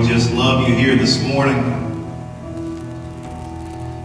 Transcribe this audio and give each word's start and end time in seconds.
we 0.00 0.08
just 0.08 0.32
love 0.32 0.66
you 0.66 0.74
here 0.74 0.96
this 0.96 1.22
morning. 1.22 1.58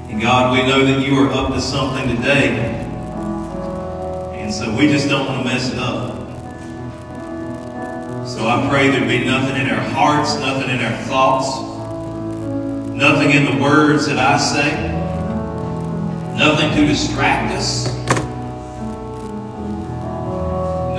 And 0.10 0.22
God, 0.22 0.52
we 0.52 0.68
know 0.68 0.84
that 0.84 1.08
you 1.08 1.18
are 1.20 1.32
up 1.32 1.54
to 1.54 1.62
something 1.62 2.14
today. 2.18 2.50
And 4.38 4.54
so 4.54 4.76
we 4.76 4.88
just 4.88 5.08
don't 5.08 5.26
want 5.26 5.42
to 5.42 5.46
mess 5.48 5.72
it 5.72 5.80
up. 5.80 6.16
So 8.28 8.46
I 8.46 8.68
pray 8.70 8.90
there 8.90 9.08
be 9.08 9.24
nothing 9.24 9.56
in 9.62 9.70
our 9.70 9.90
hearts, 9.92 10.36
nothing 10.36 10.70
in 10.70 10.84
our 10.84 10.98
thoughts, 11.04 11.62
nothing 12.90 13.32
in 13.32 13.46
the 13.46 13.64
words 13.64 14.06
that 14.08 14.18
I 14.18 14.38
say, 14.38 14.92
nothing 16.38 16.72
to 16.76 16.86
distract 16.86 17.54
us, 17.54 17.88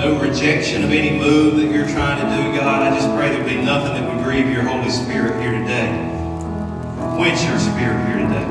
no 0.07 0.21
rejection 0.21 0.85
of 0.85 0.91
any 0.91 1.19
move 1.19 1.57
that 1.57 1.69
you're 1.69 1.87
trying 1.87 2.17
to 2.17 2.37
do, 2.37 2.57
God. 2.57 2.81
I 2.81 2.95
just 2.95 3.09
pray 3.17 3.29
there 3.29 3.43
be 3.43 3.61
nothing 3.61 3.93
that 3.93 4.15
would 4.15 4.23
grieve 4.23 4.49
your 4.49 4.63
Holy 4.63 4.89
Spirit 4.89 5.41
here 5.41 5.51
today, 5.51 5.89
quench 7.17 7.43
your 7.43 7.59
spirit 7.59 8.07
here 8.07 8.19
today. 8.25 8.47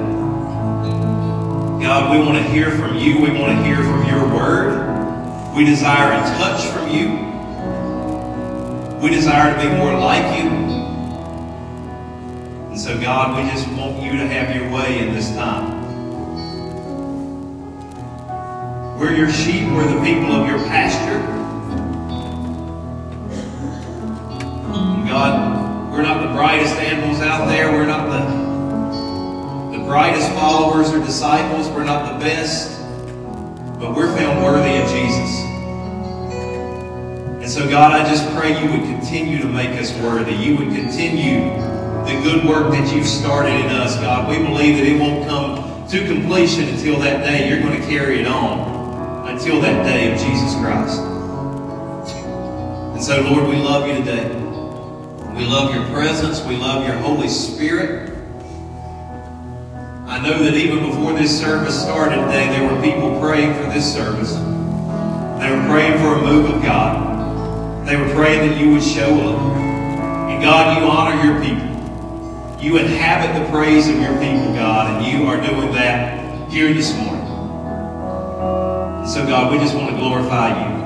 God, 1.83 2.13
we 2.13 2.19
want 2.23 2.37
to 2.37 2.45
hear 2.53 2.71
from 2.73 2.97
you. 2.97 3.21
We 3.21 3.31
want 3.31 3.57
to 3.57 3.65
hear 3.65 3.77
from 3.77 4.07
your 4.07 4.29
word. 4.35 5.55
We 5.57 5.65
desire 5.65 6.13
a 6.13 6.21
touch 6.37 6.67
from 6.67 6.91
you. 6.91 7.25
We 9.01 9.09
desire 9.15 9.55
to 9.55 9.69
be 9.69 9.75
more 9.77 9.99
like 9.99 10.43
you. 10.43 10.51
And 12.69 12.79
so, 12.79 13.01
God, 13.01 13.43
we 13.43 13.51
just 13.51 13.67
want 13.69 14.03
you 14.03 14.13
to 14.13 14.27
have 14.27 14.55
your 14.55 14.71
way 14.71 14.99
in 14.99 15.15
this 15.15 15.31
time. 15.31 15.85
We're 18.99 19.15
your 19.15 19.31
sheep. 19.31 19.71
We're 19.73 19.87
the 19.87 20.05
people 20.05 20.33
of 20.33 20.49
your 20.49 20.59
pasture. 20.67 21.36
Out 27.37 27.49
there. 27.49 27.71
We're 27.71 27.87
not 27.87 28.09
the, 28.09 29.77
the 29.77 29.85
brightest 29.85 30.31
followers 30.33 30.91
or 30.91 31.05
disciples. 31.05 31.69
We're 31.69 31.85
not 31.85 32.15
the 32.15 32.19
best. 32.25 32.81
But 33.79 33.95
we're 33.95 34.15
found 34.17 34.43
worthy 34.43 34.81
of 34.81 34.89
Jesus. 34.89 35.45
And 37.43 37.51
so, 37.51 37.69
God, 37.69 37.93
I 37.93 38.09
just 38.09 38.27
pray 38.35 38.59
you 38.63 38.71
would 38.71 38.89
continue 38.89 39.39
to 39.39 39.47
make 39.47 39.79
us 39.79 39.93
worthy. 40.01 40.33
You 40.33 40.57
would 40.57 40.75
continue 40.75 41.51
the 42.07 42.19
good 42.23 42.47
work 42.47 42.73
that 42.73 42.95
you've 42.95 43.07
started 43.07 43.53
in 43.53 43.67
us, 43.67 43.97
God. 43.97 44.31
We 44.31 44.39
believe 44.39 44.79
that 44.79 44.87
it 44.87 44.99
won't 44.99 45.29
come 45.29 45.87
to 45.89 46.07
completion 46.07 46.69
until 46.71 46.99
that 47.01 47.23
day. 47.23 47.51
You're 47.51 47.61
going 47.61 47.79
to 47.79 47.87
carry 47.87 48.21
it 48.21 48.27
on 48.27 49.29
until 49.29 49.61
that 49.61 49.85
day 49.85 50.11
of 50.11 50.19
Jesus 50.19 50.55
Christ. 50.55 51.01
And 52.95 53.05
so, 53.05 53.21
Lord, 53.21 53.47
we 53.51 53.57
love 53.57 53.87
you 53.87 53.95
today. 53.97 54.46
We 55.37 55.45
love 55.45 55.75
your 55.75 55.85
presence. 55.89 56.43
We 56.45 56.57
love 56.57 56.87
your 56.87 56.97
Holy 56.97 57.29
Spirit. 57.29 58.11
I 60.07 60.19
know 60.23 60.43
that 60.43 60.55
even 60.55 60.89
before 60.89 61.13
this 61.13 61.39
service 61.39 61.79
started 61.79 62.17
today, 62.25 62.49
there 62.49 62.73
were 62.73 62.81
people 62.81 63.21
praying 63.21 63.53
for 63.53 63.65
this 63.71 63.93
service. 63.93 64.33
They 64.33 65.51
were 65.51 65.67
praying 65.69 65.99
for 65.99 66.15
a 66.15 66.23
move 66.23 66.49
of 66.49 66.63
God. 66.63 67.87
They 67.87 67.97
were 67.97 68.09
praying 68.15 68.49
that 68.49 68.59
you 68.59 68.73
would 68.73 68.83
show 68.83 69.13
up. 69.29 69.39
And 70.31 70.43
God, 70.43 70.81
you 70.81 70.89
honor 70.89 71.23
your 71.23 71.39
people. 71.45 71.67
You 72.59 72.79
inhabit 72.79 73.39
the 73.39 73.51
praise 73.51 73.89
of 73.89 73.97
your 74.01 74.15
people, 74.15 74.55
God, 74.55 75.03
and 75.03 75.07
you 75.07 75.27
are 75.27 75.37
doing 75.37 75.71
that 75.73 76.51
here 76.51 76.73
this 76.73 76.97
morning. 76.97 77.27
And 79.01 79.11
so, 79.11 79.27
God, 79.27 79.53
we 79.53 79.59
just 79.59 79.75
want 79.75 79.91
to 79.91 79.97
glorify 79.97 80.67
you. 80.67 80.77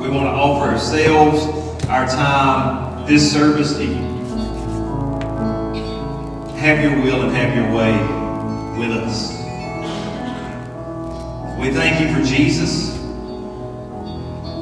We 0.00 0.08
want 0.10 0.26
to 0.26 0.32
offer 0.32 0.70
ourselves, 0.70 1.84
our 1.86 2.06
time, 2.06 2.83
this 3.06 3.30
service 3.30 3.76
to 3.76 3.84
you. 3.84 4.14
Have 6.56 6.82
your 6.82 7.02
will 7.02 7.22
and 7.22 7.36
have 7.36 7.54
your 7.54 7.70
way 7.76 7.92
with 8.78 8.96
us. 8.96 9.32
We 11.60 11.70
thank 11.70 12.00
you 12.00 12.14
for 12.14 12.22
Jesus 12.26 12.98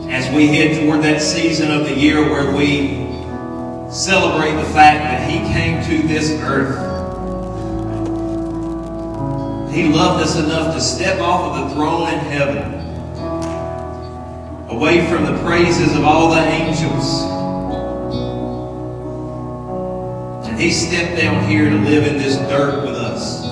as 0.09 0.29
we 0.35 0.49
head 0.49 0.85
toward 0.85 1.03
that 1.03 1.23
season 1.23 1.71
of 1.71 1.87
the 1.87 1.95
year 1.97 2.21
where 2.29 2.55
we 2.55 3.03
celebrate 3.93 4.53
the 4.61 4.69
fact 4.71 5.05
that 5.05 5.31
He 5.31 5.39
came 5.53 5.85
to 5.85 6.09
this 6.09 6.33
earth. 6.43 6.91
He 9.73 9.89
loved 9.89 10.23
us 10.23 10.37
enough 10.37 10.75
to 10.75 10.81
step 10.81 11.21
off 11.21 11.57
of 11.57 11.69
the 11.69 11.75
throne 11.77 12.09
in 12.13 12.19
heaven, 12.19 12.81
away 14.69 15.07
from 15.09 15.25
the 15.25 15.41
praises 15.45 15.97
of 15.97 16.05
all 16.05 16.31
the 16.31 16.41
angels. 16.41 17.32
He 20.63 20.71
stepped 20.71 21.21
down 21.21 21.51
here 21.51 21.69
to 21.69 21.77
live 21.77 22.07
in 22.07 22.19
this 22.19 22.37
dirt 22.37 22.87
with 22.87 22.95
us, 22.95 23.43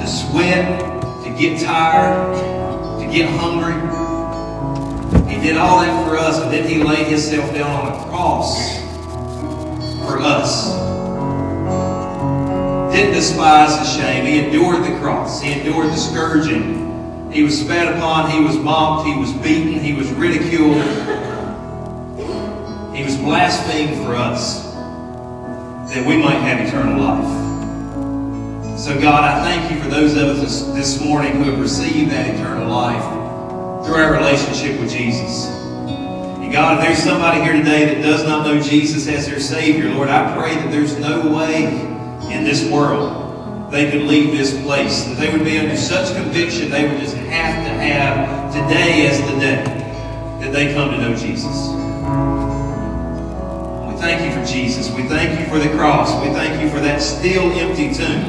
to 0.00 0.06
sweat, 0.06 0.80
to 1.24 1.36
get 1.38 1.60
tired, 1.60 2.34
to 3.00 3.12
get 3.12 3.28
hungry. 3.38 3.74
He 5.30 5.38
did 5.42 5.58
all 5.58 5.80
that 5.80 6.06
for 6.06 6.16
us, 6.16 6.40
and 6.40 6.50
then 6.50 6.66
he 6.66 6.82
laid 6.82 7.06
himself 7.06 7.52
down 7.52 7.70
on 7.70 7.92
a 7.92 8.04
cross 8.06 8.78
for 10.06 10.20
us. 10.20 10.72
Didn't 12.94 13.12
despise 13.12 13.76
the 13.76 13.84
shame. 13.84 14.24
He 14.24 14.38
endured 14.38 14.90
the 14.90 14.98
cross. 15.00 15.42
He 15.42 15.52
endured 15.52 15.88
the 15.88 15.96
scourging. 15.96 17.30
He 17.30 17.42
was 17.42 17.60
spat 17.60 17.94
upon. 17.94 18.30
He 18.30 18.42
was 18.42 18.56
mocked. 18.56 19.06
He 19.06 19.14
was 19.18 19.34
beaten. 19.34 19.78
He 19.80 19.92
was 19.92 20.10
ridiculed. 20.12 20.82
He 22.96 23.04
was 23.04 23.18
blasphemed 23.18 24.02
for 24.02 24.14
us 24.14 24.63
that 25.94 26.04
we 26.04 26.16
might 26.16 26.40
have 26.40 26.66
eternal 26.66 27.00
life. 27.00 28.78
So, 28.78 29.00
God, 29.00 29.22
I 29.22 29.44
thank 29.44 29.70
you 29.70 29.80
for 29.80 29.88
those 29.88 30.16
of 30.16 30.40
us 30.40 30.62
this 30.74 31.00
morning 31.00 31.32
who 31.36 31.44
have 31.44 31.60
received 31.60 32.10
that 32.10 32.34
eternal 32.34 32.68
life 32.68 33.04
through 33.86 33.94
our 33.94 34.12
relationship 34.12 34.80
with 34.80 34.90
Jesus. 34.90 35.46
And 35.46 36.52
God, 36.52 36.78
if 36.78 36.84
there's 36.84 36.98
somebody 36.98 37.42
here 37.42 37.52
today 37.52 37.94
that 37.94 38.02
does 38.02 38.24
not 38.24 38.44
know 38.44 38.60
Jesus 38.60 39.06
as 39.06 39.26
their 39.26 39.38
Savior, 39.38 39.88
Lord, 39.90 40.08
I 40.08 40.36
pray 40.36 40.56
that 40.56 40.72
there's 40.72 40.98
no 40.98 41.32
way 41.32 41.66
in 42.34 42.42
this 42.42 42.68
world 42.68 43.70
they 43.70 43.88
could 43.90 44.02
leave 44.02 44.36
this 44.36 44.60
place, 44.62 45.04
that 45.04 45.16
they 45.16 45.30
would 45.32 45.44
be 45.44 45.58
under 45.58 45.76
such 45.76 46.14
conviction 46.16 46.70
they 46.70 46.88
would 46.88 46.98
just 46.98 47.16
have 47.16 47.64
to 47.64 47.70
have 47.70 48.52
today 48.52 49.06
as 49.06 49.20
the 49.30 49.38
day 49.38 49.64
that 50.40 50.52
they 50.52 50.74
come 50.74 50.90
to 50.90 50.98
know 50.98 51.14
Jesus. 51.14 52.43
Thank 54.04 54.20
you 54.20 54.38
for 54.38 54.44
Jesus. 54.46 54.90
We 54.90 55.04
thank 55.04 55.40
you 55.40 55.46
for 55.46 55.58
the 55.58 55.74
cross. 55.74 56.12
We 56.22 56.30
thank 56.34 56.60
you 56.60 56.68
for 56.68 56.78
that 56.80 57.00
still 57.00 57.50
empty 57.52 57.90
tomb. 57.90 58.20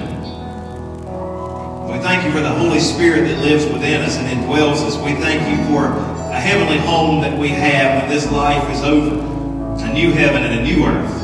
We 1.91 1.99
thank 1.99 2.23
you 2.23 2.31
for 2.31 2.39
the 2.39 2.49
Holy 2.49 2.79
Spirit 2.79 3.27
that 3.27 3.43
lives 3.43 3.65
within 3.65 3.99
us 3.99 4.15
and 4.15 4.25
indwells 4.25 4.77
us. 4.87 4.95
We 4.95 5.15
thank 5.15 5.41
you 5.49 5.57
for 5.65 5.87
a 5.87 6.39
heavenly 6.39 6.77
home 6.77 7.19
that 7.23 7.37
we 7.37 7.49
have 7.49 8.03
when 8.03 8.09
this 8.09 8.31
life 8.31 8.71
is 8.71 8.83
over. 8.83 9.19
A 9.83 9.93
new 9.93 10.13
heaven 10.13 10.43
and 10.43 10.61
a 10.61 10.63
new 10.63 10.85
earth. 10.85 11.19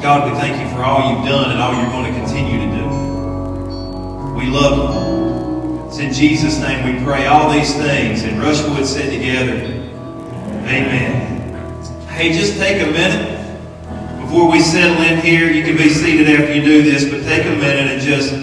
God, 0.00 0.30
we 0.30 0.38
thank 0.38 0.62
you 0.62 0.76
for 0.76 0.84
all 0.84 1.10
you've 1.12 1.26
done 1.28 1.50
and 1.50 1.60
all 1.60 1.74
you're 1.74 1.90
going 1.90 2.14
to 2.14 2.20
continue 2.20 2.60
to 2.60 2.76
do. 2.76 2.86
We 4.38 4.46
love 4.46 4.78
you. 4.78 5.88
It's 5.88 5.98
in 5.98 6.12
Jesus' 6.12 6.60
name 6.60 6.86
we 6.86 7.04
pray 7.04 7.26
all 7.26 7.50
these 7.52 7.74
things. 7.74 8.22
And 8.22 8.40
Rushwood 8.40 8.86
said 8.86 9.10
together, 9.10 9.74
Amen. 10.68 11.37
Hey, 12.18 12.32
just 12.32 12.58
take 12.58 12.82
a 12.82 12.90
minute 12.90 13.30
before 14.20 14.50
we 14.50 14.58
settle 14.58 15.00
in 15.04 15.20
here. 15.20 15.48
You 15.52 15.62
can 15.62 15.76
be 15.76 15.88
seated 15.88 16.28
after 16.28 16.52
you 16.52 16.62
do 16.62 16.82
this, 16.82 17.04
but 17.08 17.22
take 17.22 17.46
a 17.46 17.50
minute 17.50 17.92
and 17.92 18.02
just 18.02 18.34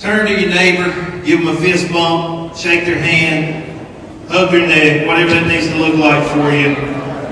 turn 0.00 0.26
to 0.26 0.32
your 0.32 0.50
neighbor, 0.50 0.90
give 1.24 1.38
them 1.38 1.46
a 1.46 1.56
fist 1.60 1.92
bump, 1.92 2.56
shake 2.56 2.86
their 2.86 2.98
hand, 2.98 3.88
hug 4.28 4.50
their 4.50 4.66
neck, 4.66 5.06
whatever 5.06 5.30
that 5.30 5.46
needs 5.46 5.68
to 5.68 5.76
look 5.76 5.94
like 5.94 6.26
for 6.26 6.50
you. 6.50 6.74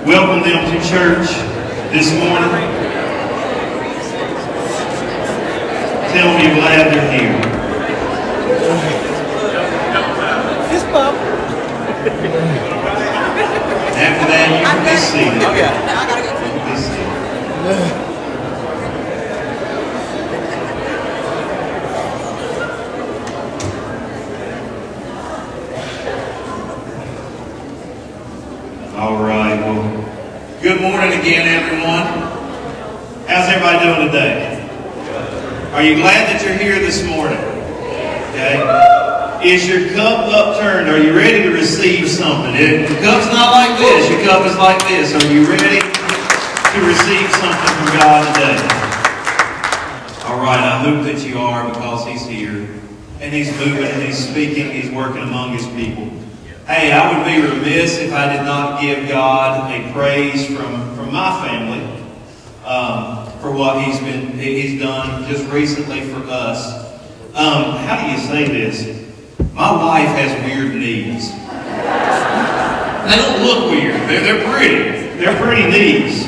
Welcome 0.07 0.49
them 0.49 0.71
to 0.71 0.79
church 0.89 1.27
this 1.91 2.13
morning. 2.13 2.63
Tell 6.15 6.31
them 6.31 6.47
you're 6.47 6.55
glad 6.55 6.95
they're 6.95 7.11
here. 7.11 7.43
Fist 10.71 10.87
bump. 10.93 12.76
After 13.37 14.27
that, 14.29 14.47
you 14.53 14.61
can 14.65 14.81
be 14.85 14.97
seated. 14.97 15.43
Oh 15.43 15.55
yeah. 15.55 15.73
I 15.89 16.05
gotta 16.07 16.23
go. 16.23 16.33
Be 16.65 16.75
seated. 16.81 17.07
All 28.97 29.23
right. 29.23 29.61
Well, 29.61 29.83
good 30.63 30.81
morning 30.81 31.13
again, 31.21 31.47
everyone. 31.63 32.07
How's 33.27 33.49
everybody 33.49 33.79
doing 33.85 34.07
today? 34.07 34.63
Are 35.75 35.83
you 35.83 35.97
glad 35.97 36.29
that 36.33 36.43
you're 36.43 36.55
here 36.57 36.79
this 36.79 37.05
morning? 37.05 37.39
Okay. 38.31 38.96
Is 39.47 39.69
your 39.69 39.91
cup 39.91 40.27
upturned? 40.27 40.89
Are 40.89 40.99
you 40.99 41.17
ready 41.17 41.45
to 41.45 41.51
receive 41.51 42.11
something? 42.11 42.57
If 42.57 42.89
the 42.89 42.97
cup's 42.97 43.27
not 43.27 43.53
like 43.53 43.79
this, 43.79 44.11
your 44.11 44.21
cup 44.25 44.45
is 44.45 44.57
like 44.57 44.81
this. 44.89 45.15
Are 45.15 45.33
you 45.33 45.47
ready 45.47 45.79
to 45.79 46.79
receive 46.85 47.31
something 47.31 47.75
from 47.79 47.87
God 47.97 48.35
today? 48.35 48.59
All 50.27 50.43
right, 50.43 50.59
I 50.59 50.83
hope 50.83 51.05
that 51.05 51.25
you 51.25 51.39
are 51.39 51.69
because 51.69 52.05
He's 52.05 52.27
here. 52.27 52.69
And 53.21 53.33
He's 53.33 53.57
moving 53.57 53.85
and 53.85 54.03
He's 54.03 54.19
speaking. 54.19 54.73
He's 54.73 54.91
working 54.91 55.23
among 55.23 55.53
His 55.53 55.67
people. 55.69 56.11
Hey, 56.67 56.91
I 56.91 57.17
would 57.17 57.25
be 57.25 57.41
remiss 57.41 57.99
if 57.99 58.13
I 58.13 58.37
did 58.37 58.43
not 58.43 58.81
give 58.81 59.09
God 59.09 59.71
a 59.71 59.93
praise 59.93 60.45
from, 60.47 60.97
from 60.97 61.13
my 61.13 61.47
family 61.47 61.87
um, 62.65 63.31
for 63.39 63.53
what 63.53 63.81
He's 63.85 64.01
been 64.01 64.37
He's 64.37 64.81
done 64.81 65.23
just 65.31 65.49
recently 65.53 66.01
for 66.01 66.19
us. 66.29 66.85
Um, 67.37 67.77
how 67.77 68.05
do 68.05 68.11
you 68.11 68.19
say 68.19 68.49
this? 68.49 69.06
My 69.57 69.73
wife 69.75 70.09
has 70.09 70.45
weird 70.45 70.75
knees. 70.75 71.33
They 73.07 73.17
don't 73.17 73.43
look 73.43 73.71
weird. 73.71 73.95
They're, 74.07 74.21
they're 74.21 74.53
pretty. 74.53 75.17
They're 75.17 75.41
pretty 75.41 75.71
knees. 75.71 76.27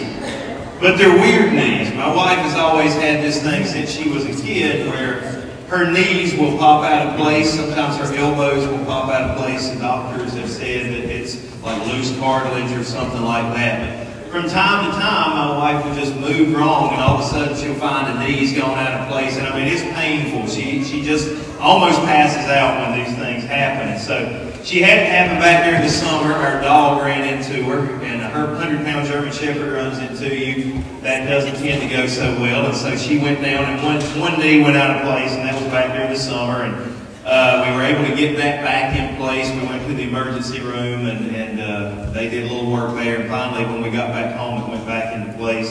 But 0.81 0.97
they're 0.97 1.13
weird 1.13 1.53
knees. 1.53 1.93
My 1.93 2.09
wife 2.15 2.39
has 2.39 2.55
always 2.55 2.95
had 2.95 3.23
this 3.23 3.43
thing 3.43 3.67
since 3.67 3.91
she 3.91 4.09
was 4.09 4.25
a 4.25 4.43
kid 4.43 4.89
where 4.89 5.21
her 5.69 5.93
knees 5.93 6.37
will 6.37 6.57
pop 6.57 6.87
out 6.87 7.09
of 7.09 7.17
place. 7.17 7.53
Sometimes 7.53 7.99
her 7.99 8.17
elbows 8.17 8.67
will 8.67 8.83
pop 8.87 9.11
out 9.11 9.33
of 9.33 9.37
place. 9.37 9.69
The 9.69 9.79
doctors 9.79 10.33
have 10.33 10.49
said 10.49 10.87
that 10.87 11.11
it's 11.11 11.63
like 11.63 11.87
loose 11.87 12.19
cartilage 12.19 12.73
or 12.73 12.83
something 12.83 13.23
like 13.23 13.55
that. 13.57 14.08
From 14.31 14.47
time 14.47 14.91
to 14.91 14.99
time, 14.99 15.37
my 15.37 15.57
wife 15.57 15.85
will 15.87 15.95
just 15.95 16.15
move 16.17 16.55
wrong, 16.55 16.93
and 16.93 17.01
all 17.01 17.17
of 17.17 17.21
a 17.21 17.29
sudden 17.29 17.57
she'll 17.57 17.75
find 17.77 18.15
the 18.15 18.27
knees 18.27 18.53
going 18.53 18.79
out 18.79 19.01
of 19.01 19.09
place. 19.09 19.39
And 19.39 19.47
I 19.47 19.59
mean, 19.59 19.69
it's 19.69 19.83
painful. 19.99 20.47
She 20.47 20.85
she 20.85 21.03
just 21.03 21.59
almost 21.59 21.99
passes 22.01 22.45
out 22.51 22.79
when 22.79 22.99
these 22.99 23.17
things 23.17 23.45
happen. 23.45 23.89
And 23.89 24.01
so 24.01 24.63
she 24.63 24.83
had 24.83 24.99
it 24.99 25.07
happen 25.07 25.39
back 25.39 25.65
during 25.65 25.81
the 25.81 25.89
summer. 25.89 26.35
Our 26.35 26.61
dog 26.61 27.03
ran 27.03 27.39
into 27.39 27.65
her, 27.65 27.89
and 28.05 28.21
her 28.21 28.53
100 28.53 28.85
pound 28.85 29.09
German 29.09 29.33
Shepherd 29.33 29.73
runs 29.73 29.99
into 29.99 30.37
you. 30.37 30.83
That 31.01 31.27
doesn't 31.27 31.55
tend 31.55 31.81
to 31.81 31.89
go 31.89 32.07
so 32.07 32.39
well. 32.39 32.67
And 32.67 32.77
so 32.77 32.97
she 32.97 33.19
went 33.19 33.41
down, 33.41 33.65
and 33.65 33.83
one, 33.83 34.01
one 34.21 34.39
knee 34.39 34.61
went 34.63 34.77
out 34.77 34.95
of 34.95 35.03
place, 35.05 35.33
and 35.33 35.49
that 35.49 35.55
was 35.55 35.73
back 35.73 35.97
during 35.97 36.13
the 36.13 36.19
summer. 36.19 36.65
And 36.65 36.98
uh, 37.29 37.63
we 37.69 37.77
were 37.77 37.83
able 37.85 38.09
to 38.09 38.17
get 38.17 38.37
that 38.39 38.65
back 38.65 38.97
in 38.97 39.17
place. 39.17 39.51
We 39.51 39.69
went 39.69 39.87
to 39.87 39.95
the 39.95 40.05
emergency 40.05 40.61
room, 40.61 41.07
and, 41.07 41.37
and 41.37 41.61
uh, 41.61 42.11
they 42.11 42.31
did 42.31 42.51
a 42.51 42.53
little 42.53 42.73
work 42.73 42.95
there. 42.95 43.21
And 43.21 43.29
finally, 43.29 43.65
when 43.67 43.83
we 43.83 43.91
got 43.91 44.09
back 44.11 44.35
home, 44.35 44.63
it 44.63 44.69
went 44.69 44.87
back 44.87 45.15
into 45.15 45.37
place. 45.37 45.71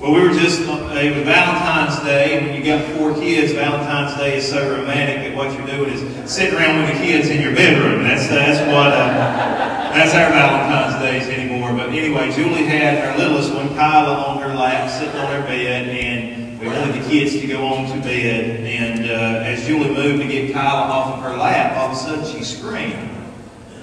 Well, 0.00 0.12
we 0.12 0.20
were 0.20 0.34
just, 0.34 0.60
uh, 0.68 0.92
it 0.98 1.14
was 1.14 1.24
Valentine's 1.24 2.02
Day, 2.02 2.36
and 2.36 2.46
when 2.46 2.56
you 2.56 2.64
got 2.64 2.84
four 2.98 3.14
kids, 3.14 3.52
Valentine's 3.52 4.18
Day 4.18 4.36
is 4.36 4.48
so 4.48 4.76
romantic 4.76 5.24
that 5.24 5.36
what 5.36 5.56
you're 5.56 5.66
doing 5.66 5.90
is 5.90 6.30
sitting 6.30 6.58
around 6.58 6.82
with 6.82 6.92
the 6.92 7.02
kids 7.02 7.30
in 7.30 7.40
your 7.40 7.54
bedroom. 7.54 8.02
That's, 8.02 8.26
that's 8.28 8.60
what, 8.68 8.92
uh, 8.92 9.94
that's 9.94 10.12
our 10.12 10.28
Valentine's 10.28 11.00
Days 11.00 11.28
anymore. 11.32 11.72
But 11.72 11.90
anyway, 11.90 12.30
Julie 12.32 12.66
had 12.66 13.08
our 13.08 13.16
littlest 13.16 13.54
one, 13.54 13.68
Kyla, 13.70 14.12
on 14.12 14.42
her 14.42 14.54
lap, 14.54 14.90
sitting 14.90 15.16
on 15.18 15.32
her 15.32 15.42
bed, 15.46 15.88
and 15.88 16.25
we 16.66 16.76
wanted 16.76 17.02
the 17.02 17.08
kids 17.08 17.32
to 17.40 17.46
go 17.46 17.64
on 17.66 17.86
to 17.86 18.02
bed. 18.02 18.60
And 18.60 19.04
uh, 19.04 19.44
as 19.44 19.66
Julie 19.66 19.94
moved 19.94 20.22
to 20.22 20.28
get 20.28 20.52
Kyla 20.52 20.82
off 20.82 21.16
of 21.16 21.22
her 21.22 21.36
lap, 21.36 21.76
all 21.76 21.90
of 21.90 21.92
a 21.92 21.96
sudden 21.96 22.24
she 22.24 22.42
screamed. 22.42 23.10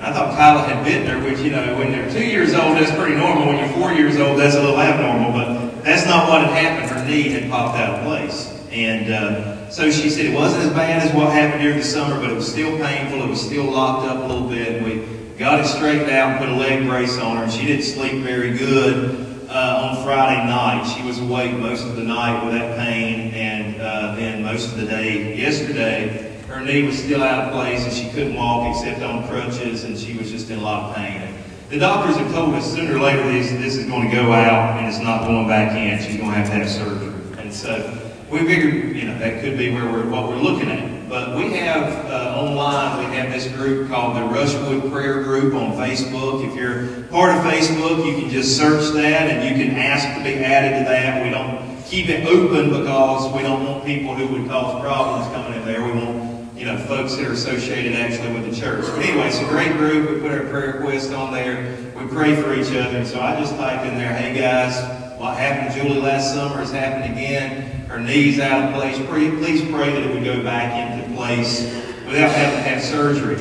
I 0.01 0.11
thought 0.11 0.35
Kyla 0.35 0.63
had 0.63 0.83
bitten 0.83 1.07
her, 1.07 1.23
which, 1.23 1.39
you 1.39 1.51
know, 1.51 1.77
when 1.77 1.93
they're 1.93 2.11
two 2.11 2.25
years 2.25 2.53
old, 2.53 2.75
that's 2.75 2.91
pretty 2.91 3.15
normal. 3.15 3.47
When 3.47 3.57
you're 3.57 3.69
four 3.69 3.93
years 3.93 4.17
old, 4.17 4.37
that's 4.37 4.55
a 4.55 4.59
little 4.59 4.79
abnormal. 4.79 5.31
But 5.31 5.83
that's 5.83 6.05
not 6.05 6.27
what 6.27 6.41
had 6.41 6.51
happened. 6.51 6.91
Her 6.91 7.07
knee 7.07 7.29
had 7.29 7.49
popped 7.49 7.77
out 7.77 7.99
of 7.99 8.05
place. 8.05 8.49
And 8.69 9.13
uh, 9.13 9.69
so 9.69 9.89
she 9.89 10.09
said 10.09 10.25
it 10.25 10.35
wasn't 10.35 10.63
as 10.63 10.73
bad 10.73 11.07
as 11.07 11.15
what 11.15 11.31
happened 11.31 11.61
during 11.61 11.77
the 11.77 11.85
summer, 11.85 12.19
but 12.19 12.29
it 12.29 12.35
was 12.35 12.51
still 12.51 12.77
painful. 12.79 13.23
It 13.23 13.29
was 13.29 13.41
still 13.41 13.63
locked 13.63 14.07
up 14.07 14.23
a 14.23 14.27
little 14.27 14.49
bit. 14.49 14.75
And 14.75 14.85
we 14.85 15.37
got 15.37 15.61
it 15.61 15.67
straightened 15.67 16.11
out 16.11 16.31
and 16.31 16.39
put 16.39 16.49
a 16.49 16.55
leg 16.55 16.85
brace 16.85 17.17
on 17.17 17.37
her. 17.37 17.43
And 17.43 17.51
she 17.51 17.65
didn't 17.65 17.85
sleep 17.85 18.23
very 18.23 18.57
good 18.57 19.32
uh, 19.53 19.89
on 19.89 20.03
Friday 20.03 20.45
night. 20.47 20.83
She 20.83 21.03
was 21.03 21.19
awake 21.19 21.53
most 21.53 21.85
of 21.85 21.95
the 21.95 22.03
night 22.03 22.43
with 22.43 22.53
that 22.55 22.77
pain. 22.77 23.31
And 23.33 23.79
uh, 23.79 24.15
then 24.15 24.43
most 24.43 24.71
of 24.71 24.77
the 24.77 24.85
day 24.85 25.37
yesterday, 25.37 26.35
her 26.47 26.59
knee 26.59 26.83
was 26.83 26.97
still 26.97 27.23
out 27.23 27.45
of 27.45 27.53
place 27.53 27.83
and 27.83 27.93
she 27.93 28.09
couldn't 28.09 28.35
walk 28.35 28.75
except 28.75 29.01
on 29.01 29.27
crutches 29.27 29.83
and 29.83 29.97
she 29.97 30.17
was 30.17 30.31
just 30.31 30.49
in 30.49 30.59
a 30.59 30.61
lot 30.61 30.89
of 30.89 30.95
pain. 30.95 31.35
The 31.69 31.79
doctors 31.79 32.17
have 32.17 32.31
told 32.31 32.53
us 32.55 32.71
sooner 32.73 32.95
or 32.95 32.99
later 32.99 33.23
this, 33.31 33.51
this 33.51 33.75
is 33.75 33.85
going 33.87 34.09
to 34.09 34.15
go 34.15 34.31
out 34.31 34.77
and 34.77 34.87
it's 34.87 34.99
not 34.99 35.25
going 35.27 35.47
back 35.47 35.75
in. 35.75 35.99
She's 35.99 36.17
going 36.17 36.31
to 36.31 36.37
have 36.37 36.47
to 36.47 36.53
have 36.53 36.69
surgery. 36.69 37.13
And 37.39 37.53
so 37.53 38.11
we 38.29 38.39
figured, 38.39 38.95
you 38.95 39.05
know, 39.05 39.17
that 39.19 39.41
could 39.41 39.57
be 39.57 39.71
where 39.73 39.85
we're, 39.85 40.09
what 40.09 40.29
we're 40.29 40.37
looking 40.37 40.69
at. 40.69 40.92
But 41.13 41.37
we 41.37 41.53
have 41.53 42.07
uh, 42.07 42.35
online, 42.35 42.97
we 43.07 43.15
have 43.15 43.31
this 43.31 43.47
group 43.51 43.87
called 43.87 44.15
the 44.15 44.21
Rushwood 44.21 44.91
Prayer 44.91 45.21
Group 45.21 45.53
on 45.53 45.73
Facebook. 45.73 46.43
If 46.43 46.55
you're 46.55 47.03
part 47.09 47.35
of 47.35 47.43
Facebook, 47.43 48.03
you 48.03 48.19
can 48.19 48.31
just 48.31 48.57
search 48.57 48.91
that 48.95 49.29
and 49.29 49.47
you 49.47 49.63
can 49.63 49.75
ask 49.75 50.17
to 50.17 50.23
be 50.23 50.43
added 50.43 50.79
to 50.79 50.85
that. 50.85 51.23
We 51.23 51.29
don't 51.29 51.85
keep 51.85 52.09
it 52.09 52.25
open 52.25 52.71
because 52.71 53.31
we 53.31 53.43
don't 53.43 53.63
want 53.63 53.85
people 53.85 54.15
who 54.15 54.25
would 54.25 54.49
cause 54.49 54.81
problems 54.81 55.31
coming 55.35 55.61
in 55.61 55.65
there. 55.67 55.83
We 55.83 55.91
want 55.91 56.57
you 56.57 56.65
know, 56.65 56.79
folks 56.87 57.15
that 57.17 57.27
are 57.27 57.33
associated 57.33 57.93
actually 57.93 58.33
with 58.33 58.49
the 58.49 58.59
church. 58.59 58.83
But 58.87 59.05
anyway, 59.05 59.27
it's 59.27 59.37
a 59.37 59.45
great 59.45 59.73
group. 59.73 60.09
We 60.09 60.19
put 60.19 60.31
our 60.31 60.49
prayer 60.49 60.79
requests 60.79 61.11
on 61.11 61.31
there. 61.31 61.77
We 61.95 62.07
pray 62.07 62.35
for 62.35 62.55
each 62.55 62.73
other. 62.73 63.05
So 63.05 63.21
I 63.21 63.39
just 63.39 63.55
typed 63.57 63.85
in 63.85 63.99
there, 63.99 64.15
hey 64.15 64.33
guys, 64.33 64.81
what 65.19 65.37
happened 65.37 65.75
to 65.75 65.79
Julie 65.79 66.01
last 66.01 66.33
summer 66.33 66.57
has 66.57 66.71
happened 66.71 67.13
again. 67.13 67.72
Her 67.93 67.99
knee's 67.99 68.39
out 68.39 68.69
of 68.69 68.73
place. 68.73 68.97
Please 68.97 69.61
pray 69.69 69.91
that 69.91 70.01
it 70.01 70.11
would 70.11 70.23
go 70.23 70.41
back 70.41 70.73
into 70.73 71.15
place 71.15 71.61
without 72.07 72.31
having 72.31 72.63
to 72.63 72.67
have 72.67 72.81
surgery. 72.81 73.37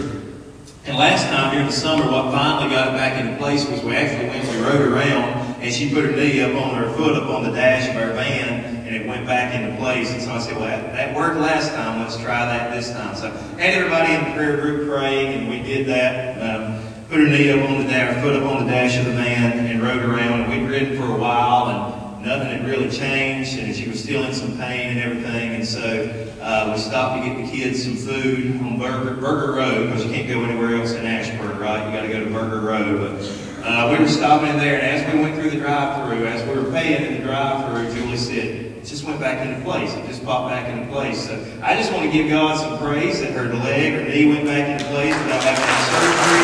And 0.84 0.99
last 0.99 1.25
time 1.28 1.52
during 1.52 1.69
the 1.69 1.72
summer, 1.72 2.04
what 2.04 2.31
finally 2.32 2.69
got 2.69 2.88
it 2.88 2.99
back 2.99 3.19
into 3.19 3.34
place 3.38 3.66
was 3.66 3.82
we 3.82 3.96
actually 3.96 4.28
went, 4.28 4.46
we 4.46 4.62
rode 4.62 4.93
around, 4.93 5.56
and 5.62 5.72
she 5.72 5.88
put 5.88 6.04
her 6.04 6.12
knee 6.12 6.43
up 6.43 6.54
on 6.62 6.75
her 6.75 6.93
foot 6.93 7.16
up 7.16 7.31
on 7.31 7.44
the 7.44 7.50
dash 7.50 7.88
of 7.88 7.96
our 7.96 8.12
van, 8.12 8.87
and 8.87 8.94
it 8.94 9.06
went 9.06 9.26
back 9.26 9.54
into 9.54 9.75
place. 9.78 10.12
And 10.12 10.20
so 10.20 10.32
I 10.32 10.38
said, 10.38 10.58
well, 10.58 10.66
that, 10.66 11.16
worked 11.16 11.38
last 11.38 11.72
time. 11.72 12.00
Let's 12.00 12.19
try 12.19 12.44
that 12.44 12.76
this 12.76 12.93
time. 12.93 13.16
So 13.16 13.31
had 13.56 13.72
everybody 13.72 14.12
in 14.12 14.22
the 14.22 14.31
prayer 14.37 14.60
group 14.60 14.87
praying, 14.87 15.32
and 15.32 15.49
we 15.49 15.62
did 15.62 15.87
that. 15.87 16.37
Um, 16.43 16.84
put 17.08 17.20
her 17.20 17.26
knee 17.26 17.50
up 17.50 17.70
on 17.70 17.78
the 17.78 17.84
dash, 17.84 18.22
foot 18.22 18.37
up 18.37 18.43
on 18.43 18.66
the 18.66 18.70
dash 18.70 18.99
of 18.99 19.06
the 19.06 19.12
van, 19.12 19.64
and 19.64 19.82
rode 19.82 20.02
around. 20.02 20.43
And 20.43 20.50
we'd 20.50 20.69
ridden 20.69 20.99
for 20.99 21.06
a 21.06 21.16
while, 21.16 21.69
and 21.70 22.01
nothing 22.23 22.49
had 22.49 22.65
really 22.67 22.89
changed, 22.89 23.59
and 23.59 23.75
she 23.75 23.89
was 23.89 24.03
still 24.03 24.23
in 24.25 24.33
some 24.33 24.57
pain 24.57 24.97
and 24.97 25.01
everything. 25.01 25.55
And 25.55 25.67
so 25.67 26.29
uh, 26.41 26.73
we 26.73 26.81
stopped 26.81 27.23
to 27.23 27.29
get 27.29 27.37
the 27.45 27.51
kids 27.51 27.83
some 27.85 27.97
food 27.97 28.61
on 28.61 28.79
Burger, 28.79 29.21
Burger 29.21 29.53
Road, 29.55 29.87
because 29.87 30.05
you 30.05 30.13
can't 30.13 30.29
go 30.29 30.45
anywhere 30.45 30.76
else 30.76 30.93
in 30.93 31.05
Ashburn, 31.05 31.59
right? 31.59 31.85
You 31.87 31.93
got 31.93 32.02
to 32.02 32.09
go 32.09 32.25
to 32.25 32.31
Burger 32.31 32.61
Road. 32.61 33.00
But 33.00 33.67
uh, 33.67 33.93
we 33.93 33.99
were 34.02 34.09
stopping 34.09 34.50
in 34.50 34.57
there, 34.57 34.81
and 34.81 34.87
as 34.87 35.12
we 35.12 35.21
went 35.21 35.35
through 35.35 35.50
the 35.50 35.59
drive-through, 35.59 36.26
as 36.26 36.49
we 36.49 36.55
were 36.62 36.71
paying 36.71 37.05
in 37.05 37.21
the 37.21 37.26
drive-through, 37.26 37.93
Julie 37.95 38.17
said, 38.17 38.73
it 38.83 38.85
just 38.85 39.05
went 39.05 39.21
back 39.21 39.47
into 39.47 39.61
place. 39.64 39.95
It 39.95 40.07
just 40.07 40.25
popped 40.25 40.50
back 40.50 40.69
into 40.69 40.91
place. 40.91 41.26
So 41.26 41.38
I 41.62 41.76
just 41.76 41.93
want 41.93 42.05
to 42.05 42.11
give 42.11 42.29
God 42.29 42.59
some 42.59 42.79
praise 42.79 43.21
that 43.21 43.33
her 43.33 43.52
leg, 43.55 43.95
her 43.95 44.02
knee 44.09 44.26
went 44.26 44.45
back 44.45 44.69
into 44.69 44.85
place 44.91 45.14
without 45.14 45.43
having 45.43 45.62
surgery. 45.87 46.43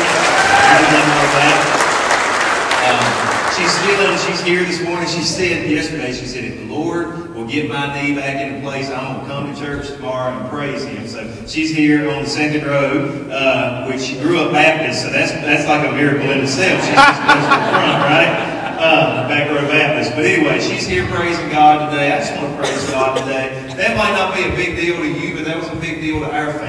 Um, 2.87 3.28
she's 3.59 3.77
feeling, 3.79 4.17
she's 4.17 4.41
here 4.41 4.63
this 4.63 4.81
morning. 4.81 5.07
She 5.07 5.21
said 5.21 5.69
yesterday, 5.69 6.13
she 6.13 6.25
said, 6.25 6.43
if 6.45 6.57
the 6.59 6.73
Lord 6.73 7.35
will 7.35 7.47
get 7.47 7.69
my 7.69 7.93
knee 7.93 8.15
back 8.15 8.35
into 8.41 8.61
place, 8.61 8.89
I'm 8.89 9.27
going 9.27 9.27
to 9.27 9.33
come 9.33 9.53
to 9.53 9.59
church 9.59 9.87
tomorrow 9.95 10.33
and 10.37 10.49
praise 10.49 10.83
Him. 10.85 11.07
So 11.07 11.45
she's 11.45 11.75
here 11.75 12.09
on 12.09 12.23
the 12.23 12.29
second 12.29 12.65
row, 12.65 13.29
uh, 13.31 13.85
which 13.87 14.01
she 14.01 14.19
grew 14.19 14.39
up 14.39 14.51
Baptist, 14.51 15.03
so 15.03 15.09
that's 15.11 15.31
that's 15.31 15.67
like 15.67 15.87
a 15.87 15.91
miracle 15.91 16.29
in 16.29 16.39
itself. 16.39 16.79
She's 16.81 16.95
just 16.95 17.21
close 17.21 17.43
to 17.43 17.49
the 17.49 17.69
front, 17.71 18.03
right? 18.03 18.59
uh, 18.79 19.27
back 19.27 19.49
row 19.49 19.67
Baptist. 19.67 20.15
But 20.15 20.25
anyway, 20.25 20.59
she's 20.59 20.87
here 20.87 21.05
praising 21.07 21.49
God 21.49 21.91
today. 21.91 22.13
I 22.13 22.19
just 22.19 22.35
want 22.37 22.55
to 22.55 22.57
praise 22.57 22.89
God 22.89 23.17
today. 23.19 23.73
That 23.75 23.97
might 23.97 24.13
not 24.13 24.33
be 24.33 24.43
a 24.43 24.55
big 24.55 24.75
deal 24.77 24.97
to 24.97 25.07
you, 25.07 25.35
but 25.35 25.45
that 25.45 25.57
was 25.57 25.67
a 25.69 25.75
big 25.75 26.01
deal 26.01 26.19
to 26.21 26.31
our 26.31 26.53
family. 26.53 26.68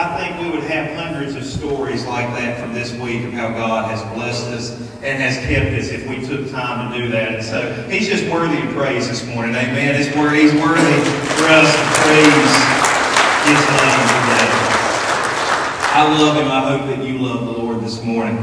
I 0.00 0.16
think 0.16 0.40
we 0.40 0.50
would 0.50 0.64
have 0.64 0.96
hundreds 0.96 1.34
of 1.34 1.44
stories 1.44 2.06
like 2.06 2.26
that 2.28 2.58
from 2.58 2.72
this 2.72 2.90
week 2.94 3.22
of 3.22 3.34
how 3.34 3.50
God 3.50 3.90
has 3.90 4.02
blessed 4.14 4.46
us 4.46 4.70
and 5.02 5.20
has 5.20 5.36
kept 5.44 5.78
us 5.78 5.90
if 5.90 6.08
we 6.08 6.26
took 6.26 6.50
time 6.50 6.90
to 6.90 6.98
do 6.98 7.08
that. 7.10 7.34
And 7.34 7.44
so 7.44 7.70
he's 7.90 8.08
just 8.08 8.24
worthy 8.32 8.66
of 8.66 8.74
praise 8.74 9.10
this 9.10 9.26
morning. 9.26 9.54
Amen. 9.54 9.94
It's 9.94 10.06
he's 10.06 10.16
worthy 10.16 10.96
for 11.36 11.44
us 11.52 11.68
to 11.68 11.84
praise 12.00 12.56
his 13.44 13.60
name 13.60 14.00
today. 14.08 14.48
I 15.92 16.16
love 16.18 16.36
him. 16.36 16.48
I 16.48 16.78
hope 16.78 16.96
that 16.96 17.06
you 17.06 17.18
love 17.18 17.44
the 17.44 17.62
Lord 17.62 17.82
this 17.82 18.02
morning. 18.02 18.38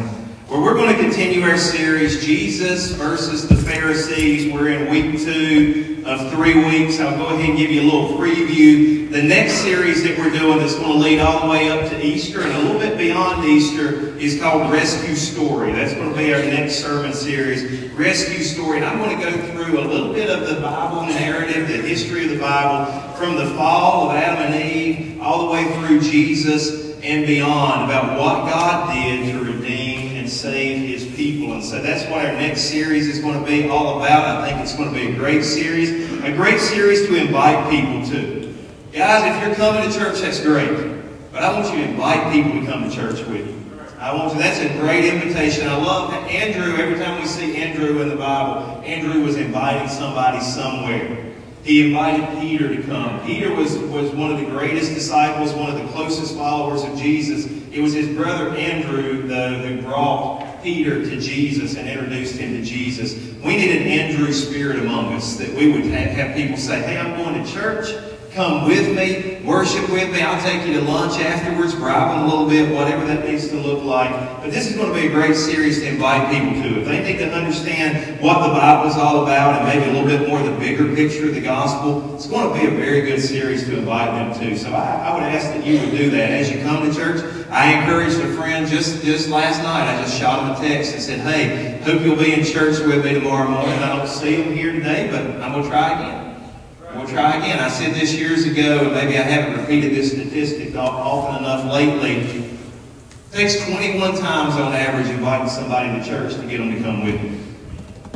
Well, 0.51 0.61
we're 0.61 0.75
going 0.75 0.95
to 0.95 1.01
continue 1.01 1.41
our 1.41 1.57
series, 1.57 2.23
Jesus 2.23 2.91
versus 2.91 3.47
the 3.47 3.55
Pharisees. 3.55 4.53
We're 4.53 4.69
in 4.69 4.91
week 4.91 5.19
two 5.19 6.03
of 6.05 6.31
three 6.33 6.53
weeks. 6.53 6.99
I'll 6.99 7.17
go 7.17 7.33
ahead 7.33 7.49
and 7.49 7.57
give 7.57 7.71
you 7.71 7.81
a 7.81 7.87
little 7.89 8.15
preview. 8.15 8.96
The 9.09 9.23
next 9.23 9.59
series 9.61 10.03
that 10.03 10.17
we're 10.17 10.37
doing 10.37 10.57
that's 10.57 10.75
going 10.75 10.91
to 10.91 10.97
lead 10.97 11.19
all 11.19 11.45
the 11.45 11.47
way 11.49 11.69
up 11.69 11.89
to 11.89 12.05
Easter 12.05 12.41
and 12.41 12.51
a 12.51 12.57
little 12.57 12.77
bit 12.77 12.97
beyond 12.97 13.45
Easter 13.45 14.17
is 14.17 14.37
called 14.37 14.69
Rescue 14.69 15.15
Story. 15.15 15.71
That's 15.71 15.93
going 15.93 16.11
to 16.11 16.17
be 16.17 16.33
our 16.33 16.41
next 16.41 16.79
sermon 16.79 17.13
series, 17.13 17.89
Rescue 17.93 18.43
Story. 18.43 18.79
And 18.79 18.85
I'm 18.85 18.97
going 18.97 19.17
to 19.17 19.23
go 19.23 19.31
through 19.53 19.79
a 19.79 19.85
little 19.87 20.11
bit 20.11 20.29
of 20.29 20.53
the 20.53 20.59
Bible 20.59 21.03
narrative, 21.03 21.69
the 21.69 21.77
history 21.77 22.25
of 22.25 22.31
the 22.31 22.39
Bible, 22.39 22.91
from 23.13 23.37
the 23.37 23.45
fall 23.55 24.09
of 24.09 24.15
Adam 24.17 24.51
and 24.51 24.71
Eve 24.71 25.21
all 25.21 25.45
the 25.45 25.53
way 25.53 25.73
through 25.75 26.01
Jesus 26.01 26.99
and 27.01 27.25
beyond 27.25 27.89
about 27.89 28.19
what 28.19 28.51
God 28.51 28.93
did 28.93 29.31
to 29.31 29.53
redeem 29.53 30.17
and 30.17 30.29
save 30.29 30.85
His 30.85 31.05
people. 31.15 31.53
And 31.53 31.63
so 31.63 31.81
that's 31.81 32.03
what 32.11 32.25
our 32.25 32.33
next 32.33 32.63
series 32.63 33.07
is 33.07 33.19
going 33.19 33.39
to 33.39 33.45
be 33.45 33.69
all 33.69 34.03
about. 34.03 34.43
I 34.43 34.49
think 34.49 34.61
it's 34.61 34.75
going 34.75 34.93
to 34.93 34.95
be 34.95 35.13
a 35.13 35.15
great 35.15 35.45
series, 35.45 36.11
a 36.23 36.33
great 36.33 36.59
series 36.59 37.07
to 37.07 37.15
invite 37.15 37.71
people 37.71 38.05
to. 38.09 38.36
Guys, 38.97 39.35
if 39.35 39.45
you're 39.45 39.55
coming 39.55 39.87
to 39.87 39.95
church, 39.95 40.21
that's 40.21 40.41
great. 40.41 40.71
But 41.31 41.43
I 41.43 41.53
want 41.53 41.71
you 41.71 41.83
to 41.83 41.89
invite 41.91 42.33
people 42.33 42.59
to 42.59 42.65
come 42.65 42.89
to 42.89 42.95
church 42.95 43.19
with 43.27 43.45
you. 43.45 43.63
I 43.99 44.11
want 44.15 44.31
to, 44.31 44.39
that's 44.39 44.59
a 44.59 44.69
great 44.79 45.05
invitation. 45.05 45.67
I 45.67 45.75
love 45.75 46.09
that 46.09 46.23
Andrew, 46.31 46.75
every 46.77 46.97
time 46.97 47.21
we 47.21 47.27
see 47.27 47.57
Andrew 47.57 48.01
in 48.01 48.09
the 48.09 48.15
Bible, 48.15 48.81
Andrew 48.83 49.21
was 49.21 49.35
inviting 49.37 49.87
somebody 49.87 50.39
somewhere. 50.39 51.31
He 51.61 51.85
invited 51.85 52.41
Peter 52.41 52.75
to 52.75 52.81
come. 52.87 53.23
Peter 53.23 53.53
was, 53.53 53.77
was 53.77 54.09
one 54.13 54.31
of 54.31 54.39
the 54.39 54.47
greatest 54.47 54.95
disciples, 54.95 55.53
one 55.53 55.69
of 55.69 55.79
the 55.79 55.87
closest 55.93 56.35
followers 56.35 56.83
of 56.83 56.97
Jesus. 56.97 57.45
It 57.71 57.81
was 57.81 57.93
his 57.93 58.07
brother 58.17 58.49
Andrew, 58.55 59.27
the, 59.27 59.59
who 59.59 59.79
brought 59.83 60.63
Peter 60.63 61.03
to 61.07 61.19
Jesus 61.19 61.75
and 61.75 61.87
introduced 61.87 62.37
him 62.37 62.53
to 62.53 62.63
Jesus. 62.63 63.13
We 63.45 63.57
need 63.57 63.79
an 63.79 63.87
Andrew 63.87 64.33
spirit 64.33 64.79
among 64.79 65.13
us 65.13 65.35
that 65.37 65.53
we 65.53 65.71
would 65.71 65.83
have, 65.83 66.09
have 66.09 66.35
people 66.35 66.57
say, 66.57 66.81
hey, 66.81 66.97
I'm 66.97 67.15
going 67.15 67.43
to 67.43 67.51
church. 67.51 67.93
Come 68.37 68.67
with 68.67 68.95
me, 68.95 69.39
worship 69.43 69.89
with 69.89 70.11
me. 70.13 70.21
I'll 70.21 70.39
take 70.43 70.67
you 70.67 70.73
to 70.73 70.81
lunch 70.81 71.19
afterwards, 71.19 71.73
bribe 71.73 72.15
them 72.15 72.25
a 72.25 72.27
little 72.27 72.47
bit, 72.47 72.71
whatever 72.71 73.03
that 73.07 73.27
needs 73.27 73.47
to 73.49 73.55
look 73.55 73.83
like. 73.83 74.11
But 74.11 74.51
this 74.51 74.69
is 74.69 74.75
going 74.75 74.93
to 74.93 74.93
be 74.93 75.07
a 75.07 75.09
great 75.09 75.35
series 75.35 75.79
to 75.79 75.87
invite 75.87 76.31
people 76.31 76.61
to. 76.61 76.81
If 76.81 76.85
they 76.85 77.01
need 77.01 77.17
to 77.17 77.33
understand 77.33 78.21
what 78.21 78.47
the 78.47 78.53
Bible 78.53 78.91
is 78.91 78.95
all 78.95 79.23
about 79.23 79.59
and 79.59 79.67
maybe 79.67 79.89
a 79.89 79.93
little 79.99 80.07
bit 80.07 80.29
more 80.29 80.39
of 80.39 80.45
the 80.45 80.55
bigger 80.59 80.85
picture 80.93 81.29
of 81.29 81.33
the 81.33 81.41
gospel, 81.41 82.13
it's 82.13 82.27
going 82.27 82.53
to 82.53 82.61
be 82.61 82.67
a 82.67 82.77
very 82.77 83.01
good 83.01 83.19
series 83.19 83.65
to 83.65 83.79
invite 83.79 84.11
them 84.11 84.39
to. 84.39 84.55
So 84.55 84.69
I, 84.69 85.09
I 85.09 85.13
would 85.15 85.23
ask 85.23 85.47
that 85.47 85.65
you 85.65 85.79
would 85.79 85.97
do 85.97 86.11
that. 86.11 86.29
As 86.29 86.51
you 86.51 86.61
come 86.61 86.87
to 86.87 86.95
church, 86.95 87.47
I 87.49 87.73
encouraged 87.73 88.19
a 88.19 88.31
friend 88.35 88.67
just, 88.67 89.03
just 89.03 89.29
last 89.29 89.63
night. 89.63 89.91
I 89.91 89.99
just 90.03 90.15
shot 90.15 90.43
him 90.43 90.51
a 90.51 90.69
text 90.69 90.93
and 90.93 91.01
said, 91.01 91.21
hey, 91.21 91.79
hope 91.79 92.03
you'll 92.03 92.15
be 92.15 92.35
in 92.35 92.45
church 92.45 92.77
with 92.85 93.03
me 93.03 93.15
tomorrow 93.15 93.49
morning. 93.49 93.79
I 93.79 93.97
don't 93.97 94.07
see 94.07 94.35
him 94.35 94.53
here 94.53 94.73
today, 94.73 95.09
but 95.09 95.41
I'm 95.41 95.53
going 95.53 95.63
to 95.63 95.69
try 95.71 95.93
again. 95.93 96.26
Try 97.09 97.37
again. 97.37 97.59
I 97.59 97.69
said 97.69 97.93
this 97.93 98.13
years 98.13 98.45
ago, 98.45 98.79
and 98.79 98.91
maybe 98.91 99.17
I 99.17 99.21
haven't 99.21 99.57
repeated 99.57 99.95
this 99.95 100.11
statistic 100.11 100.75
often 100.75 101.41
enough 101.41 101.71
lately. 101.71 102.17
It 103.31 103.31
takes 103.31 103.65
21 103.65 104.17
times 104.17 104.55
on 104.55 104.73
average 104.73 105.07
inviting 105.07 105.47
somebody 105.47 105.97
to 105.97 106.05
church 106.05 106.35
to 106.35 106.45
get 106.45 106.57
them 106.57 106.75
to 106.75 106.81
come 106.81 107.05
with 107.05 107.23
you. 107.23 107.37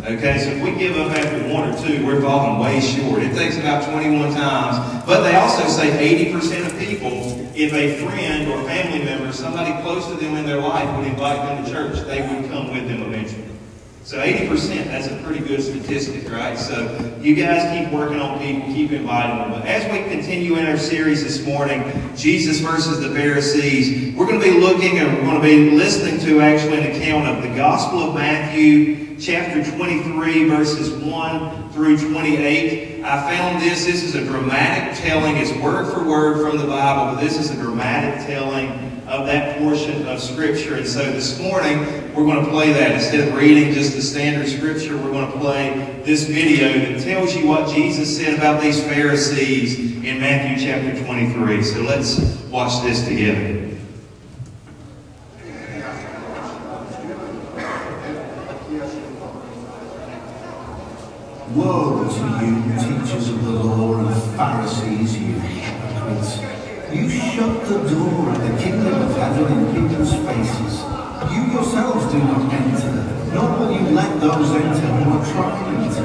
Okay, 0.03 0.39
so 0.39 0.49
if 0.49 0.63
we 0.63 0.77
give 0.77 0.97
up 0.97 1.11
after 1.11 1.53
one 1.53 1.69
or 1.69 1.77
two, 1.85 2.05
we're 2.05 2.21
falling 2.21 2.59
way 2.59 2.81
short. 2.81 3.23
It 3.23 3.33
takes 3.33 3.57
about 3.57 3.89
21 3.89 4.33
times. 4.33 5.05
But 5.05 5.21
they 5.21 5.35
also 5.35 5.67
say 5.69 6.31
80% 6.31 6.65
of 6.65 6.77
people, 6.77 7.49
if 7.55 7.71
a 7.73 7.95
friend 8.05 8.51
or 8.51 8.61
family 8.63 9.05
member, 9.05 9.31
somebody 9.31 9.71
close 9.83 10.05
to 10.07 10.15
them 10.15 10.35
in 10.35 10.45
their 10.45 10.59
life 10.59 10.89
would 10.97 11.07
invite 11.07 11.37
them 11.37 11.63
to 11.63 11.71
church, 11.71 12.05
they 12.07 12.21
would 12.21 12.49
come 12.49 12.73
with 12.73 12.89
them 12.89 13.03
eventually. 13.03 13.50
So 14.03 14.17
80%, 14.17 14.85
that's 14.85 15.07
a 15.07 15.15
pretty 15.23 15.45
good 15.45 15.61
statistic, 15.61 16.29
right? 16.31 16.57
So 16.57 17.19
you 17.21 17.35
guys 17.35 17.77
keep 17.77 17.93
working 17.93 18.19
on 18.19 18.39
people, 18.39 18.73
keep 18.73 18.91
inviting 18.91 19.37
them. 19.37 19.51
But 19.51 19.67
as 19.67 19.83
we 19.91 20.09
continue 20.11 20.57
in 20.57 20.65
our 20.65 20.77
series 20.77 21.23
this 21.23 21.45
morning, 21.45 21.83
Jesus 22.15 22.61
versus 22.61 22.99
the 22.99 23.09
Pharisees, 23.13 24.15
we're 24.15 24.25
going 24.25 24.39
to 24.39 24.45
be 24.45 24.59
looking 24.59 24.97
and 24.97 25.15
we're 25.15 25.25
going 25.25 25.35
to 25.35 25.41
be 25.41 25.77
listening 25.77 26.19
to 26.21 26.41
actually 26.41 26.79
an 26.79 26.95
account 26.95 27.27
of 27.27 27.43
the 27.43 27.55
Gospel 27.55 27.99
of 27.99 28.15
Matthew, 28.15 29.19
chapter 29.19 29.63
23, 29.63 30.49
verses 30.49 30.89
1 30.89 31.69
through 31.69 31.97
28. 32.11 33.03
I 33.03 33.35
found 33.35 33.61
this. 33.61 33.85
This 33.85 34.03
is 34.03 34.15
a 34.15 34.25
dramatic 34.25 34.97
telling. 34.97 35.37
It's 35.37 35.51
word 35.61 35.93
for 35.93 36.03
word 36.03 36.41
from 36.41 36.57
the 36.57 36.65
Bible, 36.65 37.13
but 37.13 37.21
this 37.21 37.37
is 37.37 37.51
a 37.51 37.55
dramatic 37.55 38.25
telling 38.25 38.90
of 39.11 39.25
that 39.25 39.59
portion 39.59 40.07
of 40.07 40.21
Scripture. 40.21 40.75
And 40.75 40.87
so 40.87 41.03
this 41.11 41.37
morning, 41.37 41.79
we're 42.15 42.23
going 42.23 42.43
to 42.43 42.49
play 42.49 42.71
that. 42.71 42.91
Instead 42.91 43.27
of 43.27 43.35
reading 43.35 43.73
just 43.73 43.93
the 43.93 44.01
standard 44.01 44.47
Scripture, 44.47 44.95
we're 44.95 45.11
going 45.11 45.29
to 45.29 45.37
play 45.37 46.01
this 46.05 46.27
video 46.27 46.71
that 46.71 47.03
tells 47.03 47.35
you 47.35 47.45
what 47.45 47.69
Jesus 47.75 48.15
said 48.17 48.37
about 48.37 48.61
these 48.61 48.81
Pharisees 48.81 49.79
in 50.03 50.21
Matthew 50.21 50.65
chapter 50.65 51.03
23. 51.05 51.61
So 51.61 51.81
let's 51.81 52.19
watch 52.45 52.81
this 52.83 53.05
together. 53.05 53.67
Woe 61.53 62.07
to 62.07 62.45
you, 62.45 62.63
teachers 62.79 63.27
of 63.27 63.43
the 63.43 63.51
law 63.51 63.97
and 63.97 64.37
Pharisees, 64.37 65.19
you 65.19 65.33
hypocrites! 65.33 66.51
You 66.93 67.09
shut 67.09 67.67
the 67.67 67.77
door 67.87 68.31
of 68.31 68.41
the 68.41 68.61
kingdom 68.61 68.93
of 68.93 69.15
heaven 69.15 69.47
in 69.59 69.87
people's 69.89 70.13
faces. 70.27 70.83
You 71.31 71.43
yourselves 71.55 72.11
do 72.11 72.19
not 72.19 72.51
enter, 72.51 73.33
nor 73.33 73.59
will 73.59 73.71
you 73.71 73.95
let 73.95 74.19
those 74.19 74.51
enter 74.51 74.87
who 74.99 75.11
are 75.11 75.25
trying 75.31 75.89
to. 75.89 76.03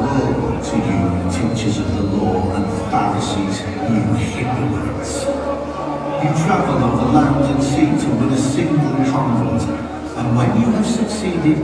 Woe 0.00 0.60
to 0.60 0.76
you, 0.76 1.00
teachers 1.32 1.78
of 1.78 1.94
the 1.96 2.02
law 2.02 2.54
and 2.54 2.66
Pharisees, 2.90 3.60
you 3.88 4.02
hypocrites! 4.28 5.24
You 5.24 6.30
travel 6.44 6.84
over 6.84 7.12
land 7.12 7.44
and 7.46 7.62
sea 7.62 8.06
to 8.06 8.14
win 8.16 8.28
a 8.28 8.36
and 9.18 10.36
when 10.36 10.60
you 10.60 10.66
have 10.70 10.86
succeeded, 10.86 11.58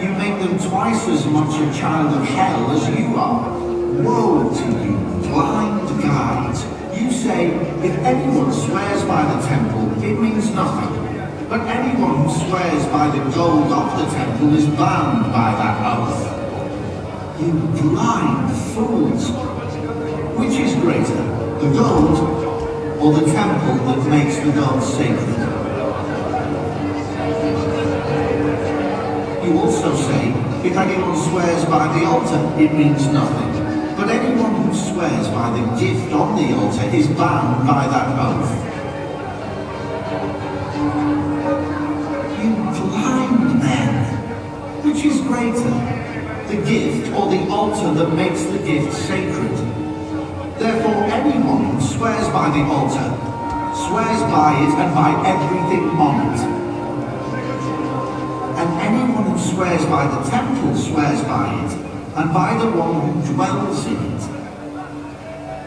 you 0.00 0.12
make 0.20 0.38
them 0.40 0.58
twice 0.58 1.08
as 1.08 1.24
much 1.26 1.54
a 1.60 1.78
child 1.78 2.14
of 2.14 2.26
hell 2.28 2.70
as 2.72 2.88
you 2.88 3.16
are. 3.16 3.58
Woe 4.02 4.50
to 4.52 4.66
you, 4.84 4.96
blind 5.28 6.02
guides! 6.02 6.64
You 6.98 7.10
say, 7.10 7.46
if 7.82 7.96
anyone 8.04 8.52
swears 8.52 9.02
by 9.04 9.22
the 9.32 9.46
temple, 9.46 10.04
it 10.04 10.20
means 10.20 10.50
nothing. 10.50 10.92
But 11.48 11.62
anyone 11.68 12.24
who 12.24 12.48
swears 12.48 12.84
by 12.88 13.08
the 13.16 13.30
gold 13.34 13.72
of 13.72 13.98
the 13.98 14.14
temple 14.14 14.54
is 14.54 14.66
bound 14.66 15.32
by 15.32 15.52
that 15.52 15.76
oath. 15.98 17.40
You 17.40 17.52
blind 17.80 18.56
fools! 18.74 19.30
Which 20.38 20.58
is 20.58 20.74
greater, 20.74 21.22
the 21.60 21.72
gold 21.72 22.18
or 23.00 23.14
the 23.14 23.32
temple 23.32 23.74
that 23.86 24.06
makes 24.10 24.36
the 24.36 24.52
gold 24.52 24.82
sacred? 24.82 25.49
You 29.50 29.58
also 29.58 29.96
say, 29.96 30.28
if 30.62 30.76
anyone 30.76 31.16
swears 31.28 31.64
by 31.64 31.98
the 31.98 32.06
altar, 32.06 32.38
it 32.62 32.72
means 32.72 33.08
nothing. 33.08 33.96
But 33.96 34.08
anyone 34.08 34.54
who 34.54 34.72
swears 34.72 35.26
by 35.26 35.50
the 35.50 35.66
gift 35.74 36.12
on 36.12 36.36
the 36.36 36.54
altar 36.54 36.84
is 36.94 37.08
bound 37.08 37.66
by 37.66 37.88
that 37.88 38.16
oath. 38.16 38.52
You 42.38 42.54
blind 42.78 43.58
men! 43.58 44.84
Which 44.84 45.04
is 45.04 45.20
greater, 45.22 45.74
the 46.46 46.62
gift 46.64 47.12
or 47.12 47.28
the 47.28 47.50
altar 47.50 47.92
that 47.92 48.14
makes 48.14 48.44
the 48.44 48.58
gift 48.58 48.92
sacred? 48.92 49.50
Therefore, 50.60 51.02
anyone 51.10 51.64
who 51.64 51.80
swears 51.80 52.28
by 52.28 52.50
the 52.50 52.62
altar 52.70 53.10
swears 53.74 54.22
by 54.30 54.52
it 54.62 54.72
and 54.78 54.94
by 54.94 55.10
everything 55.26 55.88
on 55.98 56.38
it. 56.38 56.59
Swears 59.60 59.84
by 59.84 60.06
the 60.06 60.30
temple 60.30 60.74
swears 60.74 61.20
by 61.24 61.52
it 61.52 61.72
and 62.16 62.32
by 62.32 62.56
the 62.56 62.70
one 62.78 62.94
who 63.02 63.34
dwells 63.34 63.84
in 63.84 63.92
it. 63.92 64.22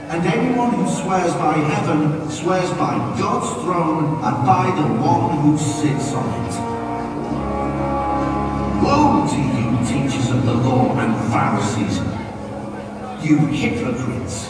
And 0.10 0.26
anyone 0.26 0.74
who 0.74 0.90
swears 0.90 1.32
by 1.36 1.54
heaven 1.60 2.28
swears 2.28 2.72
by 2.72 2.98
God's 3.20 3.54
throne 3.62 4.16
and 4.26 4.48
by 4.48 4.66
the 4.76 4.88
one 5.00 5.38
who 5.42 5.56
sits 5.60 6.12
on 6.14 6.26
it. 6.42 6.56
Woe 8.82 9.28
to 9.30 9.38
you, 9.38 9.70
teachers 9.86 10.32
of 10.32 10.44
the 10.44 10.56
law 10.56 10.98
and 10.98 11.14
Pharisees, 11.32 12.00
you 13.24 13.38
hypocrites! 13.46 14.50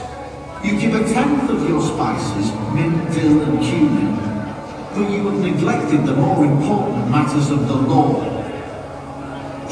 You 0.64 0.80
give 0.80 0.96
a 0.96 1.04
tenth 1.14 1.50
of 1.50 1.68
your 1.68 1.82
spices, 1.82 2.50
mint, 2.74 3.12
dill, 3.12 3.42
and 3.42 3.60
cumin, 3.60 4.16
but 4.96 5.12
you 5.12 5.28
have 5.28 5.40
neglected 5.42 6.06
the 6.06 6.16
more 6.16 6.46
important 6.46 7.12
matters 7.12 7.50
of 7.50 7.68
the 7.68 7.76
law 7.76 8.43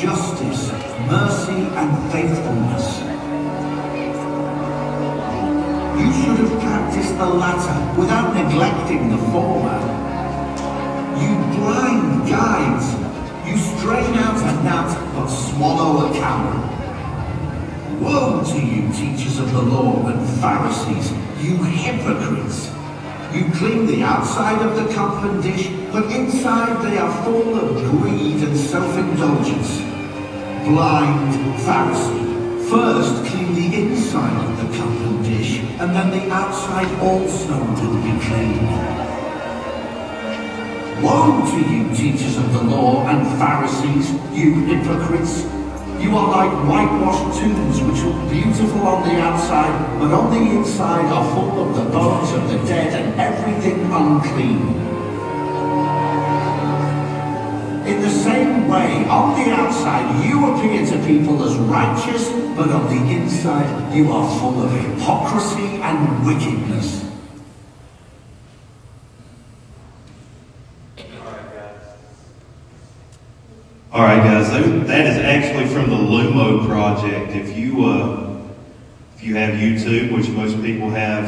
justice, 0.02 0.72
mercy, 1.06 1.62
and 1.78 2.12
faithfulness. 2.12 2.98
You 6.00 6.12
should 6.12 6.40
have 6.42 6.60
practiced 6.60 7.16
the 7.20 7.28
latter 7.28 8.02
without 8.02 8.34
neglecting 8.34 9.12
the 9.12 9.20
former. 9.30 9.78
You 11.22 11.36
blind 11.56 12.28
guides, 12.28 12.88
you 13.48 13.56
strain 13.58 14.16
out 14.16 14.42
a 14.42 14.64
gnat 14.64 15.14
but 15.14 15.28
swallow 15.28 16.10
a 16.10 16.14
camel. 16.14 16.58
Woe 18.00 18.44
to 18.44 18.60
you, 18.60 18.92
teachers 18.94 19.38
of 19.38 19.54
the 19.54 19.62
law 19.62 20.08
and 20.08 20.28
Pharisees, 20.42 21.12
you 21.40 21.58
hypocrites! 21.58 22.72
You 23.32 23.46
clean 23.54 23.86
the 23.86 24.02
outside 24.02 24.66
of 24.66 24.76
the 24.76 24.92
cup 24.96 25.24
and 25.26 25.44
dish, 25.44 25.70
but 25.92 26.12
inside 26.12 26.84
they 26.84 26.98
are 26.98 27.24
full 27.24 27.54
of 27.56 27.76
greed 27.92 28.42
and 28.42 28.58
self-indulgence 28.58 29.91
blind 30.64 31.34
Pharisee. 31.66 32.30
First 32.70 33.26
clean 33.26 33.54
the 33.56 33.68
inside 33.82 34.38
of 34.46 34.58
the 34.58 34.78
cup 34.78 34.88
and 34.88 35.26
dish, 35.26 35.60
and 35.80 35.96
then 35.96 36.10
the 36.12 36.32
outside 36.32 36.92
also 37.00 37.58
will 37.58 37.98
be 38.04 38.16
clean. 38.26 38.66
Woe 41.02 41.42
to 41.52 41.60
you, 41.70 41.96
teachers 41.96 42.38
of 42.38 42.54
the 42.54 42.64
law 42.64 43.08
and 43.08 43.26
Pharisees, 43.40 44.12
you 44.34 44.66
hypocrites! 44.66 45.44
You 46.00 46.18
are 46.18 46.30
like 46.30 46.54
whitewashed 46.70 47.40
tombs 47.40 47.82
which 47.82 48.02
look 48.04 48.32
beautiful 48.32 48.82
on 48.88 49.08
the 49.08 49.20
outside, 49.22 50.00
but 50.00 50.12
on 50.12 50.32
the 50.32 50.58
inside 50.58 51.06
are 51.06 51.28
full 51.34 51.62
of 51.62 51.76
the 51.76 51.92
bones 51.92 52.32
of 52.32 52.50
the 52.50 52.58
dead 52.68 52.94
and 53.00 53.20
everything 53.20 53.80
unclean. 53.92 54.62
In 57.86 58.02
the 58.02 58.10
same 58.10 58.51
way, 58.72 59.06
on 59.06 59.38
the 59.38 59.52
outside 59.52 60.26
you 60.26 60.54
appear 60.54 60.86
to 60.86 61.06
people 61.06 61.44
as 61.44 61.56
righteous, 61.58 62.30
but 62.56 62.70
on 62.70 62.86
the 62.88 63.12
inside 63.12 63.94
you 63.94 64.12
are 64.12 64.40
full 64.40 64.64
of 64.64 64.72
hypocrisy 64.72 65.82
and 65.82 66.26
wickedness. 66.26 67.06
All 73.92 74.04
right, 74.04 74.24
guys, 74.24 74.50
that 74.88 75.06
is 75.06 75.18
actually 75.18 75.68
from 75.68 75.90
the 75.90 75.98
Lumo 75.98 76.66
project. 76.66 77.36
If 77.36 77.58
you 77.58 77.86
uh, 77.86 78.42
if 79.18 79.24
you 79.24 79.36
have 79.36 79.56
YouTube, 79.56 80.16
which 80.16 80.30
most 80.30 80.56
people 80.62 80.90
have 80.92 81.26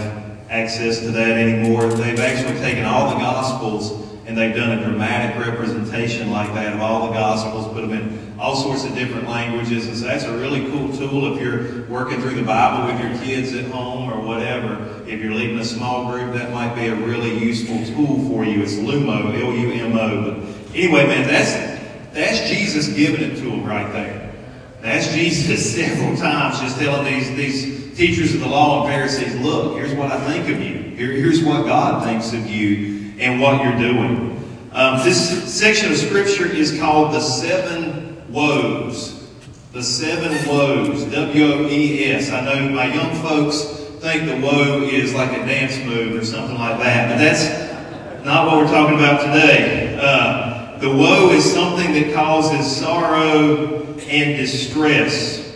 access 0.49 0.99
to 1.01 1.11
that 1.11 1.37
anymore, 1.37 1.87
they've 1.87 2.19
actually 2.19 2.57
taken 2.59 2.85
all 2.85 3.09
the 3.09 3.19
Gospels 3.19 4.12
and 4.25 4.37
they've 4.37 4.55
done 4.55 4.77
a 4.77 4.83
dramatic 4.83 5.45
representation 5.45 6.31
like 6.31 6.53
that 6.53 6.73
of 6.73 6.81
all 6.81 7.07
the 7.07 7.13
Gospels, 7.13 7.67
put 7.73 7.81
them 7.81 7.91
in 7.91 8.33
all 8.39 8.55
sorts 8.55 8.85
of 8.85 8.95
different 8.95 9.27
languages, 9.27 9.87
and 9.87 9.97
so 9.97 10.05
that's 10.05 10.23
a 10.23 10.37
really 10.37 10.69
cool 10.71 10.91
tool 10.95 11.33
if 11.33 11.41
you're 11.41 11.83
working 11.85 12.21
through 12.21 12.35
the 12.35 12.43
Bible 12.43 12.91
with 12.91 13.01
your 13.01 13.17
kids 13.23 13.53
at 13.53 13.65
home 13.71 14.11
or 14.11 14.19
whatever. 14.25 15.03
If 15.07 15.21
you're 15.21 15.33
leading 15.33 15.59
a 15.59 15.65
small 15.65 16.11
group, 16.11 16.33
that 16.33 16.51
might 16.51 16.73
be 16.75 16.87
a 16.87 16.95
really 16.95 17.37
useful 17.37 17.85
tool 17.85 18.27
for 18.29 18.45
you. 18.45 18.63
It's 18.63 18.75
Lumo, 18.75 19.33
L-U-M-O. 19.39 20.31
But 20.31 20.75
anyway, 20.75 21.07
man, 21.07 21.27
that's 21.27 21.73
that's 22.13 22.47
Jesus 22.49 22.89
giving 22.89 23.21
it 23.21 23.35
to 23.37 23.41
them 23.41 23.65
right 23.65 23.91
there. 23.91 24.33
That's 24.81 25.11
Jesus 25.13 25.75
several 25.75 26.15
times 26.15 26.59
just 26.59 26.79
telling 26.79 27.05
these, 27.05 27.35
these 27.35 27.97
teachers 27.97 28.33
of 28.35 28.41
the 28.41 28.47
law 28.47 28.83
and 28.83 28.93
Pharisees, 28.93 29.35
look, 29.41 29.75
here's 29.75 29.93
what 29.93 30.11
I 30.11 30.19
think 30.27 30.49
of 30.49 30.61
you. 30.61 30.95
Here, 30.95 31.11
here's 31.11 31.43
what 31.43 31.65
God 31.65 32.03
thinks 32.03 32.33
of 32.33 32.47
you 32.47 32.92
and 33.23 33.39
what 33.39 33.63
you're 33.63 33.77
doing. 33.77 34.31
Um, 34.73 35.03
this 35.03 35.53
section 35.53 35.91
of 35.91 35.97
Scripture 35.97 36.45
is 36.45 36.77
called 36.79 37.13
the 37.13 37.21
Seven 37.21 38.21
Woes. 38.31 39.29
The 39.71 39.81
Seven 39.81 40.31
Woes. 40.47 41.05
W-O-E-S. 41.05 42.31
I 42.31 42.41
know 42.41 42.69
my 42.69 42.93
young 42.93 43.15
folks 43.21 43.83
think 44.03 44.25
the 44.25 44.45
woe 44.45 44.81
is 44.81 45.13
like 45.13 45.31
a 45.31 45.45
dance 45.45 45.77
move 45.85 46.21
or 46.21 46.25
something 46.25 46.57
like 46.57 46.77
that, 46.79 47.09
but 47.09 47.17
that's 47.17 48.25
not 48.25 48.47
what 48.47 48.57
we're 48.57 48.71
talking 48.71 48.97
about 48.97 49.21
today. 49.21 49.97
Uh, 49.97 50.77
the 50.79 50.89
woe 50.89 51.29
is 51.29 51.49
something 51.49 51.93
that 51.93 52.13
causes 52.13 52.69
sorrow 52.69 53.77
and 54.09 54.37
distress. 54.37 55.53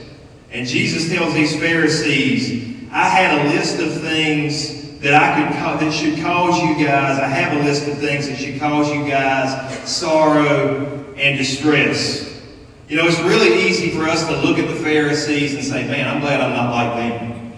And 0.51 0.65
Jesus 0.65 1.09
tells 1.09 1.33
these 1.33 1.59
Pharisees, 1.59 2.87
I 2.91 3.09
had 3.09 3.45
a 3.45 3.49
list 3.49 3.81
of 3.81 3.99
things 4.01 4.76
that 5.01 5.13
I 5.13 5.35
could 5.35 5.57
that 5.79 5.93
should 5.93 6.19
cause 6.19 6.59
you 6.61 6.73
guys. 6.75 7.19
I 7.19 7.27
have 7.27 7.61
a 7.61 7.63
list 7.63 7.87
of 7.87 7.97
things 7.99 8.27
that 8.27 8.37
should 8.37 8.59
cause 8.59 8.91
you 8.91 9.07
guys 9.07 9.89
sorrow 9.89 11.13
and 11.15 11.37
distress. 11.37 12.41
You 12.87 12.97
know, 12.97 13.05
it's 13.05 13.19
really 13.19 13.67
easy 13.67 13.89
for 13.89 14.03
us 14.03 14.25
to 14.27 14.35
look 14.37 14.57
at 14.57 14.67
the 14.67 14.75
Pharisees 14.75 15.53
and 15.53 15.63
say, 15.63 15.85
man, 15.87 16.07
I'm 16.07 16.21
glad 16.21 16.41
I'm 16.41 16.51
not 16.51 16.71
like 16.71 17.19
them. 17.19 17.53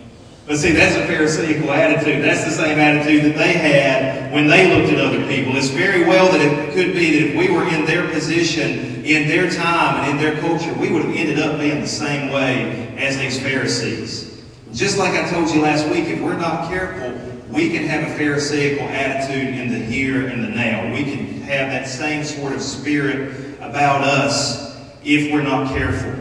But 0.47 0.57
see, 0.57 0.71
that's 0.71 0.95
a 0.95 1.05
Pharisaical 1.05 1.69
attitude. 1.69 2.23
That's 2.23 2.43
the 2.43 2.51
same 2.51 2.79
attitude 2.79 3.23
that 3.25 3.37
they 3.37 3.53
had 3.53 4.33
when 4.33 4.47
they 4.47 4.75
looked 4.75 4.91
at 4.91 4.99
other 4.99 5.23
people. 5.27 5.55
It's 5.55 5.69
very 5.69 6.05
well 6.05 6.31
that 6.31 6.41
it 6.41 6.73
could 6.73 6.93
be 6.93 7.11
that 7.11 7.29
if 7.29 7.35
we 7.37 7.55
were 7.55 7.67
in 7.67 7.85
their 7.85 8.09
position, 8.09 9.05
in 9.05 9.27
their 9.27 9.51
time, 9.51 10.03
and 10.03 10.17
in 10.17 10.17
their 10.17 10.41
culture, 10.41 10.73
we 10.73 10.91
would 10.91 11.05
have 11.05 11.15
ended 11.15 11.39
up 11.39 11.59
being 11.59 11.81
the 11.81 11.87
same 11.87 12.31
way 12.33 12.95
as 12.97 13.15
these 13.17 13.39
Pharisees. 13.39 14.43
Just 14.73 14.97
like 14.97 15.13
I 15.13 15.29
told 15.29 15.51
you 15.51 15.61
last 15.61 15.87
week, 15.89 16.05
if 16.05 16.19
we're 16.19 16.37
not 16.37 16.67
careful, 16.67 17.28
we 17.51 17.69
can 17.69 17.85
have 17.85 18.03
a 18.03 18.15
Pharisaical 18.15 18.87
attitude 18.87 19.55
in 19.55 19.69
the 19.69 19.79
here 19.79 20.27
and 20.27 20.43
the 20.43 20.49
now. 20.49 20.93
We 20.93 21.03
can 21.03 21.41
have 21.41 21.71
that 21.71 21.87
same 21.87 22.23
sort 22.23 22.53
of 22.53 22.61
spirit 22.61 23.57
about 23.59 24.01
us 24.01 24.77
if 25.03 25.31
we're 25.31 25.41
not 25.41 25.69
careful. 25.69 26.13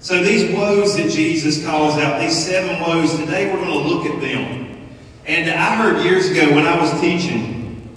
So 0.00 0.22
these 0.22 0.54
woes 0.54 0.96
that 0.96 1.10
Jesus 1.10 1.64
calls 1.64 1.98
out, 1.98 2.20
these 2.20 2.36
seven 2.36 2.80
woes, 2.80 3.14
today 3.18 3.52
we're 3.52 3.60
going 3.60 3.82
to 3.82 3.88
look 3.88 4.06
at 4.06 4.20
them. 4.20 4.88
And 5.26 5.50
I 5.50 5.76
heard 5.76 6.02
years 6.02 6.30
ago 6.30 6.54
when 6.54 6.66
I 6.66 6.80
was 6.80 6.98
teaching, 7.00 7.88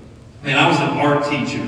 and 0.44 0.60
I 0.60 0.68
was 0.68 0.78
an 0.80 0.90
art 0.98 1.26
teacher. 1.30 1.66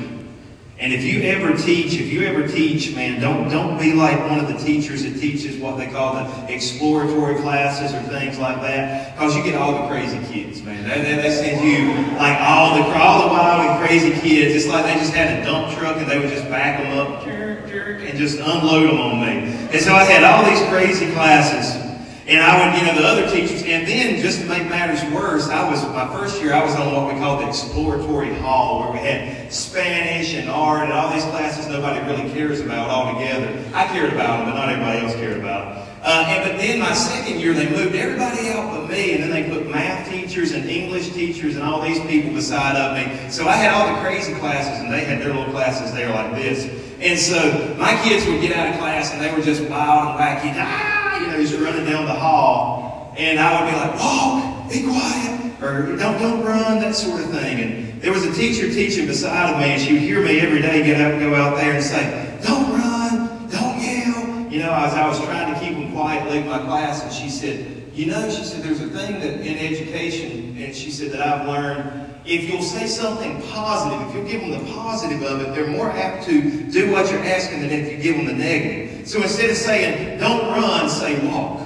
And 0.78 0.92
if 0.92 1.04
you 1.04 1.22
ever 1.22 1.56
teach, 1.56 1.94
if 1.94 2.12
you 2.12 2.24
ever 2.24 2.46
teach, 2.46 2.94
man, 2.94 3.22
don't, 3.22 3.50
don't 3.50 3.80
be 3.80 3.94
like 3.94 4.20
one 4.30 4.40
of 4.40 4.50
the 4.50 4.58
teachers 4.58 5.04
that 5.04 5.18
teaches 5.18 5.56
what 5.58 5.78
they 5.78 5.88
call 5.88 6.16
the 6.16 6.54
exploratory 6.54 7.36
classes 7.36 7.94
or 7.94 8.02
things 8.10 8.38
like 8.38 8.60
that. 8.62 9.16
Because 9.16 9.38
you 9.38 9.44
get 9.44 9.56
all 9.56 9.82
the 9.82 9.88
crazy 9.88 10.20
kids, 10.34 10.62
man. 10.64 10.84
They, 10.84 11.02
they, 11.02 11.16
they 11.22 11.32
send 11.32 11.66
you 11.66 12.18
like 12.18 12.38
all 12.42 12.76
the, 12.76 12.84
all 13.00 13.30
the 13.30 13.34
wild 13.34 13.70
and 13.70 13.88
crazy 13.88 14.12
kids. 14.20 14.54
It's 14.54 14.68
like 14.68 14.84
they 14.84 14.96
just 14.96 15.14
had 15.14 15.40
a 15.40 15.46
dump 15.46 15.78
truck 15.78 15.96
and 15.96 16.12
they 16.12 16.20
would 16.20 16.30
just 16.30 16.50
back 16.50 16.84
them 16.84 16.98
up 16.98 17.26
and 17.26 18.18
just 18.18 18.40
unload 18.40 18.90
them 18.90 19.00
on 19.00 19.22
me. 19.22 19.54
And 19.72 19.82
so 19.82 19.94
I 19.94 20.04
had 20.04 20.26
all 20.26 20.44
these 20.44 20.62
crazy 20.68 21.10
classes. 21.14 21.85
And 22.28 22.42
I 22.42 22.58
would, 22.58 22.80
you 22.80 22.88
know, 22.88 23.00
the 23.00 23.08
other 23.08 23.30
teachers, 23.30 23.62
and 23.62 23.88
then 23.88 24.20
just 24.20 24.42
to 24.42 24.48
make 24.48 24.68
matters 24.68 25.00
worse, 25.14 25.48
I 25.48 25.70
was, 25.70 25.84
my 25.90 26.08
first 26.08 26.42
year, 26.42 26.54
I 26.54 26.66
was 26.66 26.74
on 26.74 26.92
what 26.92 27.14
we 27.14 27.20
called 27.20 27.44
the 27.44 27.48
exploratory 27.48 28.34
hall, 28.34 28.80
where 28.80 28.94
we 28.94 28.98
had 28.98 29.54
Spanish 29.54 30.34
and 30.34 30.50
art 30.50 30.86
and 30.86 30.94
all 30.94 31.14
these 31.14 31.24
classes 31.26 31.68
nobody 31.68 32.04
really 32.10 32.28
cares 32.34 32.62
about 32.62 32.90
altogether. 32.90 33.48
I 33.76 33.86
cared 33.90 34.12
about 34.12 34.40
them, 34.40 34.50
but 34.50 34.56
not 34.56 34.70
everybody 34.70 35.06
else 35.06 35.14
cared 35.14 35.40
about 35.40 35.76
them. 35.76 35.88
Uh, 36.02 36.26
and, 36.28 36.50
but 36.50 36.58
then 36.58 36.80
my 36.80 36.94
second 36.94 37.40
year, 37.40 37.54
they 37.54 37.70
moved 37.70 37.94
everybody 37.94 38.50
out 38.50 38.72
but 38.72 38.90
me, 38.90 39.14
and 39.14 39.22
then 39.22 39.30
they 39.30 39.48
put 39.48 39.70
math 39.70 40.10
teachers 40.10 40.52
and 40.52 40.68
English 40.68 41.12
teachers 41.12 41.56
and 41.56 41.64
all 41.64 41.80
these 41.80 42.00
people 42.08 42.34
beside 42.34 42.76
of 42.76 42.98
me. 42.98 43.30
So 43.30 43.48
I 43.48 43.54
had 43.54 43.72
all 43.72 43.94
the 43.94 44.02
crazy 44.02 44.34
classes, 44.34 44.80
and 44.80 44.92
they 44.92 45.06
had 45.06 45.22
their 45.22 45.32
little 45.32 45.52
classes 45.54 45.94
there 45.94 46.10
like 46.10 46.34
this. 46.34 46.66
And 47.00 47.20
so 47.20 47.76
my 47.78 47.96
kids 48.04 48.26
would 48.26 48.42
get 48.42 48.56
out 48.58 48.74
of 48.74 48.80
class, 48.80 49.14
and 49.14 49.22
they 49.22 49.32
were 49.32 49.44
just 49.44 49.62
wild 49.70 50.10
and 50.10 50.20
wacky. 50.20 50.52
Ah! 50.58 50.95
You 51.26 51.32
know, 51.32 51.40
he's 51.40 51.56
running 51.56 51.86
down 51.86 52.06
the 52.06 52.14
hall, 52.14 53.14
and 53.18 53.40
I 53.40 53.62
would 53.62 53.72
be 53.72 53.78
like, 53.78 54.00
walk, 54.00 54.70
be 54.70 54.84
quiet, 54.84 55.62
or 55.62 55.96
don't, 55.98 56.20
don't 56.20 56.44
run, 56.44 56.80
that 56.82 56.96
sort 56.96 57.22
of 57.22 57.32
thing. 57.32 57.60
And 57.60 58.02
there 58.02 58.12
was 58.12 58.26
a 58.26 58.34
teacher 58.34 58.68
teaching 58.72 59.08
beside 59.08 59.54
of 59.54 59.60
me, 59.60 59.66
and 59.66 59.82
she 59.82 59.94
would 59.94 60.02
hear 60.04 60.22
me 60.22 60.40
every 60.40 60.62
day 60.62 60.84
get 60.84 61.02
up 61.02 61.14
and 61.14 61.22
go 61.22 61.34
out 61.36 61.56
there 61.58 61.74
and 61.74 61.84
say, 61.84 62.40
don't 62.44 62.72
run, 62.72 63.50
don't 63.50 63.82
yell. 63.82 64.52
You 64.52 64.60
know, 64.60 64.74
as 64.74 64.94
I 64.94 65.08
was 65.08 65.20
trying 65.24 65.54
to 65.54 65.60
keep 65.60 65.74
them 65.74 65.92
quiet 65.92 66.28
in 66.36 66.48
my 66.48 66.60
class, 66.60 67.04
and 67.04 67.12
she 67.12 67.30
said, 67.30 67.92
you 67.94 68.08
know, 68.08 68.30
she 68.30 68.44
said, 68.44 68.62
there's 68.62 68.82
a 68.82 68.90
thing 68.90 69.20
that 69.22 69.42
in 69.42 69.58
education, 69.58 70.56
and 70.60 70.76
she 70.76 70.92
said 70.92 71.12
that 71.12 71.22
I've 71.22 71.48
learned 71.48 72.15
if 72.26 72.50
you'll 72.50 72.62
say 72.62 72.88
something 72.88 73.42
positive, 73.50 74.08
if 74.08 74.16
you'll 74.16 74.26
give 74.26 74.42
them 74.42 74.52
the 74.52 74.74
positive 74.74 75.22
of 75.24 75.42
it, 75.42 75.54
they're 75.54 75.68
more 75.68 75.92
apt 75.92 76.26
to 76.26 76.64
do 76.72 76.92
what 76.92 77.12
you're 77.12 77.24
asking 77.24 77.62
than 77.62 77.72
if 77.72 77.92
you 77.92 77.98
give 77.98 78.18
them 78.18 78.26
the 78.26 78.34
negative. 78.34 79.08
So 79.08 79.22
instead 79.22 79.50
of 79.52 79.58
saying, 79.58 80.20
don't 80.20 80.48
run, 80.48 80.90
say 80.90 81.26
walk. 81.28 81.62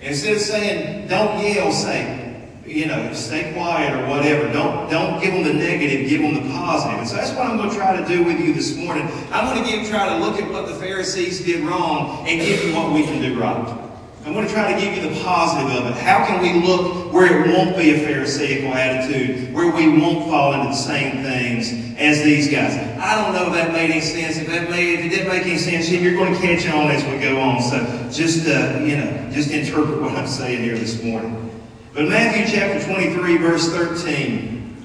Instead 0.00 0.36
of 0.36 0.42
saying, 0.42 1.08
don't 1.08 1.42
yell, 1.42 1.72
say, 1.72 2.22
you 2.66 2.86
know, 2.86 3.12
stay 3.14 3.52
quiet 3.54 3.94
or 3.94 4.08
whatever. 4.08 4.52
Don't, 4.52 4.90
don't 4.90 5.22
give 5.22 5.32
them 5.32 5.44
the 5.44 5.54
negative, 5.54 6.08
give 6.08 6.20
them 6.20 6.34
the 6.34 6.52
positive. 6.52 6.98
And 6.98 7.08
so 7.08 7.16
that's 7.16 7.32
what 7.32 7.46
I'm 7.46 7.56
going 7.56 7.70
to 7.70 7.76
try 7.76 7.96
to 7.96 8.06
do 8.06 8.24
with 8.24 8.38
you 8.40 8.52
this 8.52 8.76
morning. 8.76 9.08
I'm 9.30 9.54
going 9.54 9.64
to 9.64 9.70
give, 9.70 9.88
try 9.88 10.08
to 10.08 10.24
look 10.24 10.40
at 10.40 10.50
what 10.50 10.66
the 10.66 10.74
Pharisees 10.74 11.44
did 11.44 11.64
wrong 11.64 12.26
and 12.28 12.40
give 12.40 12.64
you 12.64 12.74
what 12.74 12.92
we 12.92 13.04
can 13.04 13.22
do 13.22 13.38
right. 13.40 13.85
I'm 14.26 14.32
going 14.32 14.44
to 14.44 14.52
try 14.52 14.74
to 14.74 14.80
give 14.80 14.96
you 14.96 15.08
the 15.08 15.20
positive 15.22 15.70
of 15.70 15.86
it. 15.86 16.02
How 16.02 16.26
can 16.26 16.42
we 16.42 16.66
look 16.66 17.12
where 17.12 17.26
it 17.26 17.54
won't 17.54 17.76
be 17.76 17.94
a 17.94 18.04
Pharisaical 18.04 18.74
attitude, 18.74 19.54
where 19.54 19.70
we 19.70 20.00
won't 20.00 20.28
fall 20.28 20.52
into 20.52 20.70
the 20.70 20.74
same 20.74 21.22
things 21.22 21.96
as 21.96 22.24
these 22.24 22.50
guys? 22.50 22.74
I 22.98 23.22
don't 23.22 23.32
know 23.34 23.46
if 23.46 23.52
that 23.52 23.72
made 23.72 23.88
any 23.88 24.00
sense. 24.00 24.36
If 24.36 24.48
that 24.48 24.68
made, 24.68 24.98
if 24.98 25.04
it 25.04 25.08
didn't 25.10 25.28
make 25.28 25.46
any 25.46 25.58
sense, 25.58 25.88
you're 25.88 26.16
going 26.16 26.34
to 26.34 26.40
catch 26.40 26.66
on 26.66 26.90
as 26.90 27.04
we 27.04 27.20
go 27.20 27.38
on. 27.38 27.62
So 27.62 27.78
just, 28.10 28.48
uh, 28.48 28.80
you 28.80 28.96
know, 28.96 29.30
just 29.30 29.52
interpret 29.52 30.00
what 30.00 30.10
I'm 30.10 30.26
saying 30.26 30.60
here 30.60 30.76
this 30.76 31.00
morning. 31.04 31.64
But 31.94 32.08
Matthew 32.08 32.52
chapter 32.52 32.84
23, 32.84 33.36
verse 33.36 33.70
13. 33.70 34.76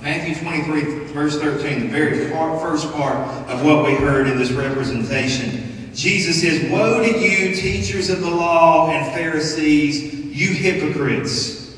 Matthew 0.00 0.34
23, 0.34 1.12
verse 1.12 1.38
13, 1.38 1.80
the 1.80 1.88
very 1.88 2.30
first 2.30 2.90
part 2.94 3.18
of 3.50 3.62
what 3.66 3.84
we 3.84 3.96
heard 3.96 4.28
in 4.28 4.38
this 4.38 4.50
representation. 4.52 5.67
Jesus 5.98 6.42
says, 6.42 6.70
Woe 6.70 7.02
to 7.02 7.18
you, 7.18 7.56
teachers 7.56 8.08
of 8.08 8.20
the 8.20 8.30
law 8.30 8.88
and 8.88 9.12
Pharisees, 9.12 10.14
you 10.14 10.50
hypocrites! 10.52 11.74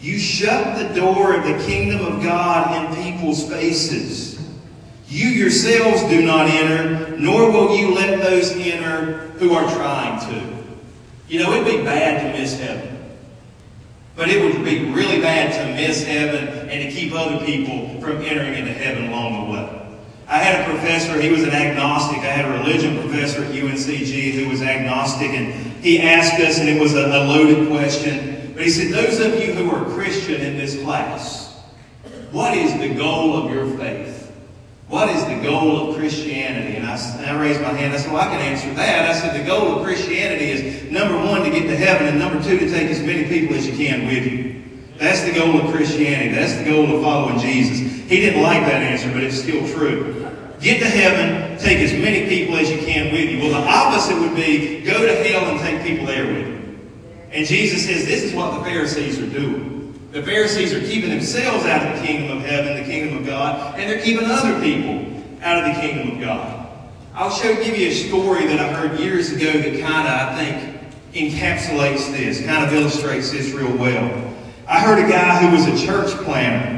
You 0.00 0.18
shut 0.18 0.78
the 0.78 0.98
door 0.98 1.34
of 1.34 1.44
the 1.44 1.62
kingdom 1.66 2.00
of 2.00 2.22
God 2.22 2.96
in 2.96 3.02
people's 3.02 3.46
faces. 3.46 4.40
You 5.06 5.28
yourselves 5.28 6.02
do 6.04 6.24
not 6.24 6.46
enter, 6.46 7.14
nor 7.18 7.50
will 7.50 7.76
you 7.76 7.94
let 7.94 8.20
those 8.20 8.52
enter 8.52 9.18
who 9.38 9.52
are 9.52 9.70
trying 9.74 10.18
to. 10.30 10.64
You 11.28 11.40
know, 11.40 11.52
it'd 11.52 11.66
be 11.66 11.84
bad 11.84 12.22
to 12.22 12.38
miss 12.40 12.58
heaven. 12.58 12.96
But 14.16 14.30
it 14.30 14.42
would 14.42 14.64
be 14.64 14.90
really 14.90 15.20
bad 15.20 15.52
to 15.52 15.74
miss 15.74 16.06
heaven 16.06 16.70
and 16.70 16.90
to 16.90 16.90
keep 16.90 17.12
other 17.12 17.44
people 17.44 18.00
from 18.00 18.22
entering 18.22 18.54
into 18.54 18.72
heaven 18.72 19.10
along 20.28 20.38
had 20.48 20.68
a 20.68 20.72
professor, 20.72 21.20
he 21.20 21.30
was 21.30 21.42
an 21.42 21.50
agnostic. 21.50 22.18
I 22.18 22.30
had 22.30 22.44
a 22.44 22.58
religion 22.58 23.00
professor 23.00 23.44
at 23.44 23.52
UNCG 23.52 24.32
who 24.32 24.48
was 24.48 24.62
agnostic, 24.62 25.30
and 25.30 25.52
he 25.82 26.00
asked 26.00 26.40
us, 26.40 26.58
and 26.58 26.68
it 26.68 26.80
was 26.80 26.94
a, 26.94 27.06
a 27.06 27.20
loaded 27.24 27.68
question, 27.68 28.52
but 28.54 28.62
he 28.62 28.70
said, 28.70 28.92
Those 28.92 29.20
of 29.20 29.40
you 29.40 29.52
who 29.52 29.70
are 29.70 29.84
Christian 29.94 30.40
in 30.40 30.56
this 30.56 30.80
class, 30.82 31.56
what 32.30 32.56
is 32.56 32.72
the 32.78 32.94
goal 32.94 33.36
of 33.36 33.52
your 33.52 33.66
faith? 33.78 34.16
What 34.88 35.10
is 35.10 35.22
the 35.26 35.38
goal 35.42 35.90
of 35.90 35.96
Christianity? 35.96 36.76
And 36.76 36.86
I, 36.86 36.96
and 37.18 37.26
I 37.26 37.40
raised 37.40 37.60
my 37.60 37.68
hand. 37.68 37.92
I 37.92 37.98
said, 37.98 38.12
Well, 38.12 38.22
I 38.22 38.26
can 38.26 38.40
answer 38.40 38.72
that. 38.74 39.10
I 39.10 39.18
said, 39.18 39.38
The 39.38 39.46
goal 39.46 39.76
of 39.76 39.84
Christianity 39.84 40.50
is 40.50 40.90
number 40.90 41.16
one, 41.16 41.42
to 41.42 41.50
get 41.50 41.62
to 41.62 41.76
heaven, 41.76 42.06
and 42.06 42.18
number 42.18 42.42
two, 42.42 42.58
to 42.58 42.70
take 42.70 42.90
as 42.90 43.02
many 43.02 43.28
people 43.28 43.54
as 43.54 43.66
you 43.66 43.76
can 43.76 44.06
with 44.06 44.26
you. 44.26 44.57
That's 44.98 45.22
the 45.22 45.32
goal 45.32 45.60
of 45.60 45.74
Christianity. 45.74 46.34
That's 46.34 46.56
the 46.56 46.64
goal 46.64 46.96
of 46.96 47.02
following 47.02 47.38
Jesus. 47.38 47.78
He 48.10 48.20
didn't 48.20 48.42
like 48.42 48.62
that 48.66 48.82
answer, 48.82 49.10
but 49.12 49.22
it's 49.22 49.40
still 49.40 49.66
true. 49.68 50.28
Get 50.60 50.80
to 50.80 50.88
heaven, 50.88 51.56
take 51.58 51.78
as 51.78 51.92
many 51.92 52.28
people 52.28 52.56
as 52.56 52.70
you 52.70 52.78
can 52.78 53.12
with 53.12 53.30
you. 53.30 53.38
Well, 53.38 53.60
the 53.60 53.68
opposite 53.68 54.18
would 54.18 54.34
be 54.34 54.80
go 54.80 55.06
to 55.06 55.14
hell 55.28 55.50
and 55.50 55.60
take 55.60 55.86
people 55.86 56.06
there 56.06 56.26
with 56.26 56.48
you. 56.48 56.78
And 57.30 57.46
Jesus 57.46 57.86
says 57.86 58.06
this 58.06 58.24
is 58.24 58.34
what 58.34 58.58
the 58.58 58.64
Pharisees 58.64 59.20
are 59.20 59.28
doing. 59.28 59.78
The 60.10 60.22
Pharisees 60.22 60.72
are 60.72 60.80
keeping 60.80 61.10
themselves 61.10 61.64
out 61.66 61.86
of 61.86 62.00
the 62.00 62.06
kingdom 62.06 62.38
of 62.38 62.42
heaven, 62.42 62.76
the 62.76 62.90
kingdom 62.90 63.18
of 63.18 63.26
God, 63.26 63.78
and 63.78 63.88
they're 63.88 64.02
keeping 64.02 64.26
other 64.26 64.60
people 64.60 65.22
out 65.42 65.62
of 65.62 65.74
the 65.74 65.80
kingdom 65.80 66.16
of 66.16 66.20
God. 66.20 66.68
I'll 67.14 67.30
show 67.30 67.54
give 67.54 67.78
you 67.78 67.88
a 67.88 67.94
story 67.94 68.46
that 68.46 68.58
I 68.58 68.72
heard 68.72 68.98
years 68.98 69.30
ago 69.30 69.52
that 69.52 69.80
kind 69.80 70.08
of, 70.08 70.14
I 70.14 70.44
think, 70.44 70.78
encapsulates 71.12 72.10
this, 72.10 72.44
kind 72.44 72.64
of 72.64 72.72
illustrates 72.72 73.30
this 73.30 73.52
real 73.52 73.76
well. 73.76 74.27
I 74.68 74.80
heard 74.80 75.02
a 75.02 75.08
guy 75.08 75.40
who 75.40 75.56
was 75.56 75.66
a 75.66 75.86
church 75.86 76.10
planner. 76.24 76.74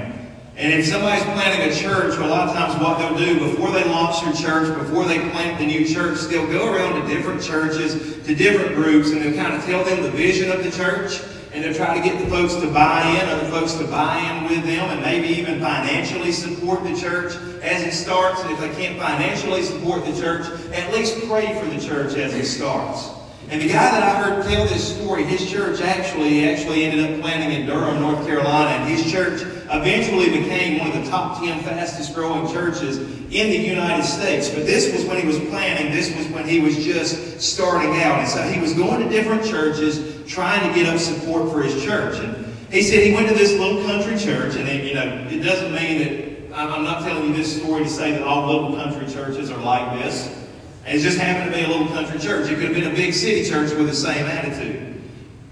And 0.56 0.72
if 0.72 0.86
somebody's 0.86 1.24
planting 1.24 1.68
a 1.68 1.74
church, 1.74 2.16
a 2.18 2.26
lot 2.26 2.48
of 2.48 2.54
times 2.54 2.80
what 2.80 2.98
they'll 2.98 3.18
do 3.18 3.40
before 3.50 3.72
they 3.72 3.82
launch 3.84 4.22
their 4.22 4.32
church, 4.32 4.72
before 4.78 5.06
they 5.06 5.18
plant 5.30 5.58
the 5.58 5.66
new 5.66 5.84
church, 5.84 6.20
they'll 6.28 6.46
go 6.46 6.72
around 6.72 7.02
to 7.02 7.08
different 7.12 7.42
churches, 7.42 8.24
to 8.24 8.34
different 8.36 8.76
groups, 8.76 9.10
and 9.10 9.20
they'll 9.20 9.34
kind 9.34 9.54
of 9.54 9.64
tell 9.64 9.82
them 9.82 10.04
the 10.04 10.10
vision 10.12 10.52
of 10.52 10.62
the 10.62 10.70
church 10.70 11.20
and 11.52 11.64
they'll 11.64 11.74
try 11.74 11.98
to 11.98 12.08
get 12.08 12.22
the 12.22 12.30
folks 12.30 12.54
to 12.54 12.70
buy 12.70 13.02
in, 13.20 13.28
other 13.28 13.48
folks 13.48 13.74
to 13.74 13.84
buy 13.88 14.18
in 14.18 14.44
with 14.44 14.64
them, 14.64 14.88
and 14.90 15.02
maybe 15.02 15.26
even 15.26 15.60
financially 15.60 16.30
support 16.30 16.84
the 16.84 16.94
church 16.94 17.34
as 17.60 17.82
it 17.82 17.92
starts. 17.92 18.40
And 18.42 18.52
if 18.52 18.60
they 18.60 18.72
can't 18.80 19.00
financially 19.00 19.62
support 19.64 20.04
the 20.04 20.12
church, 20.12 20.46
at 20.72 20.92
least 20.92 21.18
pray 21.26 21.58
for 21.58 21.66
the 21.66 21.80
church 21.80 22.14
as 22.14 22.34
it 22.34 22.46
starts. 22.46 23.19
And 23.50 23.60
the 23.60 23.66
guy 23.66 23.90
that 23.90 24.02
I 24.04 24.22
heard 24.22 24.44
tell 24.44 24.64
this 24.66 24.96
story, 24.96 25.24
his 25.24 25.50
church 25.50 25.80
actually 25.80 26.48
actually 26.48 26.84
ended 26.84 27.10
up 27.10 27.20
planting 27.20 27.60
in 27.60 27.66
Durham, 27.66 28.00
North 28.00 28.24
Carolina, 28.24 28.70
and 28.70 28.88
his 28.88 29.10
church 29.10 29.42
eventually 29.42 30.30
became 30.30 30.78
one 30.78 30.96
of 30.96 31.04
the 31.04 31.10
top 31.10 31.42
10 31.42 31.64
fastest 31.64 32.14
growing 32.14 32.46
churches 32.52 32.98
in 32.98 33.50
the 33.50 33.58
United 33.58 34.04
States. 34.04 34.48
But 34.48 34.66
this 34.66 34.92
was 34.92 35.04
when 35.04 35.20
he 35.20 35.26
was 35.26 35.40
planning, 35.48 35.90
this 35.90 36.16
was 36.16 36.28
when 36.28 36.46
he 36.46 36.60
was 36.60 36.76
just 36.76 37.40
starting 37.40 38.00
out. 38.02 38.20
And 38.20 38.28
so 38.28 38.40
he 38.42 38.60
was 38.60 38.72
going 38.72 39.00
to 39.02 39.08
different 39.08 39.44
churches, 39.44 40.24
trying 40.30 40.68
to 40.68 40.72
get 40.72 40.86
up 40.86 41.00
support 41.00 41.50
for 41.50 41.60
his 41.60 41.82
church. 41.82 42.20
And 42.20 42.46
he 42.72 42.82
said 42.82 43.02
he 43.02 43.12
went 43.12 43.28
to 43.30 43.34
this 43.34 43.58
little 43.58 43.82
country 43.82 44.16
church, 44.16 44.54
and 44.54 44.68
it, 44.68 44.84
you 44.84 44.94
know, 44.94 45.26
it 45.28 45.42
doesn't 45.42 45.72
mean 45.74 45.98
that 45.98 46.56
I'm 46.56 46.84
not 46.84 47.02
telling 47.02 47.30
you 47.30 47.34
this 47.34 47.60
story 47.60 47.82
to 47.82 47.90
say 47.90 48.12
that 48.12 48.22
all 48.22 48.46
little 48.46 48.76
country 48.76 49.12
churches 49.12 49.50
are 49.50 49.58
like 49.58 50.00
this. 50.00 50.39
And 50.84 50.98
it 50.98 51.02
just 51.02 51.18
happened 51.18 51.52
to 51.52 51.58
be 51.58 51.64
a 51.64 51.68
little 51.68 51.88
country 51.88 52.18
church. 52.18 52.50
It 52.50 52.54
could 52.54 52.64
have 52.64 52.74
been 52.74 52.90
a 52.90 52.94
big 52.94 53.12
city 53.12 53.48
church 53.48 53.72
with 53.74 53.86
the 53.86 53.94
same 53.94 54.26
attitude. 54.26 54.90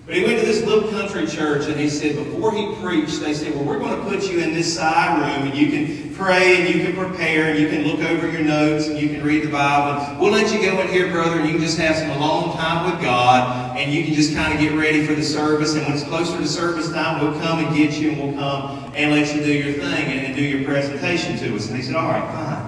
But 0.08 0.16
he 0.16 0.24
went 0.24 0.40
to 0.40 0.46
this 0.46 0.64
little 0.64 0.88
country 0.88 1.26
church 1.26 1.66
and 1.66 1.78
he 1.78 1.90
said, 1.90 2.16
before 2.16 2.50
he 2.54 2.74
preached, 2.76 3.20
they 3.20 3.34
said, 3.34 3.54
well, 3.54 3.64
we're 3.64 3.78
going 3.78 3.94
to 3.94 4.08
put 4.08 4.26
you 4.30 4.40
in 4.40 4.54
this 4.54 4.74
side 4.74 5.18
room 5.18 5.48
and 5.48 5.54
you 5.54 5.68
can 5.68 6.14
pray 6.14 6.62
and 6.62 6.74
you 6.74 6.82
can 6.82 6.96
prepare 6.96 7.50
and 7.50 7.58
you 7.58 7.68
can 7.68 7.86
look 7.86 8.00
over 8.00 8.26
your 8.26 8.40
notes 8.40 8.86
and 8.86 8.98
you 8.98 9.10
can 9.10 9.22
read 9.22 9.44
the 9.44 9.50
Bible. 9.50 10.00
And 10.02 10.18
we'll 10.18 10.32
let 10.32 10.50
you 10.50 10.62
go 10.62 10.80
in 10.80 10.88
here, 10.88 11.10
brother, 11.10 11.38
and 11.38 11.46
you 11.46 11.52
can 11.52 11.60
just 11.60 11.76
have 11.76 11.94
some 11.94 12.08
alone 12.08 12.56
time 12.56 12.90
with 12.90 13.02
God 13.02 13.76
and 13.76 13.92
you 13.92 14.02
can 14.02 14.14
just 14.14 14.34
kind 14.34 14.50
of 14.50 14.58
get 14.58 14.72
ready 14.72 15.04
for 15.04 15.14
the 15.14 15.22
service. 15.22 15.74
And 15.74 15.84
when 15.84 15.92
it's 15.92 16.04
closer 16.04 16.38
to 16.38 16.48
service 16.48 16.90
time, 16.90 17.22
we'll 17.22 17.38
come 17.42 17.58
and 17.58 17.76
get 17.76 17.98
you 17.98 18.12
and 18.12 18.18
we'll 18.18 18.32
come 18.32 18.90
and 18.94 19.12
let 19.12 19.36
you 19.36 19.44
do 19.44 19.52
your 19.52 19.74
thing 19.74 20.06
and, 20.06 20.20
and 20.24 20.34
do 20.34 20.42
your 20.42 20.64
presentation 20.64 21.36
to 21.36 21.54
us. 21.54 21.68
And 21.68 21.76
he 21.76 21.82
said, 21.82 21.96
all 21.96 22.08
right, 22.08 22.24
fine. 22.32 22.67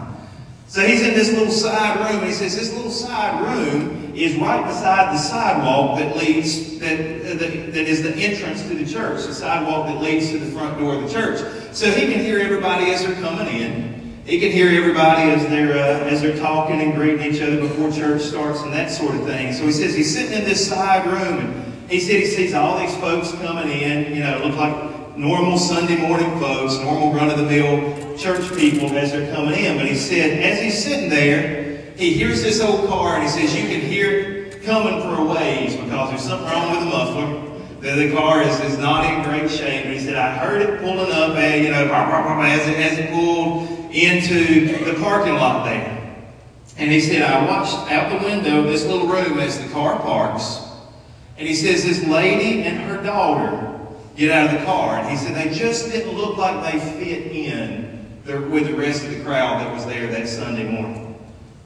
So 0.70 0.86
he's 0.86 1.02
in 1.02 1.14
this 1.14 1.32
little 1.32 1.50
side 1.50 1.98
room, 1.98 2.20
and 2.20 2.28
he 2.28 2.32
says 2.32 2.56
this 2.56 2.72
little 2.72 2.92
side 2.92 3.42
room 3.42 4.12
is 4.14 4.36
right 4.36 4.64
beside 4.64 5.12
the 5.12 5.18
sidewalk 5.18 5.98
that 5.98 6.16
leads, 6.16 6.78
that, 6.78 6.96
that, 6.96 7.40
that 7.40 7.88
is 7.88 8.04
the 8.04 8.14
entrance 8.14 8.62
to 8.62 8.74
the 8.76 8.86
church, 8.86 9.26
the 9.26 9.34
sidewalk 9.34 9.88
that 9.88 10.00
leads 10.00 10.30
to 10.30 10.38
the 10.38 10.46
front 10.52 10.78
door 10.78 10.94
of 10.94 11.02
the 11.02 11.12
church. 11.12 11.40
So 11.74 11.90
he 11.90 12.12
can 12.12 12.20
hear 12.22 12.38
everybody 12.38 12.92
as 12.92 13.04
they're 13.04 13.20
coming 13.20 13.48
in. 13.48 14.22
He 14.24 14.38
can 14.38 14.52
hear 14.52 14.68
everybody 14.68 15.32
as 15.32 15.42
they're, 15.48 15.72
uh, 15.72 16.04
as 16.04 16.22
they're 16.22 16.38
talking 16.38 16.80
and 16.80 16.94
greeting 16.94 17.34
each 17.34 17.42
other 17.42 17.58
before 17.58 17.90
church 17.90 18.22
starts 18.22 18.60
and 18.60 18.72
that 18.72 18.92
sort 18.92 19.16
of 19.16 19.24
thing. 19.24 19.52
So 19.52 19.66
he 19.66 19.72
says 19.72 19.92
he's 19.96 20.14
sitting 20.14 20.38
in 20.38 20.44
this 20.44 20.68
side 20.68 21.04
room, 21.04 21.50
and 21.50 21.90
he 21.90 21.98
said 21.98 22.20
he 22.20 22.26
sees 22.26 22.54
all 22.54 22.78
these 22.78 22.96
folks 22.98 23.32
coming 23.42 23.68
in, 23.68 24.14
you 24.14 24.22
know, 24.22 24.40
look 24.44 24.56
like 24.56 25.18
normal 25.18 25.58
Sunday 25.58 25.96
morning 25.96 26.30
folks, 26.38 26.78
normal 26.78 27.12
run-of-the-mill 27.12 28.09
church 28.20 28.56
people 28.56 28.88
as 28.96 29.12
they're 29.12 29.34
coming 29.34 29.64
in. 29.64 29.76
But 29.76 29.86
he 29.86 29.94
said, 29.94 30.38
as 30.40 30.60
he's 30.60 30.82
sitting 30.82 31.08
there, 31.08 31.82
he 31.96 32.12
hears 32.12 32.42
this 32.42 32.60
old 32.60 32.88
car 32.88 33.14
and 33.14 33.22
he 33.22 33.28
says, 33.28 33.54
you 33.54 33.68
can 33.68 33.80
hear 33.80 34.10
it 34.10 34.62
coming 34.62 35.00
for 35.02 35.14
a 35.14 35.24
ways 35.24 35.76
because 35.76 36.10
there's 36.10 36.22
something 36.22 36.48
wrong 36.48 36.70
with 36.70 36.80
the 36.80 36.86
muffler. 36.86 37.50
The, 37.80 38.08
the 38.08 38.14
car 38.14 38.42
is, 38.42 38.60
is 38.60 38.78
not 38.78 39.04
in 39.04 39.22
great 39.22 39.50
shape. 39.50 39.86
And 39.86 39.94
he 39.94 40.00
said, 40.00 40.16
I 40.16 40.36
heard 40.36 40.60
it 40.60 40.80
pulling 40.80 41.10
up, 41.12 41.36
and, 41.36 41.64
you 41.64 41.70
know, 41.70 41.90
as 41.92 42.68
it, 42.68 42.76
as 42.76 42.98
it 42.98 43.10
pulled 43.10 43.68
into 43.90 44.84
the 44.84 45.00
parking 45.00 45.34
lot 45.34 45.64
there. 45.64 45.96
And 46.76 46.90
he 46.90 47.00
said, 47.00 47.22
I 47.22 47.44
watched 47.46 47.90
out 47.90 48.20
the 48.20 48.26
window 48.26 48.60
of 48.60 48.66
this 48.66 48.84
little 48.86 49.06
room 49.06 49.38
as 49.38 49.58
the 49.58 49.68
car 49.70 49.98
parks. 49.98 50.60
And 51.38 51.48
he 51.48 51.54
says, 51.54 51.84
this 51.84 52.06
lady 52.06 52.62
and 52.62 52.78
her 52.80 53.02
daughter 53.02 53.78
get 54.14 54.30
out 54.30 54.54
of 54.54 54.60
the 54.60 54.66
car. 54.66 54.98
And 54.98 55.08
he 55.08 55.16
said, 55.16 55.34
they 55.34 55.54
just 55.54 55.90
didn't 55.90 56.14
look 56.14 56.36
like 56.36 56.72
they 56.72 56.78
fit 56.78 57.32
in 57.32 57.89
with 58.26 58.66
the 58.66 58.74
rest 58.74 59.04
of 59.04 59.10
the 59.10 59.22
crowd 59.24 59.60
that 59.60 59.74
was 59.74 59.86
there 59.86 60.06
that 60.08 60.28
Sunday 60.28 60.70
morning. 60.70 61.06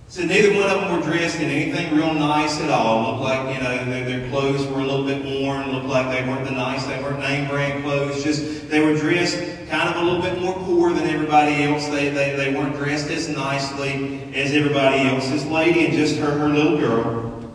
So 0.08 0.24
neither 0.24 0.54
one 0.54 0.70
of 0.70 0.80
them 0.80 0.92
were 0.92 1.04
dressed 1.04 1.40
in 1.40 1.50
anything 1.50 1.96
real 1.96 2.14
nice 2.14 2.60
at 2.60 2.70
all. 2.70 3.12
Looked 3.12 3.22
like, 3.24 3.56
you 3.56 3.62
know, 3.62 3.84
their, 3.84 4.04
their 4.04 4.30
clothes 4.30 4.64
were 4.66 4.80
a 4.80 4.86
little 4.86 5.04
bit 5.04 5.24
worn. 5.24 5.72
Looked 5.72 5.86
like 5.86 6.16
they 6.16 6.28
weren't 6.28 6.44
the 6.44 6.52
nice, 6.52 6.84
they 6.86 7.02
weren't 7.02 7.18
name 7.18 7.48
brand 7.48 7.82
clothes. 7.82 8.22
Just, 8.22 8.68
they 8.68 8.80
were 8.80 8.94
dressed 8.94 9.38
kind 9.68 9.88
of 9.88 9.96
a 9.96 10.04
little 10.04 10.22
bit 10.22 10.40
more 10.40 10.54
poor 10.54 10.92
than 10.92 11.08
everybody 11.08 11.64
else. 11.64 11.86
They, 11.88 12.10
they, 12.10 12.36
they 12.36 12.54
weren't 12.54 12.76
dressed 12.76 13.08
as 13.08 13.28
nicely 13.28 14.20
as 14.34 14.52
everybody 14.52 15.08
else. 15.08 15.28
This 15.30 15.46
lady 15.46 15.86
and 15.86 15.94
just 15.94 16.16
her, 16.18 16.30
her 16.38 16.48
little 16.48 16.78
girl. 16.78 17.50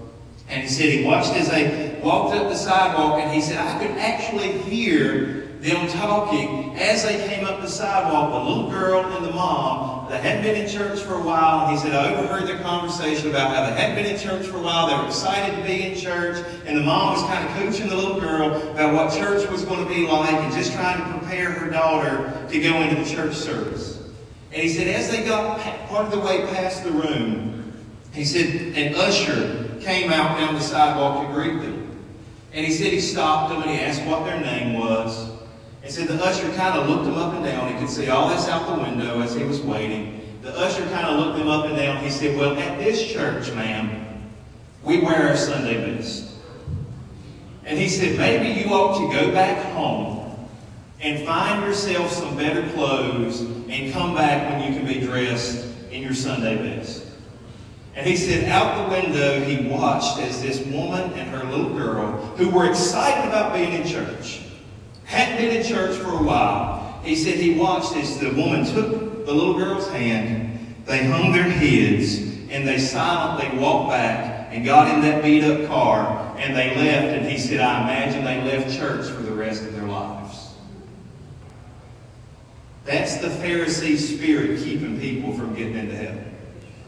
And 0.50 0.64
he 0.64 0.68
said 0.68 0.90
he 0.90 1.06
watched 1.06 1.34
as 1.36 1.50
they 1.50 1.98
walked 2.04 2.36
up 2.36 2.50
the 2.50 2.56
sidewalk 2.56 3.22
and 3.22 3.32
he 3.32 3.40
said, 3.40 3.58
I 3.58 3.80
could 3.80 3.96
actually 3.98 4.58
hear 4.64 5.39
them 5.60 5.90
talking 5.90 6.76
as 6.78 7.04
they 7.04 7.28
came 7.28 7.46
up 7.46 7.62
the 7.62 7.68
sidewalk, 7.68 8.32
the 8.32 8.50
little 8.50 8.70
girl 8.70 9.04
and 9.04 9.26
the 9.26 9.32
mom 9.32 10.10
that 10.10 10.24
hadn't 10.24 10.44
been 10.44 10.56
in 10.56 10.70
church 10.70 11.02
for 11.02 11.16
a 11.16 11.22
while. 11.22 11.68
And 11.68 11.76
he 11.76 11.78
said, 11.78 11.94
I 11.94 12.16
overheard 12.16 12.48
their 12.48 12.60
conversation 12.60 13.30
about 13.30 13.54
how 13.54 13.70
they 13.70 13.76
hadn't 13.76 13.96
been 13.96 14.16
in 14.16 14.20
church 14.20 14.48
for 14.48 14.58
a 14.58 14.62
while. 14.62 14.88
They 14.88 14.96
were 14.96 15.06
excited 15.06 15.56
to 15.58 15.64
be 15.64 15.92
in 15.92 15.98
church. 15.98 16.44
And 16.66 16.78
the 16.78 16.82
mom 16.82 17.14
was 17.14 17.24
kind 17.24 17.46
of 17.48 17.54
coaching 17.56 17.90
the 17.90 17.96
little 17.96 18.20
girl 18.20 18.56
about 18.72 18.94
what 18.94 19.14
church 19.14 19.50
was 19.50 19.64
going 19.66 19.86
to 19.86 19.94
be 19.94 20.08
like 20.08 20.32
and 20.34 20.54
just 20.54 20.74
trying 20.74 20.98
to 20.98 21.20
prepare 21.20 21.52
her 21.52 21.70
daughter 21.70 22.48
to 22.50 22.60
go 22.60 22.76
into 22.82 23.04
the 23.04 23.10
church 23.10 23.36
service. 23.36 23.98
And 24.52 24.64
he 24.64 24.70
said, 24.70 24.88
as 24.88 25.12
they 25.12 25.26
got 25.26 25.60
part 25.90 26.06
of 26.06 26.12
the 26.12 26.20
way 26.20 26.48
past 26.54 26.84
the 26.84 26.92
room, 26.92 27.74
he 28.14 28.24
said, 28.24 28.76
an 28.76 28.96
usher 28.96 29.78
came 29.82 30.12
out 30.12 30.40
down 30.40 30.56
the 30.56 30.62
sidewalk 30.62 31.28
to 31.28 31.34
greet 31.34 31.62
them. 31.62 32.06
And 32.52 32.66
he 32.66 32.72
said 32.72 32.88
he 32.88 33.00
stopped 33.02 33.54
them 33.54 33.62
and 33.62 33.70
he 33.70 33.80
asked 33.80 34.04
what 34.06 34.26
their 34.26 34.40
name 34.40 34.80
was. 34.80 35.29
And 35.90 35.96
said 35.96 36.08
the 36.08 36.24
usher 36.24 36.48
kind 36.54 36.78
of 36.78 36.88
looked 36.88 37.08
him 37.08 37.16
up 37.16 37.34
and 37.34 37.44
down. 37.44 37.74
He 37.74 37.80
could 37.80 37.90
see 37.90 38.10
all 38.10 38.30
this 38.30 38.48
out 38.48 38.78
the 38.78 38.84
window 38.84 39.22
as 39.22 39.34
he 39.34 39.44
was 39.44 39.60
waiting. 39.60 40.38
The 40.44 40.56
usher 40.56 40.84
kind 40.92 41.08
of 41.08 41.20
looked 41.20 41.40
him 41.40 41.48
up 41.48 41.66
and 41.66 41.76
down. 41.76 42.04
He 42.04 42.12
said, 42.12 42.38
Well, 42.38 42.56
at 42.60 42.78
this 42.78 43.12
church, 43.12 43.52
ma'am, 43.56 44.30
we 44.84 45.00
wear 45.00 45.30
our 45.30 45.36
Sunday 45.36 45.84
best. 45.84 46.30
And 47.66 47.80
he 47.80 47.90
said, 47.90 48.20
Maybe 48.20 48.62
you 48.62 48.72
ought 48.72 49.00
to 49.00 49.20
go 49.20 49.32
back 49.34 49.74
home 49.74 50.48
and 51.02 51.26
find 51.26 51.66
yourself 51.66 52.12
some 52.12 52.38
better 52.38 52.70
clothes 52.74 53.42
and 53.42 53.92
come 53.92 54.14
back 54.14 54.48
when 54.48 54.72
you 54.72 54.80
can 54.80 54.88
be 54.88 55.00
dressed 55.00 55.66
in 55.90 56.04
your 56.04 56.14
Sunday 56.14 56.56
best. 56.56 57.08
And 57.96 58.06
he 58.06 58.16
said, 58.16 58.48
out 58.48 58.88
the 58.88 58.92
window, 58.92 59.44
he 59.44 59.68
watched 59.68 60.20
as 60.20 60.40
this 60.40 60.64
woman 60.68 61.14
and 61.14 61.32
her 61.32 61.44
little 61.50 61.74
girl, 61.74 62.12
who 62.38 62.50
were 62.52 62.70
excited 62.70 63.28
about 63.28 63.56
being 63.56 63.74
in 63.74 63.88
church, 63.88 64.42
hadn't 65.10 65.38
been 65.38 65.58
in 65.58 65.66
church 65.66 65.98
for 65.98 66.12
a 66.12 66.24
while. 66.24 67.02
He 67.04 67.16
said 67.16 67.36
he 67.36 67.56
watched 67.56 67.96
as 67.96 68.20
the 68.20 68.30
woman 68.30 68.64
took 68.64 69.26
the 69.26 69.34
little 69.34 69.56
girl's 69.56 69.88
hand, 69.90 70.76
they 70.86 71.04
hung 71.06 71.32
their 71.32 71.44
heads, 71.44 72.20
and 72.52 72.68
they 72.68 72.78
silently 72.78 73.58
walked 73.60 73.90
back 73.90 74.54
and 74.54 74.64
got 74.64 74.94
in 74.94 75.02
that 75.02 75.24
beat 75.24 75.44
up 75.44 75.68
car, 75.68 76.36
and 76.38 76.56
they 76.56 76.76
left. 76.76 77.18
And 77.18 77.26
he 77.26 77.40
said, 77.40 77.60
I 77.60 77.82
imagine 77.82 78.24
they 78.24 78.42
left 78.44 78.78
church 78.78 79.10
for 79.10 79.24
the 79.24 79.32
rest 79.32 79.64
of 79.64 79.74
their 79.76 79.88
lives. 79.88 80.54
That's 82.86 83.18
the 83.18 83.30
Pharisee 83.30 83.98
spirit 83.98 84.64
keeping 84.64 85.00
people 85.00 85.34
from 85.34 85.56
getting 85.56 85.76
into 85.76 85.96
heaven. 85.96 86.36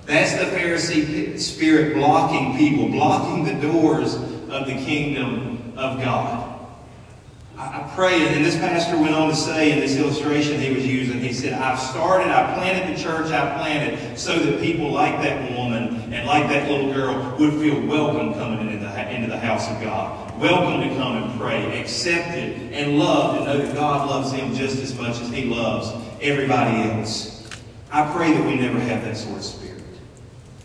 That's 0.06 0.34
the 0.34 0.46
Pharisee 0.56 1.40
spirit 1.40 1.96
blocking 1.96 2.56
people, 2.56 2.90
blocking 2.90 3.46
the 3.46 3.54
doors 3.68 4.14
of 4.14 4.68
the 4.68 4.76
kingdom 4.86 5.74
of 5.76 6.02
God. 6.02 6.51
I 7.62 7.88
pray, 7.94 8.28
and 8.28 8.44
this 8.44 8.56
pastor 8.56 8.98
went 8.98 9.14
on 9.14 9.30
to 9.30 9.36
say 9.36 9.72
in 9.72 9.80
this 9.80 9.96
illustration 9.96 10.60
he 10.60 10.74
was 10.74 10.84
using, 10.84 11.20
he 11.20 11.32
said, 11.32 11.54
I've 11.54 11.80
started, 11.80 12.30
I 12.30 12.56
planted 12.56 12.98
the 12.98 13.00
church 13.00 13.28
I 13.28 13.56
planted 13.56 14.18
so 14.18 14.40
that 14.40 14.60
people 14.60 14.92
like 14.92 15.22
that 15.22 15.56
woman 15.56 16.12
and 16.12 16.26
like 16.26 16.50
that 16.50 16.68
little 16.72 16.92
girl 16.92 17.36
would 17.38 17.54
feel 17.54 17.80
welcome 17.86 18.34
coming 18.34 18.68
into 18.68 18.84
the, 18.84 19.16
into 19.16 19.28
the 19.28 19.38
house 19.38 19.70
of 19.70 19.80
God. 19.80 20.40
Welcome 20.40 20.90
to 20.90 20.96
come 20.96 21.18
and 21.22 21.40
pray, 21.40 21.80
accepted 21.80 22.74
and 22.74 22.98
loved, 22.98 23.38
and 23.38 23.46
know 23.46 23.64
that 23.64 23.76
God 23.76 24.10
loves 24.10 24.32
them 24.32 24.56
just 24.56 24.80
as 24.80 24.98
much 24.98 25.20
as 25.20 25.30
he 25.30 25.46
loves 25.46 25.92
everybody 26.20 26.90
else. 26.90 27.48
I 27.92 28.12
pray 28.12 28.34
that 28.34 28.44
we 28.44 28.56
never 28.56 28.80
have 28.80 29.04
that 29.04 29.18
sort 29.18 29.38
of 29.38 29.44
spirit. 29.44 29.71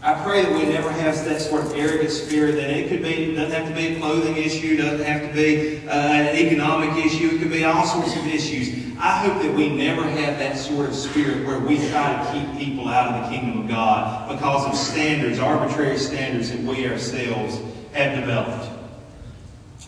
I 0.07 0.15
pray 0.23 0.43
that 0.45 0.53
we 0.53 0.65
never 0.67 0.89
have 0.89 1.25
that 1.25 1.41
sort 1.41 1.65
of 1.65 1.75
arrogant 1.75 2.13
spirit 2.13 2.55
that 2.55 2.71
it 2.71 2.89
could 2.89 3.03
be, 3.03 3.35
doesn't 3.35 3.51
have 3.51 3.69
to 3.69 3.75
be 3.75 3.97
a 3.97 3.99
clothing 3.99 4.37
issue, 4.37 4.77
doesn't 4.77 5.05
have 5.05 5.29
to 5.29 5.35
be 5.35 5.85
uh, 5.89 5.91
an 5.91 6.37
economic 6.37 7.05
issue, 7.05 7.35
it 7.35 7.41
could 7.41 7.51
be 7.51 7.65
all 7.65 7.85
sorts 7.85 8.15
of 8.15 8.25
issues. 8.25 8.97
I 9.01 9.27
hope 9.27 9.43
that 9.43 9.53
we 9.53 9.69
never 9.69 10.05
have 10.05 10.39
that 10.39 10.59
sort 10.59 10.87
of 10.87 10.95
spirit 10.95 11.45
where 11.45 11.59
we 11.59 11.79
try 11.91 12.23
to 12.23 12.33
keep 12.33 12.57
people 12.57 12.89
out 12.89 13.15
of 13.15 13.25
the 13.25 13.37
kingdom 13.37 13.63
of 13.63 13.69
God 13.69 14.29
because 14.29 14.65
of 14.67 14.77
standards, 14.77 15.41
arbitrary 15.41 15.99
standards 15.99 16.53
that 16.53 16.61
we 16.61 16.89
ourselves 16.89 17.61
have 17.93 18.21
developed. 18.21 18.71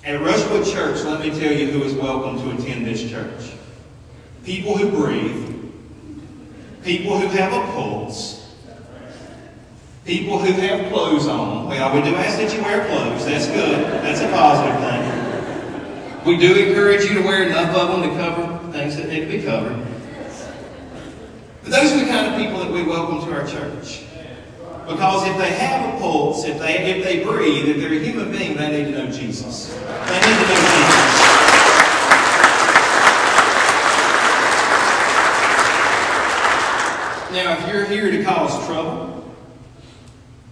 At 0.02 0.20
Rushwood 0.20 0.66
Church, 0.66 1.00
let 1.04 1.20
me 1.20 1.30
tell 1.30 1.52
you 1.52 1.70
who 1.70 1.84
is 1.84 1.94
welcome 1.94 2.42
to 2.42 2.60
attend 2.60 2.84
this 2.84 3.08
church. 3.08 3.52
People 4.42 4.76
who 4.76 4.90
breathe, 4.90 5.62
people 6.82 7.20
who 7.20 7.28
have 7.28 7.52
a 7.52 7.72
pulse, 7.72 8.37
People 10.08 10.38
who 10.38 10.52
have 10.52 10.90
clothes 10.90 11.26
on. 11.26 11.68
Well, 11.68 11.94
we 11.94 12.00
do 12.00 12.16
ask 12.16 12.38
that 12.38 12.56
you 12.56 12.62
wear 12.62 12.86
clothes. 12.86 13.26
That's 13.26 13.46
good. 13.46 13.84
That's 14.02 14.22
a 14.22 14.28
positive 14.30 14.80
thing. 14.80 16.24
We 16.24 16.38
do 16.38 16.54
encourage 16.56 17.04
you 17.04 17.20
to 17.20 17.20
wear 17.20 17.42
enough 17.42 17.76
of 17.76 17.90
them 17.90 18.08
to 18.08 18.16
cover 18.16 18.72
things 18.72 18.96
that 18.96 19.10
need 19.10 19.20
to 19.20 19.26
be 19.26 19.42
covered. 19.42 19.86
But 21.62 21.72
those 21.72 21.92
are 21.92 21.98
the 21.98 22.06
kind 22.06 22.26
of 22.26 22.40
people 22.40 22.58
that 22.60 22.72
we 22.72 22.84
welcome 22.84 23.20
to 23.28 23.38
our 23.38 23.46
church. 23.46 24.04
Because 24.88 25.28
if 25.28 25.36
they 25.36 25.50
have 25.50 25.94
a 25.94 25.98
pulse, 25.98 26.46
if 26.46 26.58
they 26.58 26.90
if 26.90 27.04
they 27.04 27.22
breathe, 27.22 27.68
if 27.68 27.76
they're 27.76 27.92
a 27.92 27.98
human 27.98 28.30
being, 28.30 28.56
they 28.56 28.82
need 28.82 28.90
to 28.90 29.04
know 29.04 29.12
Jesus. 29.12 29.74
They 29.74 30.14
need 30.14 30.22
to 30.22 30.48
know 30.48 30.56
Jesus. 30.56 31.18
Now, 37.30 37.58
if 37.58 37.68
you're 37.68 37.84
here 37.84 38.10
to 38.10 38.24
cause 38.24 38.66
trouble, 38.66 39.17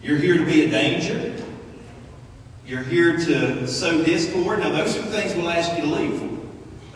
you're 0.07 0.19
here 0.19 0.39
to 0.39 0.45
be 0.45 0.65
a 0.65 0.71
danger. 0.71 1.35
You're 2.65 2.85
here 2.85 3.17
to 3.17 3.67
sow 3.67 4.05
discord. 4.05 4.61
Now, 4.61 4.71
those 4.71 4.97
are 4.97 5.03
the 5.03 5.09
things 5.09 5.35
we'll 5.35 5.51
ask 5.51 5.77
you 5.77 5.83
to 5.83 5.91
leave 5.91 6.21
for. 6.21 6.29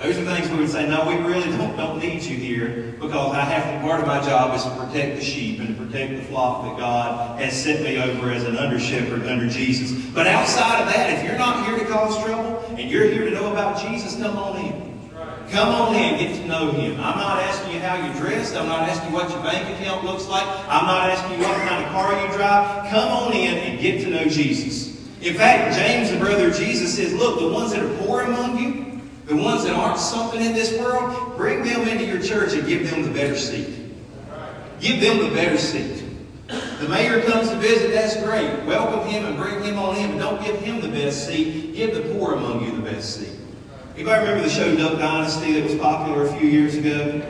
Those 0.01 0.17
are 0.17 0.25
things 0.25 0.49
we 0.49 0.59
would 0.59 0.71
say, 0.71 0.89
no, 0.89 1.05
we 1.09 1.17
really 1.17 1.51
don't, 1.57 1.77
don't 1.77 1.99
need 1.99 2.23
you 2.23 2.37
here 2.37 2.95
because 3.01 3.35
I 3.35 3.41
have 3.41 3.75
to, 3.75 3.87
part 3.87 4.01
of 4.01 4.07
my 4.07 4.21
job 4.21 4.55
is 4.55 4.63
to 4.63 4.71
protect 4.71 5.17
the 5.17 5.25
sheep 5.25 5.59
and 5.59 5.77
to 5.77 5.85
protect 5.85 6.17
the 6.17 6.23
flock 6.23 6.65
that 6.65 6.79
God 6.79 7.41
has 7.41 7.61
set 7.61 7.83
me 7.83 8.01
over 8.01 8.31
as 8.31 8.45
an 8.45 8.57
under 8.57 8.79
shepherd 8.79 9.27
under 9.27 9.49
Jesus. 9.49 9.93
But 10.15 10.29
outside 10.29 10.81
of 10.81 10.87
that, 10.87 11.19
if 11.19 11.25
you're 11.25 11.37
not 11.37 11.67
here 11.67 11.79
to 11.79 11.85
cause 11.87 12.17
trouble 12.25 12.65
and 12.79 12.89
you're 12.89 13.07
here 13.07 13.25
to 13.25 13.33
know 13.33 13.51
about 13.51 13.83
Jesus, 13.83 14.17
come 14.17 14.37
on 14.37 14.57
in. 14.65 14.90
Come 15.51 15.69
on 15.75 15.97
in, 15.97 16.19
get 16.19 16.37
to 16.37 16.47
know 16.47 16.71
Him. 16.71 16.93
I'm 16.93 17.19
not 17.19 17.43
asking 17.43 17.75
you 17.75 17.81
how 17.81 17.97
you're 17.97 18.15
dressed. 18.15 18.55
I'm 18.55 18.69
not 18.69 18.89
asking 18.89 19.11
you 19.11 19.17
what 19.17 19.31
your 19.31 19.43
bank 19.43 19.69
account 19.77 20.05
looks 20.05 20.29
like. 20.29 20.47
I'm 20.47 20.87
not 20.87 21.11
asking 21.11 21.41
you 21.41 21.45
what 21.45 21.57
kind 21.69 21.85
of 21.85 21.91
car 21.91 22.13
you 22.25 22.33
drive. 22.37 22.89
Come 22.89 23.09
on 23.09 23.33
in 23.33 23.55
and 23.55 23.81
get 23.81 24.03
to 24.03 24.11
know 24.11 24.27
Jesus. 24.27 24.97
In 25.21 25.35
fact, 25.35 25.77
James, 25.77 26.11
the 26.13 26.19
brother 26.19 26.49
of 26.51 26.55
Jesus, 26.57 26.95
says, 26.95 27.13
Look, 27.13 27.41
the 27.41 27.49
ones 27.49 27.73
that 27.73 27.83
are 27.83 27.97
poor 27.99 28.23
among 28.23 28.59
you, 28.59 29.01
the 29.27 29.35
ones 29.35 29.65
that 29.65 29.75
aren't 29.75 29.99
something 29.99 30.41
in 30.41 30.53
this 30.53 30.79
world, 30.79 31.37
bring 31.37 31.65
them 31.65 31.89
into 31.89 32.05
your 32.05 32.23
church 32.23 32.53
and 32.53 32.65
give 32.67 32.89
them 32.89 33.03
the 33.03 33.11
better 33.11 33.37
seat. 33.37 33.69
Give 34.81 35.01
them 35.01 35.19
the 35.19 35.35
better 35.35 35.59
seat. 35.59 36.05
The 36.47 36.89
mayor 36.89 37.23
comes 37.23 37.49
to 37.49 37.57
visit, 37.57 37.93
that's 37.93 38.23
great. 38.23 38.65
Welcome 38.67 39.09
him 39.09 39.25
and 39.27 39.37
bring 39.37 39.63
him 39.65 39.79
on 39.79 39.97
in, 39.97 40.13
but 40.13 40.19
don't 40.19 40.45
give 40.45 40.61
him 40.61 40.81
the 40.81 40.89
best 40.89 41.27
seat. 41.27 41.75
Give 41.75 41.95
the 41.95 42.15
poor 42.15 42.35
among 42.35 42.65
you 42.65 42.71
the 42.77 42.83
best 42.83 43.19
seat. 43.19 43.40
Anybody 44.01 44.21
remember 44.21 44.49
the 44.49 44.55
show 44.55 44.75
Duck 44.77 44.99
Dynasty 44.99 45.53
that 45.61 45.63
was 45.63 45.75
popular 45.75 46.25
a 46.25 46.33
few 46.39 46.49
years 46.49 46.75
ago? 46.75 47.21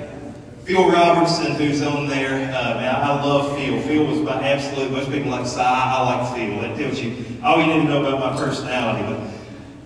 Phil 0.63 0.89
Robertson, 0.89 1.57
who's 1.57 1.83
on 1.83 2.07
there, 2.07 2.33
uh, 2.55 2.75
man, 2.77 2.95
I 2.95 3.25
love 3.25 3.59
Phil. 3.59 3.83
Phil 3.83 4.07
was 4.07 4.21
my 4.21 4.41
absolute, 4.41 4.93
most 4.93 5.11
people 5.11 5.33
like 5.33 5.49
Si, 5.49 5.59
I 5.59 6.01
like 6.01 6.37
Phil. 6.37 6.61
That 6.61 6.79
tells 6.79 7.01
you 7.01 7.27
all 7.43 7.61
you 7.61 7.67
need 7.67 7.83
to 7.83 7.89
know 7.89 8.07
about 8.07 8.21
my 8.21 8.41
personality. 8.41 9.03
But 9.03 9.33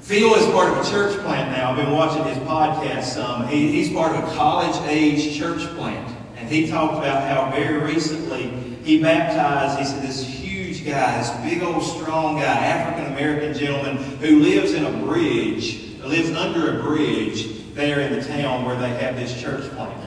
Phil 0.03 0.35
is 0.35 0.44
part 0.53 0.77
of 0.77 0.87
a 0.87 0.90
church 0.90 1.18
plant 1.20 1.57
now. 1.57 1.70
I've 1.70 1.77
been 1.79 1.90
watching 1.90 2.23
his 2.25 2.37
podcast 2.47 3.05
some. 3.05 3.49
He, 3.49 3.73
he's 3.73 3.90
part 3.90 4.14
of 4.14 4.23
a 4.23 4.35
college-age 4.35 5.38
church 5.38 5.62
plant. 5.77 6.14
And 6.37 6.51
he 6.51 6.68
talked 6.68 6.99
about 6.99 7.27
how 7.27 7.51
very 7.51 7.79
recently 7.79 8.51
he 8.85 9.01
baptized, 9.01 9.79
he 9.79 9.87
said, 9.87 10.03
this 10.03 10.23
huge 10.23 10.85
guy, 10.85 11.16
this 11.16 11.31
big 11.51 11.62
old 11.62 11.83
strong 11.83 12.37
guy, 12.37 12.42
African-American 12.42 13.55
gentleman 13.55 13.97
who 14.18 14.40
lives 14.40 14.75
in 14.75 14.85
a 14.85 14.92
bridge 14.99 15.93
lives 16.06 16.30
under 16.30 16.78
a 16.78 16.82
bridge 16.82 17.72
there 17.74 18.00
in 18.00 18.12
the 18.12 18.24
town 18.24 18.64
where 18.64 18.76
they 18.76 18.90
have 18.90 19.16
this 19.16 19.40
church 19.40 19.68
plant. 19.72 20.00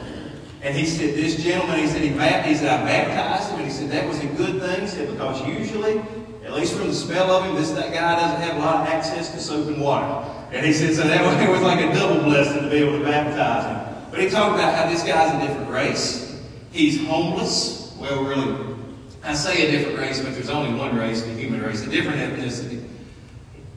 And 0.62 0.76
he 0.76 0.86
said, 0.86 1.16
this 1.16 1.42
gentleman, 1.42 1.80
he 1.80 1.88
said, 1.88 2.02
he, 2.02 2.10
he 2.10 2.56
said, 2.56 2.68
I 2.68 2.84
baptized 2.84 3.52
him, 3.52 3.60
and 3.60 3.68
he 3.68 3.74
said, 3.74 3.92
that 3.92 4.08
was 4.08 4.20
a 4.20 4.28
good 4.28 4.60
thing. 4.62 4.82
He 4.82 4.88
said, 4.88 5.10
because 5.12 5.46
usually, 5.48 6.00
at 6.44 6.54
least 6.54 6.76
from 6.76 6.88
the 6.88 6.94
smell 6.94 7.30
of 7.30 7.46
him, 7.46 7.56
this 7.56 7.72
that 7.72 7.94
guy 7.94 8.16
doesn't 8.16 8.42
have 8.42 8.58
a 8.58 8.60
lot 8.60 8.82
of 8.82 8.94
access 8.94 9.32
to 9.32 9.40
soap 9.40 9.68
and 9.68 9.82
water. 9.82 10.30
And 10.52 10.66
he 10.66 10.74
said, 10.74 10.96
so 10.96 11.04
that 11.04 11.24
was, 11.26 11.36
it 11.42 11.50
was 11.50 11.62
like 11.62 11.80
a 11.80 11.94
double 11.94 12.24
blessing 12.24 12.64
to 12.64 12.70
be 12.70 12.78
able 12.78 12.98
to 12.98 13.04
baptize 13.04 13.66
him. 13.66 14.10
But 14.10 14.20
he 14.20 14.30
talked 14.30 14.56
about 14.56 14.74
how 14.74 14.90
this 14.90 15.04
guy's 15.04 15.34
a 15.42 15.48
different 15.48 15.70
race. 15.70 16.42
He's 16.72 17.06
homeless. 17.06 17.96
Well, 18.00 18.24
really, 18.24 18.76
I 19.24 19.34
say 19.34 19.68
a 19.68 19.72
different 19.72 20.00
race, 20.00 20.22
but 20.22 20.34
there's 20.34 20.50
only 20.50 20.78
one 20.78 20.96
race, 20.96 21.22
the 21.22 21.34
human 21.34 21.62
race, 21.62 21.86
a 21.86 21.90
different 21.90 22.18
ethnicity. 22.18 22.84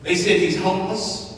He 0.06 0.14
said 0.14 0.38
he's 0.38 0.60
homeless. 0.60 1.29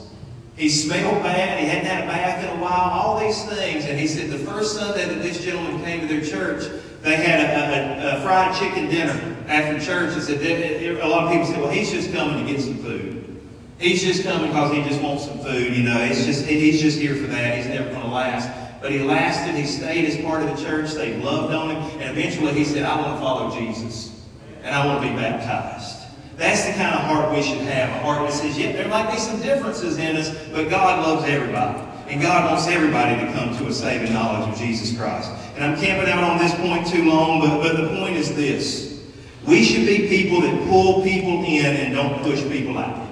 He 0.57 0.69
smelled 0.69 1.23
bad. 1.23 1.61
He 1.61 1.67
hadn't 1.67 1.87
had 1.87 2.05
a 2.05 2.07
bath 2.07 2.45
in 2.45 2.59
a 2.59 2.63
while. 2.63 2.91
All 2.91 3.19
these 3.19 3.45
things. 3.47 3.85
And 3.87 3.99
he 3.99 4.07
said 4.07 4.31
the 4.31 4.39
first 4.39 4.77
Sunday 4.77 5.07
that 5.07 5.23
this 5.23 5.43
gentleman 5.43 5.83
came 5.83 6.01
to 6.01 6.07
their 6.07 6.25
church, 6.25 6.71
they 7.01 7.17
had 7.17 7.41
a, 7.41 8.17
a, 8.17 8.19
a 8.19 8.23
fried 8.23 8.55
chicken 8.57 8.89
dinner 8.89 9.37
after 9.49 9.81
church. 9.85 10.13
And 10.15 10.23
said 10.23 10.41
a 10.43 11.09
lot 11.09 11.25
of 11.25 11.33
people 11.33 11.47
said, 11.47 11.61
"Well, 11.61 11.71
he's 11.71 11.91
just 11.91 12.13
coming 12.13 12.45
to 12.45 12.53
get 12.53 12.61
some 12.63 12.77
food. 12.77 13.41
He's 13.79 14.03
just 14.03 14.23
coming 14.23 14.49
because 14.49 14.73
he 14.73 14.83
just 14.85 15.03
wants 15.03 15.25
some 15.25 15.39
food. 15.39 15.75
You 15.75 15.85
know, 15.85 15.99
he's 16.05 16.25
just 16.27 16.47
he's 16.47 16.81
just 16.81 16.99
here 16.99 17.17
for 17.17 17.27
that. 17.29 17.57
He's 17.57 17.67
never 17.67 17.89
going 17.91 18.03
to 18.03 18.09
last." 18.09 18.51
But 18.81 18.91
he 18.91 18.99
lasted. 18.99 19.55
He 19.55 19.65
stayed 19.65 20.05
as 20.07 20.21
part 20.25 20.43
of 20.43 20.57
the 20.57 20.65
church. 20.65 20.93
They 20.93 21.17
loved 21.17 21.55
on 21.55 21.71
him, 21.71 22.01
and 22.01 22.19
eventually 22.19 22.53
he 22.53 22.65
said, 22.65 22.85
"I 22.85 23.01
want 23.01 23.15
to 23.15 23.21
follow 23.21 23.57
Jesus, 23.57 24.27
and 24.63 24.75
I 24.75 24.87
want 24.87 25.03
to 25.03 25.09
be 25.09 25.15
baptized." 25.15 26.02
That's 26.37 26.65
the 26.65 26.73
kind 26.73 26.95
of 26.95 27.03
heart 27.03 27.35
we 27.35 27.43
should 27.43 27.61
have. 27.61 27.91
A 27.91 27.99
heart 28.05 28.29
that 28.29 28.33
says, 28.33 28.59
yeah, 28.59 28.73
there 28.73 28.89
might 28.89 29.11
be 29.13 29.19
some 29.19 29.41
differences 29.41 29.99
in 29.99 30.17
us, 30.17 30.35
but 30.53 30.71
God 30.71 31.07
loves 31.07 31.29
everybody. 31.29 31.79
And 32.09 32.21
God 32.21 32.51
wants 32.51 32.67
everybody 32.67 33.25
to 33.25 33.33
come 33.33 33.57
to 33.57 33.69
a 33.69 33.73
saving 33.73 34.13
knowledge 34.13 34.49
of 34.49 34.59
Jesus 34.59 34.97
Christ. 34.97 35.31
And 35.55 35.65
I'm 35.65 35.79
camping 35.81 36.13
out 36.13 36.25
on 36.25 36.39
this 36.39 36.55
point 36.57 36.87
too 36.87 37.05
long, 37.09 37.41
but, 37.41 37.63
but 37.63 37.77
the 37.77 37.89
point 37.97 38.17
is 38.17 38.35
this. 38.35 39.01
We 39.47 39.65
should 39.65 39.87
be 39.87 40.09
people 40.09 40.41
that 40.43 40.69
pull 40.69 41.03
people 41.03 41.45
in 41.45 41.65
and 41.65 41.95
don't 41.95 42.23
push 42.23 42.43
people 42.43 42.79
out. 42.79 43.09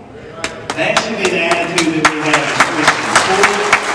That 0.76 0.98
should 1.00 1.18
be 1.18 1.30
the 1.30 1.40
attitude 1.40 1.94
that 1.94 2.06
we 2.10 2.20
have 2.22 2.44
as 2.44 2.62
Christians. 2.76 3.20
Pull 3.26 3.44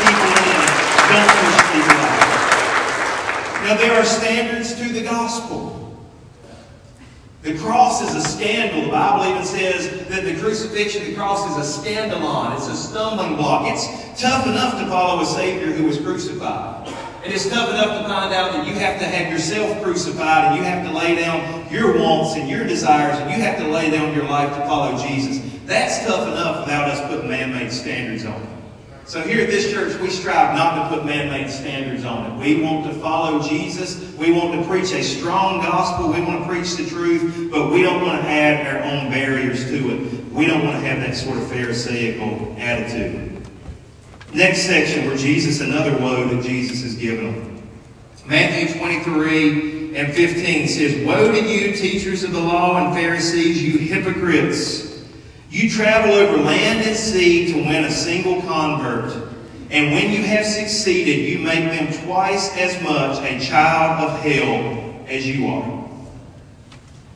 people 0.05 0.29
in, 0.41 0.61
don't 1.09 1.31
push 1.41 1.59
people 1.73 1.97
out. 2.01 2.25
Now, 3.63 3.77
there 3.77 3.93
are 3.99 4.05
standards 4.05 4.75
to 4.75 4.93
the 4.93 5.03
gospel. 5.03 5.74
The 7.45 7.55
cross 7.59 8.01
is 8.01 8.15
a 8.15 8.27
scandal. 8.27 8.85
The 8.85 8.89
Bible 8.89 9.29
even 9.29 9.45
says 9.45 10.07
that 10.07 10.23
the 10.23 10.33
crucifixion, 10.41 11.03
the 11.03 11.13
cross 11.13 11.45
is 11.51 11.77
a 11.77 11.79
scandalon. 11.79 12.55
It's 12.55 12.67
a 12.67 12.75
stumbling 12.75 13.35
block. 13.35 13.71
It's 13.71 13.85
tough 14.19 14.47
enough 14.47 14.79
to 14.79 14.87
follow 14.87 15.21
a 15.21 15.25
Savior 15.27 15.71
who 15.71 15.85
was 15.85 15.99
crucified. 15.99 16.87
And 17.23 17.31
it's 17.31 17.47
tough 17.47 17.69
enough 17.69 18.01
to 18.01 18.09
find 18.09 18.33
out 18.33 18.53
that 18.53 18.65
you 18.65 18.73
have 18.73 18.97
to 18.99 19.05
have 19.05 19.31
yourself 19.31 19.79
crucified 19.83 20.45
and 20.45 20.55
you 20.55 20.63
have 20.63 20.87
to 20.87 20.91
lay 20.91 21.17
down 21.17 21.71
your 21.71 21.99
wants 21.99 22.35
and 22.35 22.49
your 22.49 22.65
desires 22.65 23.19
and 23.19 23.29
you 23.29 23.37
have 23.37 23.59
to 23.59 23.67
lay 23.67 23.91
down 23.91 24.15
your 24.15 24.25
life 24.25 24.49
to 24.49 24.65
follow 24.65 24.97
Jesus. 24.97 25.39
That's 25.65 26.03
tough 26.03 26.27
enough 26.27 26.65
without 26.65 26.89
us 26.89 26.99
putting 27.07 27.29
man-made 27.29 27.71
standards 27.71 28.25
on 28.25 28.41
it. 28.41 28.54
So 29.05 29.21
here 29.21 29.41
at 29.41 29.51
this 29.51 29.71
church, 29.71 29.99
we 30.01 30.09
strive 30.09 30.55
not 30.55 30.89
to 30.89 30.95
put 30.95 31.05
man-made 31.05 31.51
standards 31.51 32.05
on 32.05 32.31
it. 32.31 32.39
We 32.43 32.63
want 32.63 32.91
to 32.91 32.93
follow 32.99 33.39
Jesus. 33.39 34.11
We 34.15 34.31
want 34.31 34.59
to 34.59 34.67
preach 34.67 34.91
a 34.93 35.03
strong 35.03 35.61
gospel. 35.61 36.11
We 36.11 36.21
want 36.21 36.41
to 36.41 36.49
preach 36.49 36.75
the 36.75 36.87
truth, 36.87 37.51
but 37.51 37.71
we 37.71 37.83
don't 37.83 38.01
want 38.01 38.23
to 38.23 38.27
add 38.27 38.65
our 38.65 38.83
own 38.83 39.11
barriers 39.11 39.65
to 39.65 39.75
it. 39.75 40.31
We 40.31 40.47
don't 40.47 40.65
want 40.65 40.81
to 40.81 40.87
have 40.87 40.99
that 41.01 41.15
sort 41.15 41.37
of 41.37 41.47
pharisaical 41.47 42.55
attitude. 42.57 43.47
Next 44.33 44.63
section 44.63 45.05
where 45.05 45.15
Jesus, 45.15 45.61
another 45.61 45.95
woe 45.99 46.27
that 46.27 46.43
Jesus 46.43 46.81
has 46.81 46.95
given 46.95 47.31
them. 47.31 47.69
Matthew 48.25 48.79
23 48.79 49.95
and 49.95 50.13
15 50.13 50.67
says, 50.67 51.05
Woe 51.05 51.31
to 51.31 51.47
you, 51.47 51.75
teachers 51.75 52.23
of 52.23 52.31
the 52.31 52.39
law 52.39 52.83
and 52.83 52.95
Pharisees, 52.95 53.61
you 53.61 53.77
hypocrites! 53.77 54.84
You 55.55 55.69
travel 55.69 56.11
over 56.11 56.43
land 56.43 56.85
and 56.85 56.97
sea 56.97 57.53
to 57.53 57.57
win 57.59 57.85
a 57.85 57.89
single 57.89 58.41
convert. 58.41 59.09
And 59.71 59.93
when 59.93 60.11
you 60.11 60.21
have 60.23 60.45
succeeded, 60.45 61.29
you 61.29 61.39
make 61.39 61.63
them 61.71 61.93
twice 62.03 62.53
as 62.57 62.81
much 62.83 63.23
a 63.23 63.39
child 63.39 64.03
of 64.03 64.19
hell 64.19 65.05
as 65.07 65.25
you 65.25 65.47
are. 65.47 65.89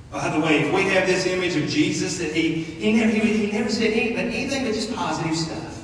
By 0.10 0.30
the 0.30 0.40
way, 0.40 0.62
if 0.62 0.74
we 0.74 0.84
have 0.84 1.06
this 1.06 1.28
image 1.28 1.58
of 1.58 1.68
Jesus 1.68 2.18
that 2.20 2.32
he, 2.32 2.64
he, 2.64 2.94
never, 2.94 3.12
he, 3.12 3.48
he 3.48 3.52
never 3.52 3.70
said 3.70 3.92
anything, 3.92 4.64
but 4.64 4.74
just 4.74 4.96
positive 4.96 5.36
stuff. 5.36 5.84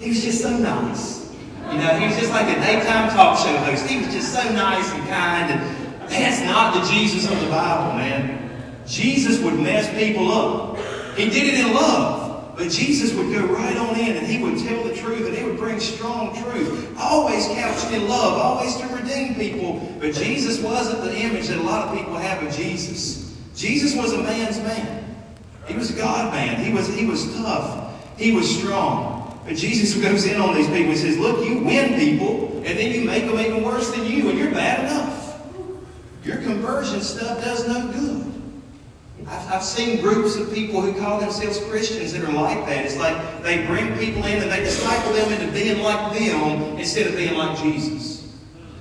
He 0.00 0.08
was 0.08 0.24
just 0.24 0.40
so 0.40 0.56
nice. 0.56 1.30
You 1.70 1.76
know, 1.76 1.98
he 1.98 2.06
was 2.06 2.16
just 2.16 2.30
like 2.30 2.46
a 2.56 2.58
daytime 2.58 3.10
talk 3.10 3.36
show 3.36 3.54
host. 3.58 3.86
He 3.86 3.98
was 3.98 4.06
just 4.14 4.32
so 4.32 4.42
nice 4.54 4.90
and 4.92 5.08
kind. 5.10 5.60
And 5.60 6.10
that's 6.10 6.40
not 6.40 6.72
the 6.72 6.90
Jesus 6.90 7.30
of 7.30 7.38
the 7.38 7.50
Bible, 7.50 7.98
man. 7.98 8.50
Jesus 8.86 9.38
would 9.40 9.60
mess 9.60 9.90
people 9.94 10.32
up. 10.32 10.78
He 11.16 11.28
did 11.28 11.54
it 11.54 11.66
in 11.66 11.74
love. 11.74 12.22
But 12.56 12.70
Jesus 12.70 13.14
would 13.14 13.32
go 13.32 13.46
right 13.46 13.76
on 13.76 13.98
in 13.98 14.16
and 14.16 14.26
he 14.26 14.42
would 14.42 14.58
tell 14.58 14.84
the 14.84 14.94
truth 14.94 15.26
and 15.26 15.36
he 15.36 15.42
would 15.42 15.56
bring 15.56 15.80
strong 15.80 16.36
truth. 16.42 16.94
Always 16.98 17.46
couched 17.48 17.90
in 17.92 18.06
love, 18.08 18.38
always 18.38 18.76
to 18.76 18.86
redeem 18.88 19.34
people. 19.36 19.96
But 19.98 20.14
Jesus 20.14 20.60
wasn't 20.60 21.02
the 21.02 21.16
image 21.18 21.48
that 21.48 21.58
a 21.58 21.62
lot 21.62 21.88
of 21.88 21.96
people 21.96 22.14
have 22.14 22.42
of 22.42 22.54
Jesus. 22.54 23.36
Jesus 23.56 23.96
was 23.96 24.12
a 24.12 24.22
man's 24.22 24.58
man. 24.58 25.02
He 25.66 25.74
was 25.74 25.90
a 25.90 25.96
God 25.96 26.32
man. 26.32 26.62
He 26.62 26.72
was, 26.72 26.88
he 26.94 27.06
was 27.06 27.34
tough. 27.36 27.94
He 28.18 28.32
was 28.32 28.58
strong. 28.58 29.40
But 29.46 29.56
Jesus 29.56 30.00
goes 30.00 30.26
in 30.26 30.40
on 30.40 30.54
these 30.54 30.66
people 30.66 30.90
and 30.90 30.98
says, 30.98 31.18
Look, 31.18 31.44
you 31.46 31.58
win 31.58 31.98
people, 31.98 32.62
and 32.64 32.78
then 32.78 32.92
you 32.92 33.04
make 33.04 33.26
them 33.26 33.38
even 33.38 33.64
worse 33.64 33.90
than 33.90 34.06
you, 34.06 34.28
and 34.28 34.38
you're 34.38 34.52
bad 34.52 34.80
enough. 34.80 35.40
Your 36.24 36.36
conversion 36.38 37.00
stuff 37.00 37.42
does 37.42 37.66
no 37.66 37.90
good. 37.92 38.31
I've, 39.28 39.52
I've 39.52 39.62
seen 39.62 40.00
groups 40.00 40.36
of 40.36 40.52
people 40.52 40.80
who 40.80 40.98
call 41.00 41.20
themselves 41.20 41.58
Christians 41.64 42.12
that 42.12 42.22
are 42.22 42.32
like 42.32 42.66
that. 42.66 42.84
It's 42.84 42.96
like 42.96 43.42
they 43.42 43.66
bring 43.66 43.96
people 43.98 44.24
in 44.24 44.42
and 44.42 44.50
they 44.50 44.60
disciple 44.60 45.12
them 45.12 45.32
into 45.32 45.52
being 45.52 45.82
like 45.82 46.18
them 46.18 46.78
instead 46.78 47.06
of 47.06 47.16
being 47.16 47.36
like 47.36 47.58
Jesus. 47.58 48.12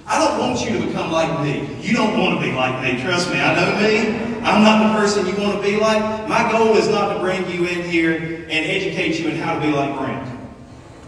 I 0.07 0.19
don't 0.19 0.39
want 0.39 0.59
you 0.61 0.77
to 0.77 0.87
become 0.87 1.11
like 1.11 1.41
me. 1.41 1.73
You 1.81 1.95
don't 1.95 2.19
want 2.19 2.39
to 2.39 2.45
be 2.45 2.51
like 2.51 2.83
me. 2.83 3.01
Trust 3.01 3.31
me, 3.31 3.39
I 3.39 3.55
know 3.55 3.79
me. 3.79 4.31
I'm 4.43 4.63
not 4.63 4.91
the 4.91 4.99
person 4.99 5.25
you 5.25 5.41
want 5.41 5.55
to 5.55 5.61
be 5.61 5.77
like. 5.77 6.27
My 6.27 6.51
goal 6.51 6.75
is 6.75 6.87
not 6.89 7.13
to 7.13 7.19
bring 7.19 7.49
you 7.49 7.65
in 7.65 7.89
here 7.89 8.15
and 8.15 8.51
educate 8.51 9.19
you 9.19 9.29
in 9.29 9.37
how 9.37 9.55
to 9.55 9.61
be 9.61 9.71
like 9.71 9.97
Brent. 9.97 10.27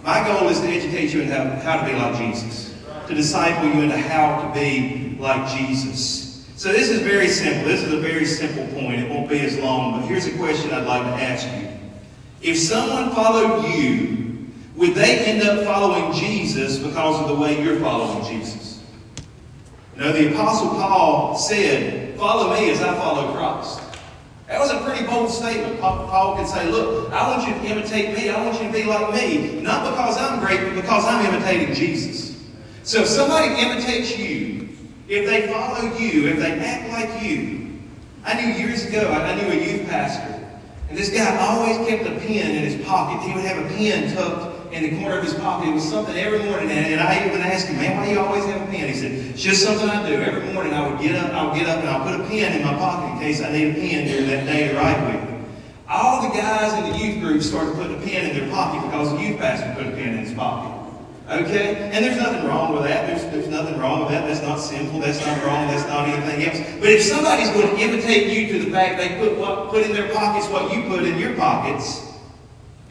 My 0.03 0.25
goal 0.25 0.47
is 0.49 0.59
to 0.59 0.67
educate 0.67 1.13
you 1.13 1.21
in 1.21 1.29
how, 1.29 1.43
how 1.61 1.81
to 1.81 1.91
be 1.91 1.97
like 1.97 2.17
Jesus, 2.17 2.73
to 3.07 3.13
disciple 3.13 3.69
you 3.69 3.81
into 3.81 3.97
how 3.97 4.41
to 4.41 4.53
be 4.53 5.17
like 5.19 5.49
Jesus. 5.57 6.22
So 6.55 6.71
this 6.71 6.89
is 6.89 7.01
very 7.01 7.27
simple. 7.27 7.67
This 7.67 7.81
is 7.83 7.91
a 7.91 7.99
very 7.99 8.25
simple 8.25 8.65
point. 8.79 8.99
It 9.01 9.09
won't 9.09 9.29
be 9.29 9.39
as 9.39 9.57
long, 9.59 9.99
but 9.99 10.07
here's 10.07 10.27
a 10.27 10.37
question 10.37 10.71
I'd 10.71 10.85
like 10.85 11.03
to 11.03 11.23
ask 11.23 11.47
you. 11.47 11.69
If 12.41 12.57
someone 12.57 13.11
followed 13.11 13.67
you, 13.75 14.49
would 14.75 14.95
they 14.95 15.19
end 15.25 15.43
up 15.43 15.65
following 15.65 16.13
Jesus 16.13 16.77
because 16.77 17.21
of 17.21 17.27
the 17.27 17.35
way 17.35 17.61
you're 17.63 17.79
following 17.79 18.25
Jesus? 18.25 18.63
Know, 19.95 20.11
the 20.11 20.33
Apostle 20.33 20.69
Paul 20.69 21.35
said, 21.37 22.17
Follow 22.17 22.53
me 22.53 22.71
as 22.71 22.81
I 22.81 22.95
follow 22.95 23.31
Christ. 23.33 23.79
That 24.47 24.59
was 24.59 24.71
a 24.71 24.79
pretty 24.81 25.05
bold 25.05 25.29
statement. 25.29 25.79
Paul 25.79 26.35
could 26.35 26.47
say, 26.47 26.69
Look, 26.69 27.11
I 27.11 27.27
want 27.29 27.47
you 27.47 27.53
to 27.53 27.65
imitate 27.65 28.17
me. 28.17 28.29
I 28.29 28.43
want 28.43 28.59
you 28.59 28.67
to 28.67 28.73
be 28.73 28.83
like 28.83 29.13
me. 29.13 29.61
Not 29.61 29.89
because 29.89 30.17
I'm 30.17 30.39
great, 30.39 30.61
but 30.61 30.75
because 30.75 31.05
I'm 31.05 31.25
imitating 31.25 31.75
Jesus. 31.75 32.41
So 32.83 33.01
if 33.01 33.07
somebody 33.07 33.53
imitates 33.61 34.17
you, 34.17 34.42
if 35.07 35.25
they 35.25 35.47
follow 35.51 35.97
you, 35.97 36.27
if 36.27 36.37
they 36.37 36.59
act 36.59 36.89
like 36.89 37.23
you. 37.23 37.79
I 38.25 38.39
knew 38.39 38.53
years 38.53 38.85
ago, 38.85 39.11
I 39.11 39.35
knew 39.35 39.51
a 39.51 39.55
youth 39.55 39.87
pastor, 39.89 40.47
and 40.89 40.97
this 40.97 41.09
guy 41.09 41.37
always 41.37 41.77
kept 41.87 42.07
a 42.07 42.19
pen 42.19 42.55
in 42.55 42.63
his 42.63 42.85
pocket. 42.85 43.27
He 43.27 43.33
would 43.33 43.43
have 43.43 43.65
a 43.65 43.67
pen 43.75 44.15
tucked 44.15 44.73
in 44.73 44.83
the 44.83 44.99
corner 44.99 45.17
of 45.17 45.23
his 45.23 45.33
pocket. 45.35 45.69
It 45.69 45.73
was 45.73 45.87
something 45.87 46.15
every 46.15 46.39
morning, 46.39 46.71
and 46.71 47.01
I 47.01 47.27
even 47.27 47.41
asked 47.41 47.67
him, 47.67 47.77
man, 47.77 47.97
why 47.97 48.05
do 48.05 48.11
you 48.11 48.19
always 48.19 48.45
have 48.45 48.61
a 48.61 48.65
pen? 48.71 48.87
He 48.87 48.93
said, 48.93 49.11
it's 49.11 49.41
just 49.41 49.61
something 49.61 49.89
I 49.89 50.07
do. 50.07 50.15
Every 50.15 50.53
morning 50.53 50.73
I 50.73 50.87
would 50.89 51.01
get 51.01 51.15
up, 51.15 51.31
I 51.33 51.45
would 51.45 51.55
get 51.57 51.67
up 51.67 51.79
and 51.79 51.89
I'll 51.89 52.03
put 52.03 52.19
a 52.19 52.23
pen 52.29 52.53
in 52.53 52.65
my 52.65 52.73
pocket 52.73 53.13
in 53.13 53.19
case 53.19 53.41
I 53.41 53.51
need 53.51 53.69
a 53.69 53.73
pen 53.73 54.07
during 54.07 54.27
that 54.27 54.45
day 54.45 54.69
to 54.69 54.75
write 54.75 55.13
with. 55.13 55.29
All 55.87 56.21
the 56.23 56.29
guys 56.29 56.73
in 56.81 56.91
the 56.91 56.97
youth 56.97 57.19
group 57.19 57.41
started 57.43 57.75
putting 57.75 57.97
a 57.97 58.01
pen 58.01 58.31
in 58.31 58.37
their 58.37 58.49
pocket 58.49 58.83
because 58.85 59.11
the 59.11 59.21
youth 59.21 59.37
pastor 59.37 59.73
put 59.75 59.93
a 59.93 59.95
pen 59.95 60.17
in 60.17 60.25
his 60.25 60.33
pocket. 60.33 60.82
Okay? 61.41 61.89
And 61.91 62.05
there's 62.05 62.17
nothing 62.17 62.45
wrong 62.45 62.73
with 62.73 62.83
that. 62.83 63.07
There's, 63.07 63.23
there's 63.31 63.47
nothing 63.47 63.79
wrong 63.79 64.01
with 64.01 64.09
that. 64.09 64.27
That's 64.27 64.41
not 64.41 64.57
sinful. 64.57 64.99
That's 64.99 65.19
not 65.25 65.43
wrong. 65.43 65.67
That's 65.67 65.87
not 65.87 66.07
anything 66.07 66.45
else. 66.47 66.79
But 66.79 66.89
if 66.89 67.01
somebody's 67.01 67.49
going 67.49 67.75
to 67.75 67.81
imitate 67.81 68.31
you 68.31 68.53
to 68.53 68.65
the 68.65 68.71
fact 68.71 68.97
they 68.97 69.17
put 69.17 69.37
what 69.37 69.69
put 69.69 69.85
in 69.85 69.93
their 69.93 70.13
pockets 70.13 70.47
what 70.49 70.73
you 70.73 70.83
put 70.83 71.03
in 71.03 71.17
your 71.17 71.35
pockets, 71.35 72.13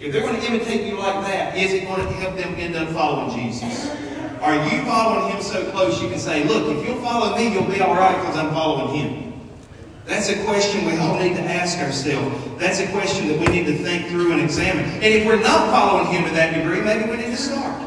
if 0.01 0.13
they're 0.13 0.23
going 0.23 0.41
to 0.41 0.47
imitate 0.47 0.87
you 0.87 0.99
like 0.99 1.25
that, 1.27 1.57
is 1.57 1.73
it 1.73 1.87
going 1.87 2.05
to 2.05 2.13
help 2.15 2.37
them 2.37 2.55
end 2.57 2.75
up 2.75 2.89
following 2.89 3.31
Jesus? 3.37 3.91
Are 4.41 4.57
you 4.69 4.83
following 4.83 5.33
him 5.33 5.41
so 5.41 5.71
close 5.71 6.03
you 6.03 6.09
can 6.09 6.19
say, 6.19 6.43
look, 6.43 6.77
if 6.77 6.85
you'll 6.85 7.01
follow 7.01 7.37
me, 7.37 7.53
you'll 7.53 7.71
be 7.71 7.81
all 7.81 7.95
right 7.95 8.17
because 8.21 8.37
I'm 8.37 8.51
following 8.51 8.97
him? 8.97 9.33
That's 10.05 10.29
a 10.29 10.45
question 10.45 10.85
we 10.85 10.97
all 10.97 11.17
need 11.21 11.37
to 11.37 11.43
ask 11.43 11.79
ourselves. 11.79 12.37
That's 12.59 12.81
a 12.81 12.91
question 12.91 13.29
that 13.29 13.39
we 13.39 13.47
need 13.47 13.67
to 13.67 13.79
think 13.79 14.09
through 14.09 14.33
and 14.33 14.41
examine. 14.41 14.85
And 14.85 15.05
if 15.05 15.25
we're 15.25 15.41
not 15.41 15.71
following 15.71 16.13
him 16.13 16.25
to 16.25 16.31
that 16.31 16.55
degree, 16.55 16.81
maybe 16.81 17.09
we 17.09 17.19
need 17.19 17.31
to 17.31 17.37
start. 17.37 17.82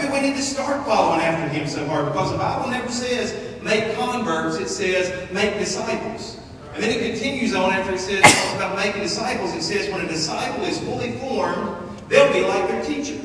Maybe 0.00 0.12
we 0.14 0.20
need 0.20 0.36
to 0.36 0.42
start 0.42 0.86
following 0.86 1.20
after 1.20 1.46
him 1.48 1.68
so 1.68 1.86
hard 1.86 2.06
because 2.06 2.32
the 2.32 2.38
Bible 2.38 2.70
never 2.70 2.88
says 2.88 3.34
make 3.62 3.94
converts, 3.96 4.56
it 4.56 4.68
says 4.68 5.30
make 5.30 5.58
disciples. 5.58 6.38
And 6.72 6.82
then 6.82 6.90
it 6.90 7.10
continues 7.10 7.54
on 7.54 7.70
after 7.70 7.92
it 7.92 7.98
says 7.98 8.20
about 8.56 8.76
making 8.76 9.02
disciples. 9.02 9.52
It 9.52 9.62
says 9.62 9.92
when 9.92 10.02
a 10.02 10.08
disciple 10.08 10.64
is 10.64 10.78
fully 10.80 11.12
formed, 11.18 12.00
they'll 12.08 12.32
be 12.32 12.40
like 12.40 12.68
their 12.68 12.82
teacher. 12.82 13.20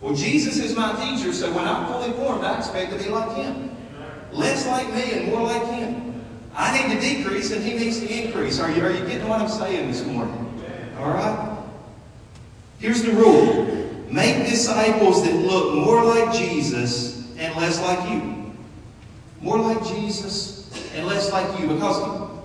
Well, 0.00 0.14
Jesus 0.14 0.58
is 0.58 0.76
my 0.76 0.92
teacher, 0.94 1.32
so 1.32 1.52
when 1.52 1.64
I'm 1.64 1.86
fully 1.86 2.12
formed, 2.12 2.44
I 2.44 2.58
expect 2.58 2.92
to 2.92 2.98
be 2.98 3.08
like 3.08 3.36
him. 3.36 3.76
Less 4.30 4.64
like 4.68 4.92
me 4.94 5.12
and 5.12 5.28
more 5.28 5.42
like 5.42 5.66
him. 5.66 6.24
I 6.54 6.86
need 6.86 6.94
to 6.94 7.00
decrease 7.00 7.50
and 7.50 7.64
he 7.64 7.74
needs 7.76 7.98
to 7.98 8.06
increase. 8.08 8.60
Are 8.60 8.70
you, 8.70 8.84
are 8.84 8.92
you 8.92 9.04
getting 9.06 9.26
what 9.26 9.40
I'm 9.40 9.48
saying 9.48 9.90
this 9.90 10.04
morning? 10.04 10.62
All 10.98 11.10
right? 11.10 11.58
Here's 12.78 13.02
the 13.02 13.12
rule. 13.12 13.81
Make 14.12 14.46
disciples 14.46 15.24
that 15.24 15.34
look 15.34 15.74
more 15.74 16.04
like 16.04 16.34
Jesus 16.34 17.26
and 17.38 17.56
less 17.56 17.80
like 17.80 18.10
you. 18.10 18.52
More 19.40 19.58
like 19.58 19.82
Jesus 19.86 20.70
and 20.94 21.06
less 21.06 21.32
like 21.32 21.58
you. 21.58 21.66
Because 21.66 21.98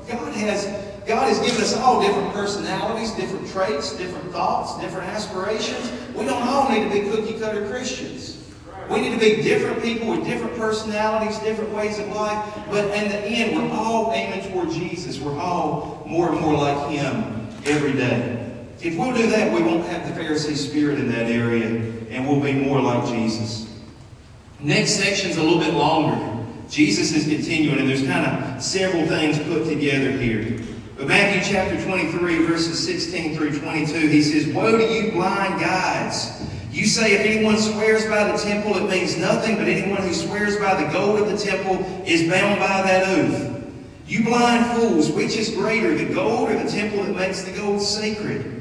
God 0.08 0.34
has, 0.34 0.65
God 1.06 1.27
has 1.27 1.39
given 1.39 1.62
us 1.62 1.75
all 1.75 2.01
different 2.01 2.32
personalities, 2.32 3.12
different 3.12 3.49
traits, 3.49 3.97
different 3.97 4.32
thoughts, 4.32 4.82
different 4.82 5.08
aspirations. 5.08 5.91
We 6.15 6.23
don't 6.23 6.41
all 6.41 6.69
need 6.71 6.86
to 6.86 6.89
be 6.89 7.10
cookie 7.10 7.38
cutter 7.38 7.67
Christians. 7.67 8.41
We 8.89 9.01
need 9.01 9.12
to 9.12 9.19
be 9.19 9.41
different 9.41 9.84
people 9.84 10.08
with 10.12 10.23
different 10.23 10.56
personalities, 10.56 11.38
different 11.39 11.73
ways 11.73 11.99
of 11.99 12.08
life. 12.15 12.58
But 12.69 12.86
in 12.91 13.10
the 13.10 13.17
end, 13.17 13.58
we're 13.58 13.77
all 13.77 14.13
aiming 14.13 14.49
toward 14.53 14.71
Jesus. 14.71 15.19
We're 15.19 15.38
all 15.38 16.01
more 16.08 16.32
and 16.32 16.39
more 16.39 16.53
like 16.53 16.91
Him 16.91 17.49
every 17.65 17.91
day. 17.91 18.46
If 18.88 18.97
we'll 18.97 19.13
do 19.13 19.30
that, 19.32 19.52
we 19.52 19.62
won't 19.62 19.86
have 19.88 20.08
the 20.08 20.17
Pharisee 20.17 20.56
spirit 20.56 20.97
in 20.97 21.10
that 21.10 21.26
area, 21.26 21.65
and 22.10 22.26
we'll 22.26 22.39
be 22.39 22.54
more 22.54 22.80
like 22.80 23.06
Jesus. 23.10 23.69
Next 24.62 24.91
section's 24.91 25.36
a 25.36 25.43
little 25.43 25.60
bit 25.60 25.73
longer. 25.73 26.45
Jesus 26.69 27.13
is 27.13 27.28
continuing, 27.28 27.80
and 27.80 27.89
there's 27.89 28.06
kind 28.06 28.26
of 28.26 28.63
several 28.63 29.06
things 29.06 29.39
put 29.39 29.65
together 29.65 30.12
here. 30.12 30.63
But 30.95 31.08
Matthew 31.08 31.54
chapter 31.54 31.84
23, 31.84 32.45
verses 32.45 32.82
16 32.86 33.36
through 33.36 33.60
22, 33.60 34.08
he 34.08 34.21
says, 34.23 34.47
Woe 34.56 34.78
to 34.78 34.84
you, 34.86 35.12
blind 35.12 35.59
guides! 35.59 36.41
You 36.72 36.86
say 36.86 37.11
if 37.11 37.26
anyone 37.26 37.57
swears 37.57 38.05
by 38.05 38.32
the 38.32 38.38
temple, 38.38 38.78
it 38.78 38.89
means 38.89 39.18
nothing, 39.18 39.57
but 39.57 39.68
anyone 39.68 40.01
who 40.01 40.14
swears 40.14 40.55
by 40.55 40.82
the 40.82 40.89
gold 40.93 41.20
of 41.20 41.30
the 41.30 41.38
temple 41.38 41.76
is 42.05 42.22
bound 42.30 42.57
by 42.61 42.84
that 42.84 43.05
oath. 43.05 43.70
You 44.07 44.24
blind 44.24 44.78
fools, 44.78 45.11
which 45.11 45.36
is 45.36 45.49
greater, 45.49 45.93
the 45.93 46.14
gold 46.14 46.51
or 46.51 46.64
the 46.64 46.72
temple 46.72 47.03
that 47.03 47.14
makes 47.14 47.41
the 47.41 47.51
gold 47.51 47.82
sacred? 47.82 48.57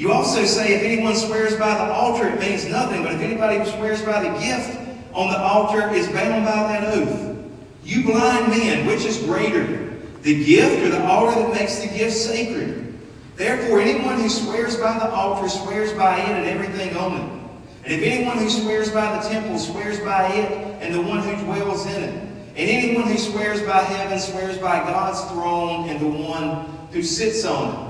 You 0.00 0.12
also 0.12 0.46
say 0.46 0.72
if 0.72 0.82
anyone 0.82 1.14
swears 1.14 1.56
by 1.56 1.74
the 1.74 1.92
altar, 1.92 2.26
it 2.28 2.40
means 2.40 2.64
nothing, 2.64 3.02
but 3.02 3.12
if 3.12 3.20
anybody 3.20 3.62
swears 3.70 4.00
by 4.00 4.22
the 4.26 4.40
gift 4.40 4.78
on 5.12 5.28
the 5.28 5.38
altar 5.38 5.92
is 5.92 6.06
bound 6.06 6.42
by 6.42 6.72
that 6.72 6.94
oath. 6.94 7.36
You 7.84 8.04
blind 8.04 8.48
men, 8.48 8.86
which 8.86 9.04
is 9.04 9.18
greater, 9.18 9.90
the 10.22 10.42
gift 10.42 10.86
or 10.86 10.88
the 10.88 11.04
altar 11.04 11.38
that 11.42 11.52
makes 11.52 11.80
the 11.80 11.88
gift 11.88 12.16
sacred? 12.16 12.98
Therefore, 13.36 13.80
anyone 13.80 14.18
who 14.18 14.30
swears 14.30 14.74
by 14.74 14.98
the 14.98 15.10
altar 15.10 15.50
swears 15.50 15.92
by 15.92 16.18
it 16.18 16.30
and 16.30 16.46
everything 16.46 16.96
on 16.96 17.20
it. 17.20 17.40
And 17.84 17.92
if 17.92 18.02
anyone 18.02 18.38
who 18.38 18.48
swears 18.48 18.90
by 18.90 19.18
the 19.18 19.28
temple 19.28 19.58
swears 19.58 20.00
by 20.00 20.32
it 20.32 20.50
and 20.80 20.94
the 20.94 21.02
one 21.02 21.18
who 21.18 21.44
dwells 21.44 21.84
in 21.84 22.02
it. 22.02 22.14
And 22.56 22.56
anyone 22.56 23.06
who 23.06 23.18
swears 23.18 23.60
by 23.60 23.82
heaven 23.82 24.18
swears 24.18 24.56
by 24.56 24.78
God's 24.78 25.20
throne 25.30 25.90
and 25.90 26.00
the 26.00 26.22
one 26.26 26.88
who 26.90 27.02
sits 27.02 27.44
on 27.44 27.74
it. 27.74 27.89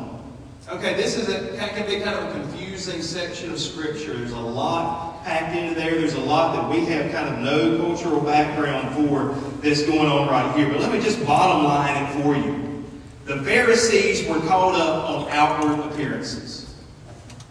Okay, 0.73 0.95
this 0.95 1.17
is 1.17 1.29
a, 1.29 1.57
can 1.57 1.85
be 1.85 1.99
kind 1.99 2.17
of 2.17 2.29
a 2.29 2.33
confusing 2.33 3.03
section 3.03 3.51
of 3.51 3.59
Scripture. 3.59 4.15
There's 4.17 4.31
a 4.31 4.39
lot 4.39 5.25
packed 5.25 5.57
into 5.57 5.75
there. 5.75 5.97
There's 5.97 6.15
a 6.15 6.21
lot 6.21 6.55
that 6.55 6.71
we 6.71 6.85
have 6.87 7.11
kind 7.11 7.29
of 7.29 7.41
no 7.41 7.77
cultural 7.77 8.21
background 8.21 8.95
for 8.95 9.35
that's 9.63 9.83
going 9.83 10.07
on 10.07 10.29
right 10.29 10.57
here. 10.57 10.69
But 10.69 10.79
let 10.79 10.93
me 10.93 11.01
just 11.01 11.27
bottom 11.27 11.65
line 11.65 12.05
it 12.05 12.23
for 12.23 12.37
you. 12.37 12.85
The 13.25 13.43
Pharisees 13.43 14.29
were 14.29 14.39
caught 14.47 14.77
up 14.77 15.11
on 15.11 15.29
outward 15.33 15.91
appearances. 15.91 16.73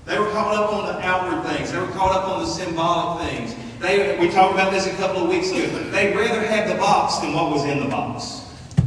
They 0.06 0.18
were 0.18 0.32
caught 0.32 0.56
up 0.56 0.72
on 0.72 0.86
the 0.86 1.06
outward 1.06 1.46
things. 1.52 1.74
They 1.74 1.78
were 1.78 1.88
caught 1.88 2.16
up 2.16 2.30
on 2.30 2.40
the 2.40 2.48
symbolic 2.48 3.30
things. 3.30 3.54
They, 3.80 4.18
we 4.18 4.30
talked 4.30 4.54
about 4.54 4.72
this 4.72 4.88
a 4.88 4.96
couple 4.96 5.24
of 5.24 5.30
weeks 5.30 5.52
ago. 5.52 5.68
They'd 5.92 6.16
rather 6.16 6.42
have 6.42 6.70
the 6.70 6.76
box 6.76 7.18
than 7.18 7.34
what 7.34 7.52
was 7.52 7.66
in 7.66 7.82
the 7.82 7.90
box. 7.90 8.46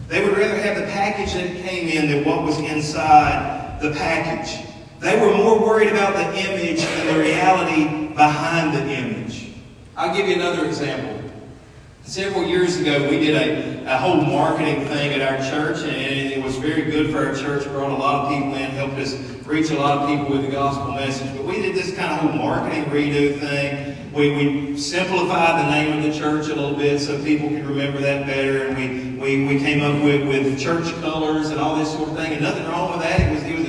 They 0.09 0.25
would 0.25 0.39
rather 0.39 0.59
have 0.59 0.79
the 0.79 0.91
package 0.91 1.35
that 1.35 1.55
came 1.63 1.89
in 1.89 2.11
than 2.11 2.25
what 2.25 2.43
was 2.45 2.59
inside 2.59 3.62
the 3.83 3.91
package. 3.91 4.65
They 5.01 5.21
were 5.21 5.37
more 5.37 5.61
worried 5.61 5.89
about 5.89 6.15
the 6.15 6.39
image 6.39 6.81
than 6.81 7.07
the 7.09 7.21
reality 7.21 8.15
behind 8.15 8.75
the 8.75 8.89
image. 8.89 9.53
I'll 9.97 10.17
give 10.17 10.29
you 10.29 10.37
another 10.37 10.65
example. 10.65 11.19
Several 12.05 12.45
years 12.45 12.81
ago, 12.81 13.09
we 13.11 13.19
did 13.19 13.35
a, 13.35 13.95
a 13.95 13.97
whole 13.97 14.21
marketing 14.21 14.87
thing 14.87 15.13
at 15.13 15.21
our 15.21 15.39
church, 15.51 15.79
and 15.85 16.33
it 16.33 16.43
was 16.43 16.57
very 16.57 16.83
good 16.91 17.11
for 17.11 17.27
our 17.27 17.35
church. 17.35 17.65
Brought 17.67 17.91
a 17.91 17.95
lot 17.95 18.25
of 18.25 18.33
people 18.33 18.55
in, 18.55 18.71
helped 18.71 18.95
us 18.95 19.15
reach 19.47 19.71
a 19.71 19.79
lot 19.79 19.99
of 19.99 20.09
people 20.09 20.37
with 20.37 20.45
the 20.45 20.51
gospel 20.51 20.93
message. 20.93 21.37
But 21.37 21.45
we 21.45 21.61
did 21.63 21.75
this 21.75 21.95
kind 21.95 22.13
of 22.13 22.19
whole 22.21 22.33
marketing 22.33 22.85
redo 22.87 23.39
thing. 23.39 24.13
We, 24.13 24.31
we 24.37 24.77
simplified 24.77 25.65
the 25.65 25.71
name 25.71 25.99
of 25.99 26.13
the 26.13 26.19
church 26.19 26.47
a 26.47 26.55
little 26.55 26.77
bit 26.77 27.01
so 27.01 27.23
people 27.25 27.49
could 27.49 27.67
remember 27.67 28.01
that 28.01 28.27
better, 28.27 28.67
and 28.67 29.19
we, 29.21 29.47
we, 29.47 29.55
we 29.55 29.61
came 29.61 29.83
up 29.83 30.03
with, 30.05 30.27
with 30.27 30.61
church 30.61 30.93
colors 31.01 31.51
and 31.51 31.61
all 31.61 31.77
this 31.77 31.93
sort 31.93 32.09
of 32.11 32.17
thing. 32.17 32.33
And 32.33 32.43
nothing 32.43 32.67
wrong 32.67 32.91
with 32.93 33.01
that. 33.03 33.21
It 33.21 33.33
was, 33.33 33.43
it 33.45 33.59
was 33.59 33.62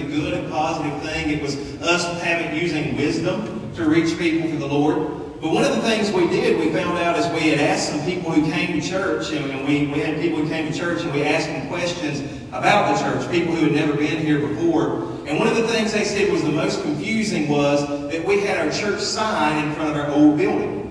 positive 0.49 1.01
thing. 1.01 1.29
It 1.29 1.41
was 1.41 1.55
us 1.81 2.21
having 2.21 2.59
using 2.59 2.95
wisdom 2.95 3.71
to 3.75 3.85
reach 3.85 4.17
people 4.17 4.49
for 4.49 4.55
the 4.57 4.67
Lord. 4.67 5.23
But 5.41 5.51
one 5.51 5.65
of 5.65 5.75
the 5.75 5.81
things 5.81 6.09
we 6.11 6.27
did, 6.29 6.57
we 6.57 6.71
found 6.71 6.97
out 6.99 7.19
is 7.19 7.27
we 7.33 7.49
had 7.49 7.59
asked 7.59 7.89
some 7.89 8.01
people 8.05 8.31
who 8.31 8.49
came 8.49 8.79
to 8.79 8.87
church, 8.87 9.31
and 9.33 9.67
we, 9.67 9.87
we 9.87 9.99
had 9.99 10.21
people 10.21 10.39
who 10.39 10.47
came 10.47 10.71
to 10.71 10.77
church, 10.77 11.01
and 11.01 11.11
we 11.11 11.23
asked 11.23 11.47
them 11.47 11.67
questions 11.67 12.21
about 12.49 12.95
the 12.95 13.03
church, 13.03 13.29
people 13.29 13.53
who 13.53 13.65
had 13.65 13.73
never 13.73 13.93
been 13.93 14.25
here 14.25 14.39
before. 14.39 15.03
And 15.27 15.37
one 15.37 15.47
of 15.47 15.57
the 15.57 15.67
things 15.67 15.91
they 15.91 16.05
said 16.05 16.31
was 16.31 16.43
the 16.43 16.51
most 16.51 16.81
confusing 16.81 17.49
was 17.49 17.85
that 18.09 18.23
we 18.25 18.39
had 18.39 18.57
our 18.57 18.71
church 18.71 19.01
sign 19.01 19.67
in 19.67 19.73
front 19.73 19.89
of 19.89 19.97
our 19.97 20.11
old 20.11 20.37
building. 20.37 20.81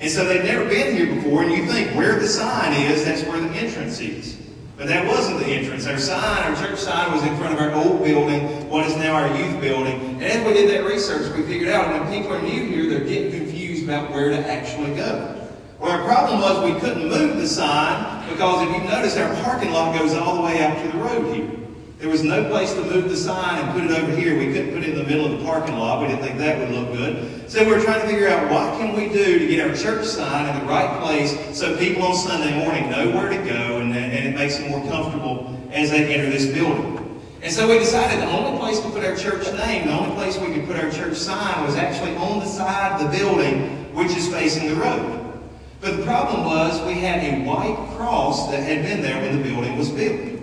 And 0.00 0.10
so 0.10 0.24
they'd 0.24 0.44
never 0.44 0.64
been 0.64 0.96
here 0.96 1.14
before, 1.14 1.42
and 1.42 1.52
you 1.52 1.66
think 1.66 1.94
where 1.94 2.18
the 2.18 2.26
sign 2.26 2.72
is, 2.90 3.04
that's 3.04 3.22
where 3.24 3.40
the 3.40 3.48
entrance 3.48 4.00
is. 4.00 4.38
But 4.76 4.88
that 4.88 5.06
wasn't 5.06 5.38
the 5.38 5.46
entrance. 5.46 5.86
Our 5.86 5.98
sign, 5.98 6.52
our 6.52 6.56
church 6.56 6.78
sign, 6.80 7.12
was 7.12 7.22
in 7.22 7.36
front 7.36 7.54
of 7.54 7.60
our 7.60 7.72
old 7.72 8.02
building, 8.02 8.68
what 8.68 8.86
is 8.86 8.96
now 8.96 9.14
our 9.14 9.28
youth 9.36 9.60
building. 9.60 10.00
And 10.14 10.24
as 10.24 10.44
we 10.44 10.52
did 10.52 10.68
that 10.70 10.84
research, 10.84 11.32
we 11.36 11.44
figured 11.44 11.68
out 11.68 11.88
when 11.90 12.12
people 12.12 12.34
are 12.34 12.42
new 12.42 12.66
here, 12.66 12.88
they're 12.88 13.08
getting 13.08 13.30
confused 13.30 13.84
about 13.84 14.10
where 14.10 14.30
to 14.30 14.50
actually 14.50 14.96
go. 14.96 15.48
Well, 15.78 15.92
our 15.92 16.04
problem 16.04 16.40
was 16.40 16.72
we 16.72 16.80
couldn't 16.80 17.08
move 17.08 17.36
the 17.36 17.46
sign 17.46 18.28
because 18.28 18.68
if 18.68 18.74
you 18.74 18.88
notice, 18.88 19.16
our 19.16 19.32
parking 19.44 19.70
lot 19.70 19.96
goes 19.96 20.12
all 20.14 20.36
the 20.36 20.42
way 20.42 20.64
out 20.64 20.76
to 20.82 20.90
the 20.90 20.98
road 20.98 21.34
here. 21.34 21.63
There 21.98 22.08
was 22.08 22.24
no 22.24 22.48
place 22.50 22.74
to 22.74 22.82
move 22.82 23.08
the 23.08 23.16
sign 23.16 23.64
and 23.64 23.72
put 23.72 23.84
it 23.84 24.02
over 24.02 24.14
here. 24.16 24.36
We 24.36 24.52
couldn't 24.52 24.74
put 24.74 24.82
it 24.82 24.90
in 24.90 24.96
the 24.96 25.04
middle 25.04 25.26
of 25.26 25.38
the 25.38 25.44
parking 25.44 25.78
lot. 25.78 26.02
We 26.02 26.08
didn't 26.08 26.22
think 26.22 26.38
that 26.38 26.58
would 26.58 26.70
look 26.70 26.92
good. 26.92 27.50
So 27.50 27.64
we 27.64 27.70
were 27.70 27.80
trying 27.80 28.00
to 28.00 28.06
figure 28.08 28.28
out 28.28 28.50
what 28.50 28.78
can 28.78 28.96
we 28.96 29.08
do 29.08 29.38
to 29.38 29.46
get 29.46 29.68
our 29.68 29.74
church 29.76 30.04
sign 30.04 30.52
in 30.52 30.60
the 30.60 30.66
right 30.66 31.00
place 31.00 31.38
so 31.56 31.76
people 31.78 32.02
on 32.02 32.16
Sunday 32.16 32.58
morning 32.58 32.90
know 32.90 33.10
where 33.10 33.28
to 33.28 33.36
go 33.36 33.78
and, 33.78 33.94
and 33.96 34.26
it 34.26 34.34
makes 34.34 34.58
them 34.58 34.70
more 34.70 34.84
comfortable 34.90 35.56
as 35.70 35.90
they 35.90 36.12
enter 36.12 36.30
this 36.30 36.46
building. 36.46 36.94
And 37.42 37.52
so 37.52 37.68
we 37.68 37.78
decided 37.78 38.20
the 38.20 38.30
only 38.32 38.58
place 38.58 38.80
to 38.80 38.88
put 38.90 39.04
our 39.04 39.14
church 39.14 39.46
name, 39.52 39.86
the 39.86 39.92
only 39.92 40.14
place 40.14 40.38
we 40.38 40.52
could 40.52 40.66
put 40.66 40.76
our 40.76 40.90
church 40.90 41.16
sign 41.16 41.64
was 41.64 41.76
actually 41.76 42.16
on 42.16 42.40
the 42.40 42.46
side 42.46 43.00
of 43.00 43.10
the 43.10 43.18
building, 43.18 43.94
which 43.94 44.16
is 44.16 44.28
facing 44.28 44.68
the 44.68 44.76
road. 44.76 45.20
But 45.80 45.98
the 45.98 46.02
problem 46.04 46.44
was 46.46 46.80
we 46.86 46.94
had 46.94 47.22
a 47.22 47.44
white 47.44 47.76
cross 47.96 48.50
that 48.50 48.62
had 48.62 48.82
been 48.82 49.02
there 49.02 49.20
when 49.20 49.36
the 49.36 49.48
building 49.48 49.76
was 49.76 49.90
built. 49.90 50.33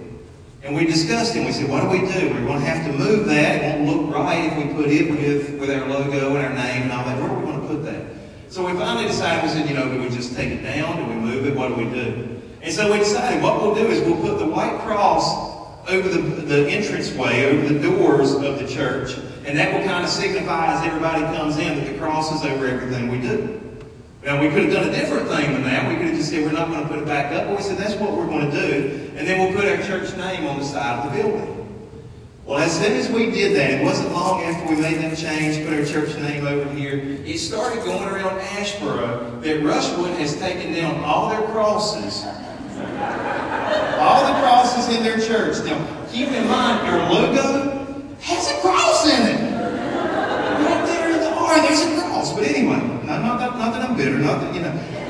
And 0.63 0.75
we 0.75 0.85
discussed 0.85 1.35
it. 1.35 1.39
And 1.39 1.47
we 1.47 1.53
said, 1.53 1.69
what 1.69 1.81
do 1.81 1.89
we 1.89 1.99
do? 1.99 2.33
We're 2.33 2.45
going 2.45 2.59
to 2.59 2.65
have 2.65 2.85
to 2.85 2.93
move 2.97 3.25
that. 3.27 3.63
It 3.63 3.79
won't 3.79 3.89
look 3.89 4.15
right 4.15 4.51
if 4.51 4.57
we 4.57 4.73
put 4.73 4.89
it 4.89 5.09
with, 5.09 5.59
with 5.59 5.69
our 5.69 5.87
logo 5.87 6.35
and 6.35 6.45
our 6.45 6.53
name 6.53 6.83
and 6.83 6.91
all 6.91 7.03
that. 7.05 7.19
Where 7.19 7.29
are 7.29 7.39
we 7.39 7.45
going 7.45 7.61
to 7.61 7.67
put 7.67 7.83
that? 7.85 8.05
So 8.49 8.65
we 8.65 8.73
finally 8.73 9.07
decided, 9.07 9.43
we 9.43 9.49
said, 9.49 9.69
you 9.69 9.75
know, 9.75 9.91
do 9.91 9.99
we 10.01 10.09
just 10.09 10.35
take 10.35 10.51
it 10.51 10.61
down? 10.61 10.97
Do 10.97 11.05
we 11.05 11.15
move 11.15 11.45
it? 11.47 11.55
What 11.55 11.69
do 11.69 11.75
we 11.75 11.85
do? 11.85 12.41
And 12.61 12.71
so 12.71 12.91
we 12.91 12.99
decided 12.99 13.41
what 13.41 13.61
we'll 13.61 13.73
do 13.73 13.87
is 13.87 14.01
we'll 14.01 14.21
put 14.21 14.37
the 14.37 14.45
white 14.45 14.79
cross 14.81 15.51
over 15.89 16.07
the, 16.07 16.19
the 16.19 16.67
entranceway, 16.67 17.45
over 17.45 17.73
the 17.73 17.79
doors 17.79 18.33
of 18.33 18.59
the 18.59 18.67
church. 18.67 19.17
And 19.45 19.57
that 19.57 19.73
will 19.73 19.83
kind 19.87 20.03
of 20.03 20.09
signify 20.09 20.75
as 20.75 20.85
everybody 20.85 21.21
comes 21.35 21.57
in 21.57 21.79
that 21.79 21.91
the 21.91 21.97
cross 21.97 22.31
is 22.35 22.45
over 22.45 22.67
everything 22.67 23.09
we 23.09 23.19
do. 23.19 23.57
Now, 24.23 24.39
we 24.39 24.49
could 24.49 24.65
have 24.65 24.73
done 24.73 24.89
a 24.89 24.91
different 24.91 25.27
thing 25.27 25.53
than 25.53 25.63
that. 25.63 25.89
We 25.89 25.95
could 25.95 26.07
have 26.07 26.15
just 26.15 26.29
said, 26.29 26.43
we're 26.45 26.51
not 26.51 26.67
going 26.67 26.83
to 26.83 26.87
put 26.87 26.99
it 26.99 27.05
back 27.07 27.33
up. 27.33 27.47
But 27.47 27.57
we 27.57 27.63
said, 27.63 27.77
that's 27.77 27.95
what 27.95 28.11
we're 28.11 28.27
going 28.27 28.51
to 28.51 28.55
do. 28.55 29.00
And 29.15 29.27
then 29.27 29.39
we'll 29.39 29.59
put 29.59 29.69
our 29.69 29.83
church 29.85 30.15
name 30.17 30.47
on 30.47 30.59
the 30.59 30.65
side 30.65 31.05
of 31.05 31.11
the 31.11 31.21
building. 31.21 31.61
Well, 32.45 32.59
as 32.59 32.79
soon 32.79 32.93
as 32.93 33.09
we 33.09 33.29
did 33.29 33.55
that, 33.55 33.81
it 33.81 33.83
wasn't 33.83 34.11
long 34.11 34.41
after 34.43 34.73
we 34.73 34.81
made 34.81 34.97
that 35.01 35.17
change, 35.17 35.65
put 35.65 35.77
our 35.77 35.85
church 35.85 36.17
name 36.17 36.47
over 36.47 36.69
here, 36.73 36.97
it 37.25 37.37
started 37.37 37.83
going 37.83 38.07
around 38.09 38.39
Asheboro 38.39 39.41
that 39.41 39.61
Rushwood 39.61 40.17
has 40.17 40.37
taken 40.39 40.73
down 40.73 41.03
all 41.03 41.29
their 41.29 41.41
crosses. 41.49 42.25
all 43.99 44.33
the 44.33 44.39
crosses 44.41 44.95
in 44.95 45.03
their 45.03 45.19
church. 45.19 45.63
Now, 45.65 46.07
keep 46.11 46.29
in 46.29 46.47
mind, 46.47 46.87
our 46.87 47.13
logo 47.13 48.15
has 48.21 48.49
a 48.51 48.59
cross 48.61 49.05
in 49.05 49.21
it. 49.27 49.51
Right 49.53 50.85
there 50.87 51.11
in 51.11 51.19
the 51.19 51.29
R, 51.29 51.55
there's 51.61 51.81
a 51.81 52.01
cross. 52.01 52.33
But 52.33 52.43
anyway, 52.45 52.77
not, 53.05 53.21
not, 53.21 53.39
that, 53.39 53.57
not 53.57 53.73
that 53.73 53.87
I'm 53.87 53.95
bitter, 53.95 54.17
not 54.17 54.41
that, 54.41 54.55
you 54.55 54.61
know. 54.61 55.00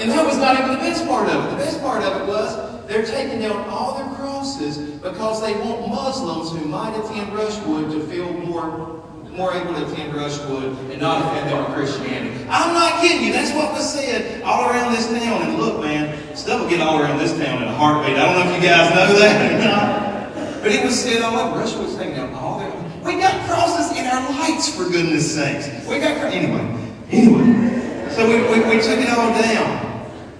And 0.00 0.10
that 0.10 0.24
was 0.24 0.38
not 0.38 0.58
even 0.58 0.70
the 0.72 0.78
best 0.78 1.06
part 1.06 1.28
of 1.28 1.44
it. 1.44 1.50
The 1.50 1.64
best 1.64 1.80
part 1.82 2.02
of 2.02 2.22
it 2.22 2.26
was 2.26 2.86
they're 2.88 3.04
taking 3.04 3.40
down 3.40 3.68
all 3.68 3.98
their 3.98 4.08
crosses 4.16 4.78
because 4.78 5.42
they 5.42 5.52
want 5.52 5.88
Muslims 5.88 6.50
who 6.50 6.66
might 6.68 6.96
attend 6.96 7.32
Rushwood 7.32 7.90
to 7.92 8.00
feel 8.06 8.32
more 8.32 9.00
more 9.30 9.54
able 9.54 9.74
to 9.74 9.86
attend 9.86 10.12
Rushwood 10.12 10.90
and 10.90 11.00
not 11.00 11.22
offend 11.22 11.50
them 11.50 11.64
with 11.64 11.74
Christianity. 11.74 12.44
I'm 12.50 12.74
not 12.74 13.00
kidding 13.00 13.26
you. 13.26 13.32
That's 13.32 13.54
what 13.54 13.72
was 13.72 13.88
said 13.88 14.42
all 14.42 14.68
around 14.68 14.92
this 14.92 15.06
town. 15.06 15.42
And 15.42 15.56
look, 15.56 15.80
man, 15.80 16.36
stuff 16.36 16.62
will 16.62 16.68
get 16.68 16.80
all 16.80 17.00
around 17.00 17.18
this 17.18 17.32
town 17.32 17.62
in 17.62 17.68
a 17.68 17.72
heartbeat. 17.72 18.16
I 18.16 18.24
don't 18.24 18.44
know 18.44 18.52
if 18.52 18.62
you 18.62 18.68
guys 18.68 18.90
know 18.94 19.18
that 19.18 19.52
or 19.52 19.64
not. 19.64 20.62
But 20.62 20.72
it 20.72 20.84
was 20.84 20.98
said 20.98 21.22
oh, 21.22 21.26
all 21.26 21.38
over. 21.38 21.60
Rushwood's 21.60 21.96
taking 21.96 22.16
down 22.16 22.34
all 22.34 22.58
their... 22.58 22.70
We 23.04 23.20
got 23.20 23.46
crosses 23.48 23.96
in 23.96 24.04
our 24.06 24.30
lights, 24.30 24.74
for 24.74 24.84
goodness 24.84 25.34
sakes. 25.34 25.68
We 25.86 26.00
got... 26.00 26.18
Anyway. 26.32 26.92
Anyway. 27.10 28.10
So 28.10 28.28
we, 28.28 28.42
we, 28.42 28.64
we 28.68 28.82
took 28.82 28.98
it 28.98 29.08
all 29.10 29.30
down. 29.40 29.89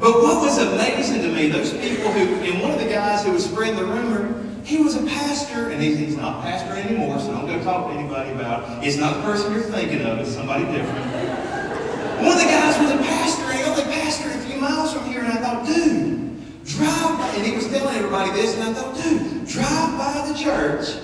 But 0.01 0.15
what 0.15 0.41
was 0.41 0.57
amazing 0.57 1.21
to 1.23 1.29
me, 1.29 1.49
those 1.49 1.73
people 1.73 2.11
who, 2.11 2.37
and 2.43 2.63
one 2.63 2.71
of 2.71 2.81
the 2.81 2.89
guys 2.89 3.23
who 3.23 3.33
was 3.33 3.45
spreading 3.45 3.77
the 3.77 3.85
rumor, 3.85 4.43
he 4.65 4.79
was 4.79 4.97
a 4.97 5.05
pastor, 5.05 5.69
and 5.69 5.83
he's, 5.83 5.99
he's 5.99 6.17
not 6.17 6.43
pastor 6.43 6.73
anymore, 6.73 7.19
so 7.19 7.33
don't 7.33 7.47
go 7.47 7.63
talk 7.63 7.89
to 7.91 7.99
anybody 7.99 8.31
about 8.31 8.83
it. 8.83 8.89
It's 8.89 8.97
not 8.97 9.17
the 9.17 9.23
person 9.23 9.53
you're 9.53 9.63
thinking 9.63 10.01
of, 10.01 10.19
it's 10.19 10.33
somebody 10.33 10.65
different. 10.65 11.05
One 12.25 12.33
of 12.33 12.39
the 12.39 12.49
guys 12.49 12.79
was 12.81 12.91
a 12.93 12.99
pastor, 12.99 13.45
and 13.45 13.59
he 13.59 13.65
only 13.65 13.83
pastored 13.95 14.35
a 14.35 14.47
few 14.49 14.59
miles 14.59 14.95
from 14.95 15.05
here, 15.05 15.21
and 15.21 15.33
I 15.33 15.37
thought, 15.37 15.67
dude, 15.67 16.65
drive 16.65 17.19
by, 17.19 17.29
and 17.37 17.47
he 17.47 17.55
was 17.55 17.69
telling 17.69 17.95
everybody 17.95 18.31
this, 18.33 18.55
and 18.57 18.65
I 18.65 18.73
thought, 18.73 18.95
dude, 19.03 19.47
drive 19.47 19.99
by 19.99 20.33
the 20.33 20.39
church 20.39 20.97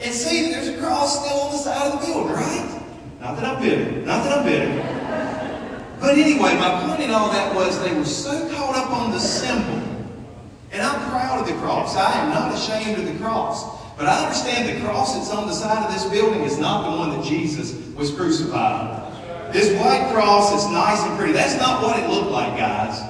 and 0.00 0.14
see 0.14 0.42
that 0.42 0.64
there's 0.64 0.68
a 0.68 0.80
cross 0.80 1.24
still 1.24 1.40
on 1.40 1.52
the 1.52 1.58
side 1.58 1.92
of 1.92 2.00
the 2.00 2.06
building, 2.06 2.32
right? 2.32 2.82
Not 3.20 3.36
that 3.36 3.44
I'm 3.44 3.62
bitter, 3.62 4.00
not 4.02 4.24
that 4.24 4.38
I'm 4.38 4.44
bitter. 4.44 5.43
But 6.04 6.18
anyway, 6.18 6.54
my 6.58 6.84
point 6.86 7.00
in 7.00 7.10
all 7.12 7.32
that 7.32 7.54
was 7.54 7.82
they 7.82 7.94
were 7.94 8.04
so 8.04 8.46
caught 8.54 8.76
up 8.76 8.90
on 8.90 9.10
the 9.10 9.18
symbol. 9.18 9.82
And 10.70 10.82
I'm 10.82 11.10
proud 11.10 11.40
of 11.40 11.46
the 11.46 11.58
cross. 11.62 11.96
I 11.96 12.20
am 12.20 12.28
not 12.28 12.54
ashamed 12.54 12.98
of 12.98 13.10
the 13.10 13.18
cross. 13.24 13.64
But 13.96 14.08
I 14.08 14.22
understand 14.22 14.68
the 14.68 14.84
cross 14.84 15.14
that's 15.14 15.30
on 15.30 15.46
the 15.46 15.54
side 15.54 15.82
of 15.82 15.94
this 15.94 16.04
building 16.04 16.42
is 16.42 16.58
not 16.58 16.90
the 16.90 16.98
one 16.98 17.08
that 17.16 17.24
Jesus 17.24 17.74
was 17.96 18.10
crucified 18.10 18.82
on. 18.82 19.50
This 19.50 19.72
white 19.80 20.12
cross 20.12 20.52
is 20.52 20.70
nice 20.70 21.02
and 21.04 21.16
pretty. 21.16 21.32
That's 21.32 21.56
not 21.56 21.82
what 21.82 21.98
it 21.98 22.06
looked 22.10 22.30
like, 22.30 22.58
guys. 22.58 23.00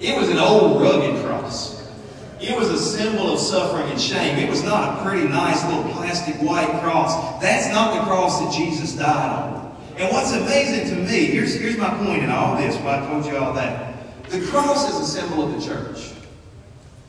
It 0.00 0.18
was 0.18 0.30
an 0.30 0.38
old 0.38 0.80
rugged 0.80 1.22
cross. 1.26 1.92
It 2.40 2.56
was 2.58 2.70
a 2.70 2.78
symbol 2.78 3.34
of 3.34 3.38
suffering 3.38 3.90
and 3.90 4.00
shame. 4.00 4.38
It 4.38 4.48
was 4.48 4.62
not 4.62 4.98
a 4.98 5.02
pretty 5.02 5.28
nice 5.28 5.62
little 5.66 5.92
plastic 5.92 6.36
white 6.36 6.70
cross. 6.80 7.42
That's 7.42 7.68
not 7.68 7.98
the 7.98 8.00
cross 8.08 8.40
that 8.40 8.50
Jesus 8.50 8.94
died 8.94 9.52
on. 9.52 9.63
And 9.96 10.12
what's 10.12 10.32
amazing 10.32 10.88
to 10.90 10.96
me, 10.96 11.26
here's, 11.26 11.54
here's 11.54 11.76
my 11.76 11.90
point 12.04 12.24
in 12.24 12.30
all 12.30 12.56
this, 12.56 12.76
why 12.78 13.00
I 13.00 13.06
told 13.06 13.24
you 13.26 13.36
all 13.36 13.52
that. 13.52 13.94
The 14.28 14.44
cross 14.46 14.88
is 14.88 15.00
a 15.00 15.20
symbol 15.20 15.44
of 15.44 15.52
the 15.54 15.64
church. 15.64 16.12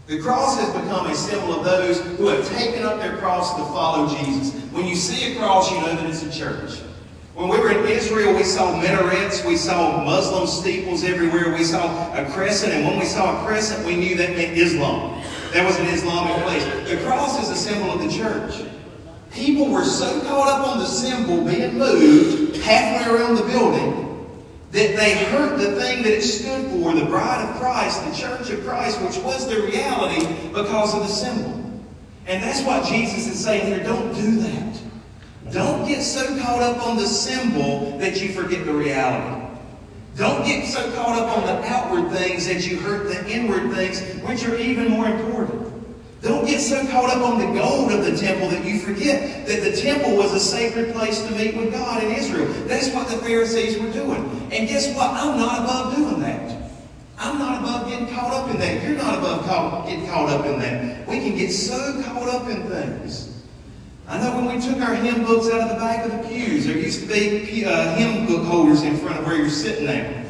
The 0.05 0.21
cross 0.21 0.59
has 0.59 0.69
become 0.69 1.07
a 1.07 1.15
symbol 1.15 1.55
of 1.55 1.65
those 1.65 1.99
who 2.17 2.27
have 2.27 2.47
taken 2.49 2.83
up 2.83 2.99
their 2.99 3.17
cross 3.17 3.55
to 3.55 3.63
follow 3.73 4.07
Jesus. 4.07 4.53
When 4.71 4.86
you 4.86 4.95
see 4.95 5.33
a 5.33 5.39
cross, 5.39 5.71
you 5.71 5.81
know 5.81 5.95
that 5.95 6.05
it's 6.05 6.21
a 6.21 6.31
church. 6.31 6.79
When 7.33 7.49
we 7.49 7.57
were 7.57 7.71
in 7.71 7.86
Israel, 7.88 8.36
we 8.36 8.43
saw 8.43 8.79
minarets, 8.79 9.43
we 9.43 9.57
saw 9.57 10.03
Muslim 10.03 10.45
steeples 10.45 11.03
everywhere, 11.03 11.53
we 11.53 11.63
saw 11.63 12.13
a 12.13 12.23
crescent, 12.31 12.71
and 12.71 12.86
when 12.86 12.99
we 12.99 13.05
saw 13.05 13.41
a 13.41 13.45
crescent, 13.47 13.83
we 13.86 13.95
knew 13.95 14.15
that 14.15 14.38
meant 14.38 14.55
Islam. 14.55 15.23
That 15.53 15.65
was 15.65 15.79
an 15.79 15.88
Islamic 15.88 16.43
place. 16.43 16.63
The 16.88 17.03
cross 17.03 17.41
is 17.41 17.49
a 17.49 17.55
symbol 17.55 17.91
of 17.91 17.99
the 17.99 18.15
church. 18.15 18.69
People 19.31 19.69
were 19.69 19.83
so 19.83 20.21
caught 20.21 20.47
up 20.47 20.67
on 20.67 20.79
the 20.79 20.86
symbol 20.86 21.43
being 21.43 21.77
moved 21.77 22.45
halfway 22.66 23.13
around 23.13 23.36
the 23.36 23.43
building 23.43 24.01
that 24.72 24.95
they 24.97 25.24
hurt 25.26 25.57
the 25.57 25.80
thing 25.80 26.03
that 26.03 26.11
it 26.11 26.22
stood 26.22 26.70
for, 26.72 26.93
the 26.93 27.05
bride 27.05 27.47
of 27.47 27.55
Christ, 27.57 28.03
the 28.03 28.16
church 28.16 28.49
of 28.49 28.66
Christ, 28.66 28.99
which 29.01 29.18
was 29.20 29.47
the 29.47 29.61
reality 29.61 30.26
because 30.51 30.93
of 30.93 31.01
the 31.01 31.07
symbol. 31.07 31.53
And 32.28 32.43
that's 32.43 32.63
what 32.63 32.86
Jesus 32.86 33.28
is 33.28 33.41
saying 33.41 33.68
here. 33.68 33.84
Don't 33.84 34.13
do 34.16 34.39
that. 34.41 34.82
Don't 35.51 35.88
get 35.88 36.01
so 36.01 36.26
caught 36.41 36.61
up 36.61 36.86
on 36.86 36.97
the 36.97 37.05
symbol 37.05 37.97
that 37.99 38.22
you 38.22 38.34
forget 38.34 38.66
the 38.66 38.74
reality. 38.74 39.45
Don't 40.18 40.45
get 40.45 40.66
so 40.66 40.91
caught 40.93 41.20
up 41.20 41.38
on 41.38 41.45
the 41.45 41.68
outward 41.70 42.11
things 42.11 42.47
that 42.47 42.66
you 42.68 42.78
hurt 42.80 43.07
the 43.07 43.30
inward 43.30 43.72
things, 43.74 44.01
which 44.24 44.43
are 44.45 44.55
even 44.55 44.89
more 44.89 45.07
important. 45.07 45.64
Don't 46.26 46.43
get 46.43 46.59
so 46.59 46.84
caught 46.88 47.15
up 47.15 47.21
on 47.21 47.38
the 47.38 47.59
gold 47.59 47.91
of 47.91 48.03
the 48.03 48.17
temple 48.17 48.49
that 48.49 48.65
you 48.65 48.80
forget 48.80 49.45
that 49.45 49.61
the 49.61 49.80
temple 49.80 50.17
was 50.17 50.34
a 50.34 50.39
sacred 50.39 50.91
place 50.91 51.21
to 51.21 51.32
meet 51.36 51.55
with 51.55 51.71
God 51.71 52.03
in 52.03 52.09
Israel. 52.13 52.47
That's 52.65 52.91
what 52.95 53.07
the 53.07 53.17
Pharisees 53.17 53.78
were 53.78 53.91
doing. 53.91 54.26
And 54.51 54.67
guess 54.67 54.91
what? 54.95 55.11
I'm 55.11 55.38
not 55.38 55.63
above 55.63 55.95
doing 55.95 56.21
that. 56.21 56.71
I'm 57.19 57.38
not 57.38 57.61
above 57.61 57.89
getting 57.89 58.07
caught 58.07 58.34
up 58.34 58.49
in 58.49 58.57
that. 58.57 58.82
You're 58.82 58.97
not 58.97 59.19
above 59.19 59.86
getting 59.86 60.07
caught 60.07 60.30
up 60.30 60.47
in 60.47 60.57
that. 60.61 61.07
We 61.07 61.19
can 61.19 61.38
get 61.38 61.51
so 61.51 62.01
caught 62.01 62.28
up 62.28 62.49
in 62.49 62.63
things. 62.63 63.43
I 64.07 64.17
know 64.17 64.36
when 64.36 64.55
we 64.55 64.59
took 64.59 64.82
our 64.82 64.95
hymn 64.95 65.26
books 65.26 65.47
out 65.53 65.61
of 65.61 65.69
the 65.69 65.76
back 65.76 66.05
of 66.05 66.11
the 66.11 66.28
pews, 66.28 66.65
there 66.65 66.76
used 66.76 67.01
to 67.01 67.07
be 67.07 67.65
uh, 67.65 67.95
hymn 67.97 68.26
book 68.26 68.47
holders 68.47 68.82
in 68.82 68.97
front 68.97 69.19
of 69.19 69.28
where 69.28 69.36
you're 69.36 69.49
sitting 69.51 69.86
there. 69.86 70.24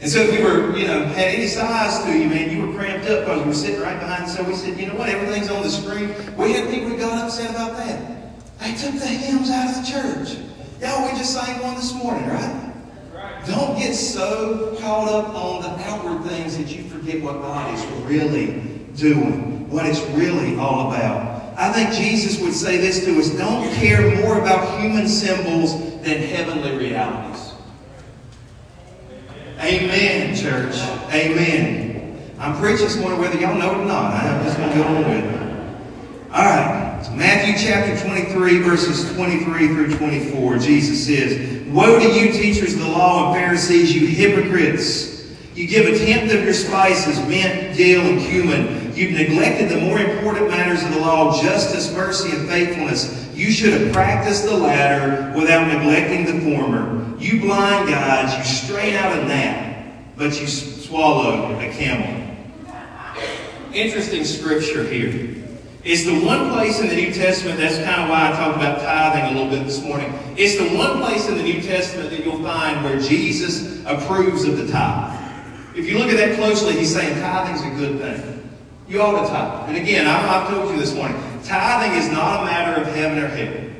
And 0.00 0.10
so 0.10 0.20
if 0.20 0.38
we 0.38 0.44
were, 0.44 0.76
you 0.76 0.86
know, 0.86 1.04
had 1.06 1.34
any 1.34 1.46
size 1.46 2.04
to 2.04 2.16
you, 2.16 2.28
man, 2.28 2.50
you 2.50 2.66
were 2.66 2.74
cramped 2.74 3.08
up 3.08 3.20
because 3.20 3.40
we 3.40 3.48
were 3.48 3.54
sitting 3.54 3.80
right 3.80 3.98
behind. 3.98 4.28
So 4.28 4.42
we 4.44 4.54
said, 4.54 4.78
you 4.78 4.86
know 4.86 4.94
what, 4.94 5.08
everything's 5.08 5.50
on 5.50 5.62
the 5.62 5.70
screen. 5.70 6.14
We 6.36 6.52
had 6.52 6.70
people 6.70 6.90
who 6.90 6.98
got 6.98 7.24
upset 7.24 7.50
about 7.50 7.76
that. 7.78 8.16
They 8.60 8.74
took 8.74 8.94
the 8.94 9.06
hymns 9.06 9.50
out 9.50 9.70
of 9.70 9.84
the 9.84 9.90
church. 9.90 10.38
Y'all, 10.80 11.10
we 11.10 11.18
just 11.18 11.32
sang 11.32 11.62
one 11.62 11.74
this 11.76 11.94
morning, 11.94 12.28
right? 12.28 12.72
right? 13.14 13.46
Don't 13.46 13.78
get 13.78 13.94
so 13.94 14.76
caught 14.80 15.08
up 15.08 15.34
on 15.34 15.62
the 15.62 15.70
outward 15.84 16.28
things 16.28 16.58
that 16.58 16.68
you 16.68 16.84
forget 16.84 17.22
what 17.22 17.40
God 17.40 17.72
is 17.72 17.84
really 18.04 18.60
doing, 18.96 19.68
what 19.70 19.86
it's 19.86 20.00
really 20.10 20.58
all 20.58 20.92
about. 20.92 21.54
I 21.58 21.72
think 21.72 21.92
Jesus 21.94 22.38
would 22.42 22.52
say 22.52 22.76
this 22.76 23.02
to 23.06 23.18
us 23.18 23.30
don't 23.30 23.72
care 23.76 24.14
more 24.22 24.38
about 24.38 24.78
human 24.78 25.08
symbols 25.08 25.80
than 26.02 26.18
heavenly 26.18 26.76
realities. 26.76 27.45
Amen, 29.58 30.36
church. 30.36 30.76
Amen. 31.10 32.20
I'm 32.38 32.58
preaching 32.58 32.86
this 32.86 32.98
morning 32.98 33.18
whether 33.18 33.40
y'all 33.40 33.58
know 33.58 33.72
it 33.72 33.78
or 33.78 33.84
not. 33.86 34.12
I'm 34.12 34.44
just 34.44 34.58
going 34.58 34.70
to 34.70 34.76
go 34.76 34.84
on 34.84 34.96
with 35.08 35.24
it. 35.24 36.30
All 36.30 36.44
right. 36.44 37.02
So 37.02 37.12
Matthew 37.12 37.54
chapter 37.56 37.98
23, 38.06 38.58
verses 38.60 39.10
23 39.14 39.68
through 39.68 39.96
24. 39.96 40.58
Jesus 40.58 41.06
says, 41.06 41.66
Woe 41.68 41.98
to 41.98 42.06
you, 42.06 42.32
teachers 42.32 42.74
of 42.74 42.80
the 42.80 42.88
law 42.88 43.32
and 43.32 43.40
Pharisees, 43.40 43.94
you 43.94 44.06
hypocrites! 44.06 45.24
You 45.54 45.66
give 45.66 45.86
a 45.86 45.98
tenth 45.98 46.30
of 46.34 46.44
your 46.44 46.52
spices, 46.52 47.18
mint, 47.26 47.78
dill, 47.78 48.02
and 48.02 48.20
cumin. 48.20 48.85
You've 48.96 49.12
neglected 49.12 49.68
the 49.68 49.76
more 49.76 49.98
important 49.98 50.48
matters 50.48 50.82
of 50.82 50.94
the 50.94 51.00
law, 51.00 51.38
justice, 51.42 51.92
mercy, 51.92 52.34
and 52.34 52.48
faithfulness. 52.48 53.30
You 53.34 53.50
should 53.50 53.74
have 53.74 53.92
practiced 53.92 54.44
the 54.44 54.56
latter 54.56 55.38
without 55.38 55.68
neglecting 55.68 56.24
the 56.24 56.40
former. 56.40 57.14
You 57.18 57.42
blind 57.42 57.90
guides, 57.90 58.34
you 58.38 58.44
strain 58.44 58.94
out 58.94 59.18
a 59.18 59.28
gnat, 59.28 60.16
but 60.16 60.40
you 60.40 60.46
swallow 60.46 61.58
a 61.58 61.70
camel. 61.72 62.36
Interesting 63.74 64.24
scripture 64.24 64.82
here. 64.82 65.44
It's 65.84 66.06
the 66.06 66.18
one 66.24 66.50
place 66.50 66.80
in 66.80 66.88
the 66.88 66.96
New 66.96 67.12
Testament, 67.12 67.60
that's 67.60 67.76
kind 67.76 68.00
of 68.00 68.08
why 68.08 68.30
I 68.30 68.32
talked 68.32 68.56
about 68.56 68.80
tithing 68.80 69.36
a 69.36 69.38
little 69.38 69.50
bit 69.50 69.66
this 69.66 69.82
morning. 69.82 70.10
It's 70.38 70.56
the 70.56 70.74
one 70.74 71.02
place 71.02 71.28
in 71.28 71.36
the 71.36 71.42
New 71.42 71.60
Testament 71.60 72.08
that 72.10 72.24
you'll 72.24 72.42
find 72.42 72.82
where 72.82 72.98
Jesus 72.98 73.84
approves 73.84 74.44
of 74.44 74.56
the 74.56 74.66
tithe. 74.72 75.20
If 75.76 75.86
you 75.86 75.98
look 75.98 76.08
at 76.08 76.16
that 76.16 76.36
closely, 76.36 76.72
he's 76.72 76.94
saying 76.94 77.20
tithing's 77.20 77.60
a 77.60 77.78
good 77.78 78.00
thing. 78.00 78.35
You 78.88 79.02
ought 79.02 79.22
to 79.22 79.28
tithe. 79.28 79.68
And 79.68 79.76
again, 79.76 80.06
I've 80.06 80.48
told 80.48 80.70
you 80.70 80.78
this 80.78 80.94
morning, 80.94 81.16
tithing 81.42 81.98
is 81.98 82.08
not 82.10 82.42
a 82.42 82.44
matter 82.46 82.80
of 82.80 82.86
heaven 82.94 83.18
or 83.18 83.26
hell. 83.26 83.70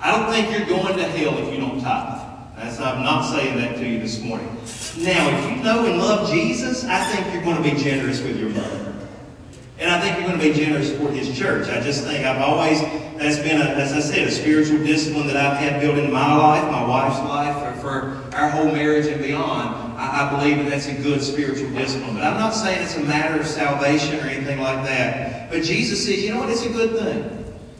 I 0.00 0.10
don't 0.10 0.32
think 0.32 0.50
you're 0.50 0.66
going 0.66 0.96
to 0.96 1.04
hell 1.04 1.38
if 1.38 1.52
you 1.52 1.60
don't 1.60 1.80
tithe. 1.80 2.18
That's, 2.56 2.80
I'm 2.80 3.04
not 3.04 3.22
saying 3.22 3.56
that 3.58 3.76
to 3.76 3.86
you 3.86 4.00
this 4.00 4.20
morning. 4.20 4.48
Now, 4.98 5.28
if 5.28 5.50
you 5.50 5.62
know 5.62 5.86
and 5.86 5.98
love 5.98 6.28
Jesus, 6.28 6.84
I 6.84 7.04
think 7.12 7.32
you're 7.32 7.42
going 7.42 7.62
to 7.62 7.62
be 7.62 7.80
generous 7.80 8.20
with 8.20 8.36
your 8.36 8.50
money. 8.50 8.84
And 9.78 9.92
I 9.92 10.00
think 10.00 10.18
you're 10.18 10.28
going 10.28 10.40
to 10.40 10.52
be 10.52 10.52
generous 10.52 10.90
for 10.96 11.08
his 11.12 11.38
church. 11.38 11.68
I 11.68 11.80
just 11.80 12.02
think 12.02 12.26
I've 12.26 12.42
always, 12.42 12.80
that's 13.16 13.38
been, 13.38 13.60
a, 13.60 13.64
as 13.64 13.92
I 13.92 14.00
said, 14.00 14.26
a 14.26 14.30
spiritual 14.32 14.78
discipline 14.78 15.28
that 15.28 15.36
I've 15.36 15.58
had 15.58 15.80
built 15.80 15.98
into 15.98 16.10
my 16.10 16.34
life, 16.34 16.64
my 16.64 16.84
wife's 16.84 17.20
life, 17.20 17.80
for, 17.80 17.80
for 17.80 18.36
our 18.36 18.50
whole 18.50 18.72
marriage 18.72 19.06
and 19.06 19.22
beyond. 19.22 19.87
I, 19.98 20.26
I 20.26 20.38
believe 20.38 20.58
that 20.58 20.70
that's 20.70 20.86
a 20.86 20.94
good 20.94 21.20
spiritual 21.20 21.70
discipline. 21.72 22.14
But 22.14 22.24
I'm 22.24 22.38
not 22.38 22.54
saying 22.54 22.82
it's 22.82 22.96
a 22.96 23.02
matter 23.02 23.38
of 23.40 23.46
salvation 23.46 24.20
or 24.20 24.22
anything 24.22 24.60
like 24.60 24.84
that. 24.84 25.50
But 25.50 25.64
Jesus 25.64 26.06
says, 26.06 26.22
you 26.22 26.32
know 26.32 26.38
what? 26.38 26.50
It's 26.50 26.64
a 26.64 26.70
good 26.70 26.96
thing. 26.98 27.34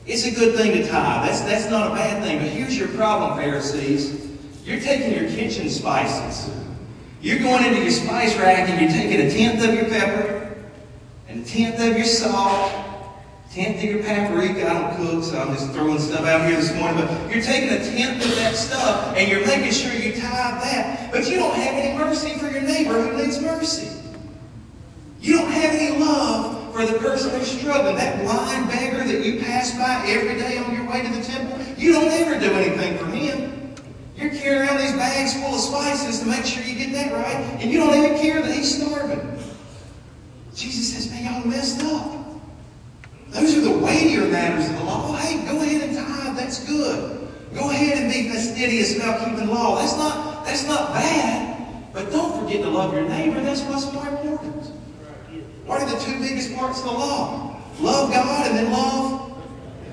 It's 0.05 0.27
a 0.27 0.33
good 0.33 0.57
thing 0.57 0.73
to 0.73 0.89
tithe. 0.89 1.29
That's, 1.29 1.43
that's 1.43 1.71
not 1.71 1.93
a 1.93 1.95
bad 1.95 2.23
thing. 2.25 2.39
But 2.39 2.49
here's 2.49 2.77
your 2.77 2.89
problem, 2.89 3.39
Pharisees. 3.39 4.27
You're 4.65 4.81
taking 4.81 5.13
your 5.13 5.31
kitchen 5.31 5.71
spices. 5.71 6.53
You're 7.21 7.39
going 7.39 7.65
into 7.65 7.81
your 7.83 7.91
spice 7.91 8.37
rack 8.37 8.69
and 8.69 8.81
you're 8.81 8.91
taking 8.91 9.21
a 9.27 9.31
tenth 9.31 9.65
of 9.65 9.75
your 9.75 9.85
pepper 9.85 10.57
and 11.29 11.45
a 11.45 11.49
tenth 11.49 11.81
of 11.81 11.97
your 11.97 12.07
salt, 12.07 12.73
tenth 13.53 13.79
of 13.79 13.85
your 13.85 14.03
paprika. 14.03 14.71
I 14.71 14.75
don't 14.75 14.97
cook, 14.97 15.25
so 15.25 15.41
I'm 15.41 15.55
just 15.55 15.73
throwing 15.73 15.99
stuff 15.99 16.25
out 16.25 16.47
here 16.47 16.57
this 16.57 16.75
morning. 16.75 17.07
But 17.07 17.31
you're 17.31 17.43
taking 17.43 17.71
a 17.71 17.79
tenth 17.79 18.25
of 18.25 18.35
that 18.37 18.55
stuff 18.57 19.17
and 19.17 19.29
you're 19.31 19.47
making 19.47 19.73
sure 19.73 19.93
you 19.93 20.13
tithe 20.13 20.63
that. 20.63 21.11
But 21.13 21.29
you 21.29 21.37
don't 21.37 21.55
have 21.55 21.75
any 21.75 21.99
mercy 21.99 22.39
for 22.39 22.49
your 22.49 22.63
neighbor 22.63 23.01
who 23.01 23.17
needs 23.17 23.41
mercy. 23.41 23.91
You 25.21 25.39
don't 25.39 25.51
have 25.51 25.75
any 25.75 25.99
love 25.99 26.73
for 26.73 26.87
the 26.87 26.99
person 26.99 27.31
who's 27.31 27.51
struggling. 27.51 27.97
That 27.97 28.23
blind 28.23 28.69
beggar 28.69 29.05
that 29.05 29.25
you 29.25 29.41
pass 29.41 29.73
by 29.77 30.07
every 30.07 30.39
day 30.39 30.59
on 30.59 30.75
your 30.75 30.89
way 30.89 31.03
to 31.03 31.09
the 31.09 31.23
temple, 31.23 31.59
you 31.77 31.93
don't 31.93 32.09
ever 32.09 32.39
do 32.39 32.53
anything 32.53 32.99
for 32.99 33.07
him. 33.07 33.75
You're 34.17 34.31
carrying 34.31 34.69
around 34.69 34.79
these 34.79 34.93
bags 34.93 35.35
full 35.35 35.55
of 35.55 35.61
spices 35.61 36.21
to 36.21 36.27
make 36.27 36.45
sure 36.45 36.63
you 36.63 36.75
get 36.75 36.93
that 36.93 37.13
right, 37.13 37.37
and 37.61 37.71
you 37.71 37.79
don't 37.79 37.95
even 37.95 38.19
care 38.19 38.43
that 38.43 38.53
he's 38.53 38.83
starving. 38.83 39.39
Jesus 40.55 40.93
says, 40.93 41.11
man, 41.11 41.25
y'all 41.25 41.47
messed 41.47 41.83
up. 41.85 42.18
Those 43.31 43.57
are 43.57 43.61
the 43.61 43.79
weightier 43.79 44.29
matters 44.29 44.69
of 44.71 44.77
the 44.79 44.85
law. 44.85 45.17
Hey, 45.17 45.45
go 45.47 45.61
ahead 45.61 45.89
and 45.89 45.97
tithe. 45.97 46.37
That's 46.37 46.65
good. 46.65 47.29
Go 47.55 47.71
ahead 47.71 47.99
and 47.99 48.13
be 48.13 48.29
fastidious 48.29 48.97
about 48.97 49.21
keeping 49.21 49.47
the 49.47 49.53
law. 49.53 49.79
That's 49.79 49.97
not, 49.97 50.45
that's 50.45 50.67
not 50.67 50.93
bad. 50.93 51.93
But 51.93 52.11
don't 52.11 52.43
forget 52.43 52.63
to 52.63 52.69
love 52.69 52.93
your 52.93 53.09
neighbor. 53.09 53.41
That's 53.41 53.63
what's 53.63 53.93
more 53.93 54.07
important. 54.07 54.67
What 55.67 55.83
are 55.83 55.91
the 55.91 55.99
two 55.99 56.19
biggest 56.21 56.55
parts 56.55 56.79
of 56.81 56.87
the 56.87 56.93
law? 56.93 57.61
Love 57.81 58.11
God 58.11 58.47
and 58.47 58.59
then 58.59 58.73
love 58.73 59.43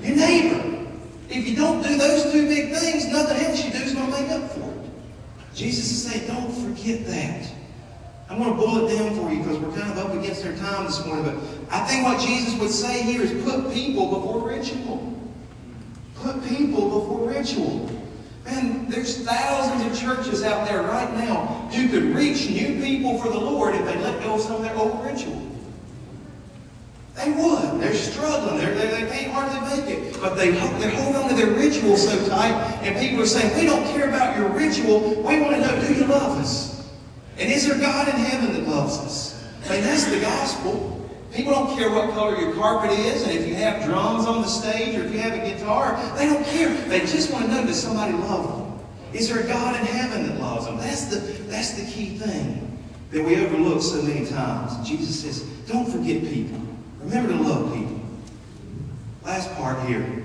your 0.02 0.16
neighbor. 0.16 0.86
If 1.28 1.48
you 1.48 1.56
don't 1.56 1.82
do 1.82 1.96
those 1.96 2.32
two 2.32 2.46
big 2.48 2.72
things, 2.72 3.06
nothing 3.08 3.36
else 3.44 3.64
you 3.64 3.70
do 3.70 3.78
is 3.78 3.92
going 3.92 4.10
to 4.12 4.22
make 4.22 4.30
up 4.30 4.50
for 4.52 4.60
it. 4.60 4.90
Jesus 5.54 5.90
is 5.90 6.10
saying, 6.10 6.26
don't 6.26 6.50
forget 6.52 7.06
that. 7.06 7.50
I'm 8.28 8.38
going 8.38 8.50
to 8.50 8.56
boil 8.56 8.86
it 8.86 8.96
down 8.96 9.14
for 9.16 9.32
you 9.32 9.38
because 9.38 9.58
we're 9.58 9.76
kind 9.76 9.92
of 9.92 9.98
up 9.98 10.14
against 10.14 10.44
our 10.44 10.52
time 10.54 10.86
this 10.86 11.04
morning. 11.04 11.24
But 11.24 11.55
I 11.70 11.80
think 11.80 12.04
what 12.04 12.20
Jesus 12.20 12.58
would 12.60 12.70
say 12.70 13.02
here 13.02 13.22
is 13.22 13.44
put 13.44 13.72
people 13.72 14.06
before 14.06 14.48
ritual. 14.48 15.12
Put 16.16 16.44
people 16.44 17.00
before 17.00 17.28
ritual. 17.28 17.90
Man, 18.44 18.88
there's 18.88 19.24
thousands 19.24 19.84
of 19.84 19.98
churches 19.98 20.44
out 20.44 20.68
there 20.68 20.82
right 20.82 21.12
now 21.14 21.68
who 21.72 21.88
could 21.88 22.14
reach 22.14 22.48
new 22.48 22.80
people 22.80 23.18
for 23.18 23.28
the 23.28 23.38
Lord 23.38 23.74
if 23.74 23.84
they 23.84 23.96
let 23.98 24.22
go 24.22 24.34
of 24.34 24.40
some 24.40 24.56
of 24.56 24.62
their 24.62 24.76
old 24.76 25.04
ritual. 25.04 25.42
They 27.16 27.32
would. 27.32 27.80
They're 27.80 27.94
struggling. 27.94 28.58
They're, 28.58 28.74
they, 28.74 28.88
they 28.88 29.10
can't 29.10 29.32
hardly 29.32 29.60
make 29.76 29.98
it. 29.98 30.20
But 30.20 30.34
they, 30.34 30.50
they 30.50 30.94
hold 30.94 31.16
on 31.16 31.28
to 31.30 31.34
their 31.34 31.50
ritual 31.50 31.96
so 31.96 32.28
tight, 32.28 32.52
and 32.82 32.96
people 32.98 33.22
are 33.22 33.26
saying, 33.26 33.58
we 33.58 33.66
don't 33.66 33.84
care 33.86 34.08
about 34.08 34.36
your 34.36 34.48
ritual. 34.50 35.00
We 35.22 35.40
want 35.40 35.56
to 35.56 35.60
know, 35.60 35.80
do 35.80 35.94
you 35.94 36.06
love 36.06 36.38
us? 36.38 36.88
And 37.38 37.50
is 37.50 37.66
there 37.66 37.78
God 37.78 38.08
in 38.08 38.14
heaven 38.14 38.52
that 38.52 38.68
loves 38.68 38.98
us? 38.98 39.44
I 39.64 39.70
mean, 39.70 39.84
that's 39.84 40.04
the 40.04 40.20
gospel. 40.20 41.05
People 41.32 41.52
don't 41.52 41.76
care 41.76 41.90
what 41.90 42.10
color 42.10 42.38
your 42.38 42.54
carpet 42.54 42.90
is, 42.90 43.22
and 43.22 43.32
if 43.32 43.46
you 43.46 43.54
have 43.56 43.84
drums 43.84 44.26
on 44.26 44.42
the 44.42 44.48
stage 44.48 44.96
or 44.96 45.04
if 45.04 45.12
you 45.12 45.18
have 45.18 45.34
a 45.34 45.38
guitar, 45.38 45.96
they 46.16 46.26
don't 46.26 46.44
care. 46.46 46.72
They 46.88 47.00
just 47.00 47.32
want 47.32 47.46
to 47.46 47.50
know, 47.50 47.66
does 47.66 47.82
somebody 47.82 48.12
love 48.12 48.46
them? 48.46 48.86
Is 49.12 49.28
there 49.28 49.42
a 49.42 49.46
God 49.46 49.78
in 49.80 49.86
heaven 49.86 50.26
that 50.26 50.40
loves 50.40 50.66
them? 50.66 50.78
That's 50.78 51.06
the, 51.06 51.18
that's 51.44 51.72
the 51.72 51.90
key 51.90 52.16
thing 52.16 52.78
that 53.10 53.24
we 53.24 53.36
overlook 53.44 53.82
so 53.82 54.02
many 54.02 54.26
times. 54.26 54.88
Jesus 54.88 55.20
says, 55.22 55.42
don't 55.66 55.88
forget 55.88 56.22
people. 56.22 56.60
Remember 57.00 57.32
to 57.32 57.38
love 57.38 57.72
people. 57.74 58.00
Last 59.24 59.52
part 59.54 59.86
here. 59.88 60.22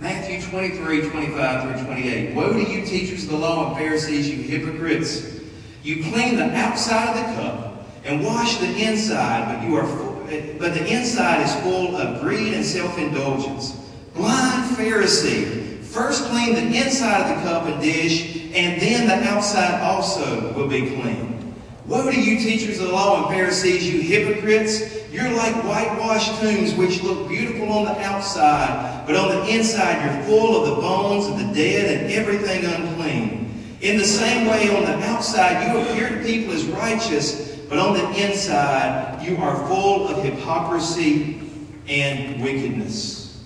Matthew 0.00 0.42
23, 0.42 1.10
25 1.10 1.78
through 1.78 1.86
28. 1.86 2.34
Woe 2.34 2.52
to 2.52 2.70
you, 2.70 2.84
teachers 2.84 3.24
of 3.24 3.30
the 3.30 3.38
law 3.38 3.68
and 3.68 3.76
Pharisees, 3.76 4.28
you 4.28 4.42
hypocrites! 4.42 5.40
You 5.82 6.02
clean 6.02 6.36
the 6.36 6.54
outside 6.54 7.16
of 7.16 7.16
the 7.16 7.42
cup 7.42 7.75
and 8.06 8.24
wash 8.24 8.58
the 8.58 8.68
inside, 8.82 9.54
but 9.54 9.68
you 9.68 9.76
are 9.76 9.86
full, 9.86 10.26
eh, 10.30 10.54
but 10.58 10.74
the 10.74 10.86
inside 10.86 11.42
is 11.42 11.54
full 11.56 11.96
of 11.96 12.20
greed 12.20 12.54
and 12.54 12.64
self-indulgence. 12.64 13.72
Blind 14.14 14.76
Pharisee, 14.76 15.66
First 15.96 16.24
clean 16.24 16.54
the 16.54 16.76
inside 16.76 17.22
of 17.22 17.42
the 17.42 17.48
cup 17.48 17.64
and 17.64 17.80
dish, 17.80 18.52
and 18.54 18.78
then 18.82 19.06
the 19.08 19.26
outside 19.30 19.80
also 19.80 20.52
will 20.52 20.68
be 20.68 20.82
clean. 20.82 21.54
Woe 21.86 22.10
to 22.10 22.20
you, 22.20 22.38
teachers 22.38 22.78
of 22.80 22.88
the 22.88 22.92
law 22.92 23.22
and 23.22 23.34
Pharisees, 23.34 23.88
you 23.88 24.02
hypocrites! 24.02 25.10
You're 25.10 25.30
like 25.30 25.54
whitewashed 25.64 26.38
tombs 26.38 26.74
which 26.74 27.02
look 27.02 27.28
beautiful 27.30 27.72
on 27.72 27.86
the 27.86 27.98
outside, 28.02 29.06
but 29.06 29.16
on 29.16 29.28
the 29.28 29.48
inside 29.48 30.04
you're 30.04 30.24
full 30.24 30.62
of 30.62 30.68
the 30.68 30.82
bones 30.82 31.28
of 31.28 31.38
the 31.38 31.54
dead 31.54 32.02
and 32.02 32.12
everything 32.12 32.66
unclean. 32.66 33.54
In 33.80 33.96
the 33.96 34.04
same 34.04 34.46
way, 34.48 34.68
on 34.76 34.84
the 34.84 35.02
outside 35.06 35.66
you 35.66 35.80
appear 35.80 36.10
to 36.10 36.22
people 36.22 36.52
as 36.52 36.64
righteous, 36.64 37.45
but 37.68 37.78
on 37.78 37.94
the 37.94 38.24
inside 38.24 39.22
you 39.26 39.36
are 39.38 39.56
full 39.68 40.08
of 40.08 40.24
hypocrisy 40.24 41.40
and 41.88 42.42
wickedness. 42.42 43.44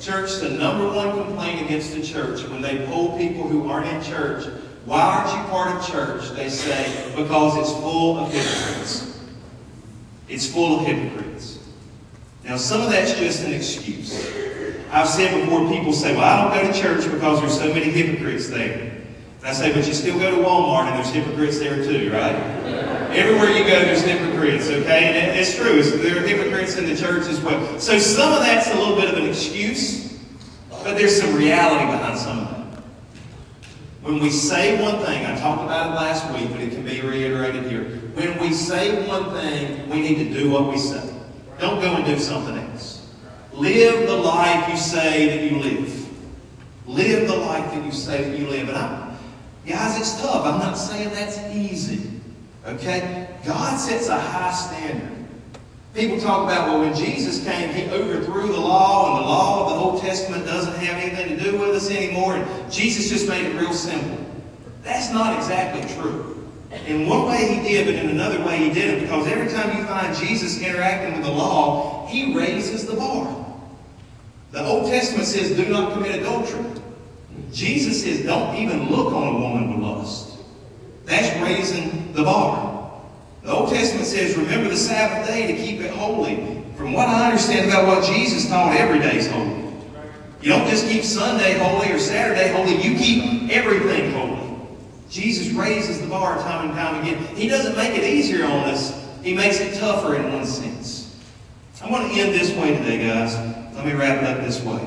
Church, 0.00 0.36
the 0.40 0.48
number 0.48 0.86
one 0.88 1.12
complaint 1.12 1.62
against 1.62 1.94
the 1.94 2.02
church 2.02 2.42
when 2.48 2.62
they 2.62 2.86
poll 2.86 3.18
people 3.18 3.46
who 3.46 3.68
aren't 3.68 3.86
in 3.86 4.02
church, 4.02 4.46
why 4.86 5.00
aren't 5.02 5.30
you 5.30 5.50
part 5.50 5.76
of 5.76 5.86
church? 5.86 6.30
They 6.30 6.48
say, 6.48 7.12
because 7.14 7.56
it's 7.58 7.72
full 7.80 8.18
of 8.18 8.32
hypocrites. 8.32 9.20
It's 10.28 10.50
full 10.50 10.80
of 10.80 10.86
hypocrites. 10.86 11.58
Now, 12.44 12.56
some 12.56 12.80
of 12.80 12.90
that's 12.90 13.14
just 13.14 13.44
an 13.44 13.52
excuse. 13.52 14.26
I've 14.90 15.08
said 15.08 15.44
before, 15.44 15.68
people 15.68 15.92
say, 15.92 16.16
well, 16.16 16.24
I 16.24 16.54
don't 16.54 16.66
go 16.66 16.72
to 16.72 16.80
church 16.80 17.10
because 17.10 17.40
there's 17.40 17.58
so 17.58 17.68
many 17.68 17.90
hypocrites 17.90 18.48
there. 18.48 18.90
And 19.38 19.46
I 19.46 19.52
say, 19.52 19.72
but 19.72 19.86
you 19.86 19.94
still 19.94 20.18
go 20.18 20.30
to 20.30 20.42
Walmart 20.42 20.86
and 20.86 20.96
there's 20.96 21.10
hypocrites 21.10 21.58
there 21.58 21.76
too, 21.84 22.10
right? 22.10 22.89
Everywhere 23.12 23.50
you 23.50 23.64
go, 23.64 23.70
there's 23.70 24.02
hypocrites, 24.02 24.68
okay? 24.68 25.04
And 25.04 25.38
it's 25.38 25.56
true. 25.56 25.82
There 25.82 26.16
are 26.16 26.26
hypocrites 26.26 26.76
in 26.76 26.86
the 26.86 26.96
church 26.96 27.26
as 27.26 27.40
well. 27.40 27.78
So 27.80 27.98
some 27.98 28.32
of 28.32 28.40
that's 28.40 28.70
a 28.70 28.78
little 28.78 28.94
bit 28.94 29.10
of 29.10 29.18
an 29.18 29.26
excuse, 29.28 30.16
but 30.70 30.96
there's 30.96 31.20
some 31.20 31.34
reality 31.34 31.86
behind 31.86 32.18
some 32.18 32.38
of 32.38 32.50
that. 32.50 32.82
When 34.02 34.20
we 34.20 34.30
say 34.30 34.80
one 34.80 35.04
thing, 35.04 35.26
I 35.26 35.38
talked 35.38 35.64
about 35.64 35.90
it 35.90 35.94
last 35.94 36.32
week, 36.32 36.50
but 36.50 36.60
it 36.60 36.70
can 36.70 36.84
be 36.84 37.00
reiterated 37.00 37.64
here. 37.64 37.84
When 38.14 38.38
we 38.38 38.52
say 38.52 39.06
one 39.06 39.32
thing, 39.32 39.88
we 39.90 40.00
need 40.00 40.16
to 40.28 40.32
do 40.32 40.50
what 40.50 40.68
we 40.68 40.78
say. 40.78 41.12
Don't 41.58 41.80
go 41.80 41.96
and 41.96 42.04
do 42.04 42.18
something 42.18 42.56
else. 42.56 43.12
Live 43.52 44.06
the 44.06 44.16
life 44.16 44.68
you 44.70 44.76
say 44.76 45.28
that 45.28 45.50
you 45.52 45.58
live. 45.58 46.08
Live 46.86 47.28
the 47.28 47.36
life 47.36 47.72
that 47.72 47.84
you 47.84 47.92
say 47.92 48.30
that 48.30 48.38
you 48.38 48.46
live. 48.46 48.68
And 48.68 48.78
I'm, 48.78 49.18
guys, 49.66 49.98
it's 49.98 50.20
tough. 50.20 50.46
I'm 50.46 50.60
not 50.60 50.74
saying 50.74 51.10
that's 51.10 51.38
easy. 51.54 52.19
Okay? 52.66 53.28
God 53.44 53.78
sets 53.78 54.08
a 54.08 54.18
high 54.18 54.52
standard. 54.52 55.16
People 55.94 56.20
talk 56.20 56.44
about, 56.44 56.68
well, 56.68 56.80
when 56.80 56.94
Jesus 56.94 57.42
came, 57.44 57.74
he 57.74 57.90
overthrew 57.90 58.46
the 58.46 58.60
law, 58.60 59.16
and 59.16 59.24
the 59.24 59.28
law 59.28 59.64
of 59.64 59.70
the 59.70 59.76
Old 59.76 60.00
Testament 60.00 60.46
doesn't 60.46 60.74
have 60.74 60.96
anything 60.96 61.36
to 61.36 61.42
do 61.42 61.58
with 61.58 61.70
us 61.70 61.90
anymore, 61.90 62.36
and 62.36 62.72
Jesus 62.72 63.08
just 63.08 63.28
made 63.28 63.44
it 63.44 63.56
real 63.60 63.72
simple. 63.72 64.24
That's 64.82 65.12
not 65.12 65.36
exactly 65.36 65.82
true. 65.96 66.48
In 66.86 67.08
one 67.08 67.26
way 67.26 67.54
he 67.54 67.68
did, 67.68 67.86
but 67.86 67.96
in 67.96 68.10
another 68.10 68.44
way 68.44 68.58
he 68.58 68.72
didn't, 68.72 69.00
because 69.00 69.26
every 69.26 69.48
time 69.52 69.76
you 69.76 69.84
find 69.84 70.16
Jesus 70.16 70.62
interacting 70.62 71.14
with 71.14 71.24
the 71.24 71.32
law, 71.32 72.06
he 72.06 72.36
raises 72.36 72.86
the 72.86 72.94
bar. 72.94 73.46
The 74.52 74.64
Old 74.64 74.86
Testament 74.86 75.26
says, 75.26 75.56
do 75.56 75.68
not 75.68 75.92
commit 75.92 76.20
adultery. 76.20 76.64
Jesus 77.52 78.04
says, 78.04 78.24
don't 78.24 78.54
even 78.54 78.88
look 78.88 79.12
on 79.12 79.34
a 79.34 79.38
woman 79.38 79.72
with 79.72 79.80
lust. 79.80 80.29
That's 81.10 81.36
raising 81.42 82.12
the 82.12 82.22
bar. 82.22 82.88
The 83.42 83.50
Old 83.50 83.70
Testament 83.70 84.06
says, 84.06 84.36
remember 84.36 84.68
the 84.68 84.76
Sabbath 84.76 85.26
day 85.26 85.48
to 85.48 85.54
keep 85.54 85.80
it 85.80 85.90
holy. 85.90 86.62
From 86.76 86.92
what 86.92 87.08
I 87.08 87.26
understand 87.26 87.68
about 87.68 87.88
what 87.88 88.04
Jesus 88.04 88.48
taught, 88.48 88.76
every 88.76 89.00
day 89.00 89.16
is 89.16 89.28
holy. 89.28 89.74
You 90.40 90.50
don't 90.50 90.68
just 90.68 90.86
keep 90.86 91.02
Sunday 91.02 91.58
holy 91.58 91.90
or 91.90 91.98
Saturday 91.98 92.52
holy, 92.52 92.76
you 92.76 92.96
keep 92.96 93.50
everything 93.50 94.12
holy. 94.12 94.56
Jesus 95.10 95.52
raises 95.52 96.00
the 96.00 96.06
bar 96.06 96.38
time 96.42 96.68
and 96.68 96.78
time 96.78 97.02
again. 97.02 97.34
He 97.34 97.48
doesn't 97.48 97.76
make 97.76 97.98
it 97.98 98.04
easier 98.04 98.44
on 98.44 98.68
us, 98.68 98.94
He 99.24 99.34
makes 99.34 99.58
it 99.58 99.80
tougher 99.80 100.14
in 100.14 100.32
one 100.32 100.46
sense. 100.46 101.20
I 101.82 101.90
want 101.90 102.12
to 102.12 102.20
end 102.20 102.32
this 102.32 102.54
way 102.54 102.76
today, 102.76 103.04
guys. 103.08 103.34
Let 103.74 103.84
me 103.84 103.94
wrap 103.94 104.22
it 104.22 104.28
up 104.28 104.44
this 104.44 104.62
way. 104.62 104.80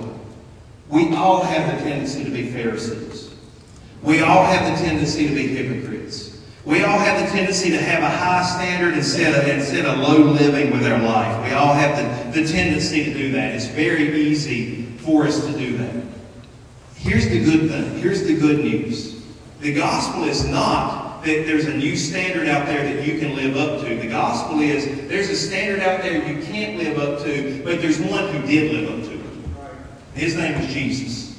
We 0.88 1.14
all 1.16 1.44
have 1.44 1.76
the 1.76 1.84
tendency 1.84 2.24
to 2.24 2.32
be 2.32 2.50
Pharisees. 2.50 3.13
We 4.04 4.22
all 4.22 4.44
have 4.44 4.78
the 4.78 4.86
tendency 4.86 5.30
to 5.30 5.34
be 5.34 5.48
hypocrites. 5.48 6.38
We 6.66 6.84
all 6.84 7.00
have 7.00 7.26
the 7.26 7.32
tendency 7.32 7.72
to 7.72 7.82
have 7.82 8.04
a 8.04 8.10
high 8.10 8.44
standard 8.44 8.96
instead 8.96 9.34
of, 9.34 9.48
instead 9.48 9.86
of 9.86 9.98
low 9.98 10.20
living 10.20 10.72
with 10.72 10.86
our 10.86 11.02
life. 11.02 11.46
We 11.46 11.54
all 11.54 11.74
have 11.74 12.34
the, 12.34 12.42
the 12.42 12.48
tendency 12.48 13.06
to 13.06 13.14
do 13.14 13.32
that. 13.32 13.56
It's 13.56 13.68
very 13.68 14.22
easy 14.22 14.86
for 14.98 15.26
us 15.26 15.46
to 15.46 15.52
do 15.54 15.78
that. 15.78 16.04
Here's 16.96 17.28
the 17.28 17.44
good 17.44 17.70
thing. 17.70 17.98
Here's 18.00 18.24
the 18.24 18.38
good 18.38 18.60
news. 18.60 19.24
The 19.60 19.74
gospel 19.74 20.26
is 20.26 20.46
not 20.46 21.24
that 21.24 21.46
there's 21.46 21.66
a 21.66 21.74
new 21.74 21.96
standard 21.96 22.50
out 22.50 22.66
there 22.66 22.84
that 22.84 23.06
you 23.06 23.20
can 23.20 23.36
live 23.36 23.56
up 23.56 23.82
to. 23.82 23.96
The 23.96 24.10
gospel 24.10 24.60
is 24.60 24.86
there's 25.08 25.30
a 25.30 25.36
standard 25.36 25.80
out 25.80 26.02
there 26.02 26.26
you 26.28 26.44
can't 26.44 26.78
live 26.78 26.98
up 26.98 27.24
to, 27.24 27.62
but 27.64 27.82
there's 27.82 28.00
one 28.00 28.28
who 28.34 28.46
did 28.46 28.74
live 28.74 29.00
up 29.00 29.10
to 29.10 29.14
it. 29.14 29.24
His 30.14 30.36
name 30.36 30.60
was 30.60 30.74
Jesus. 30.74 31.33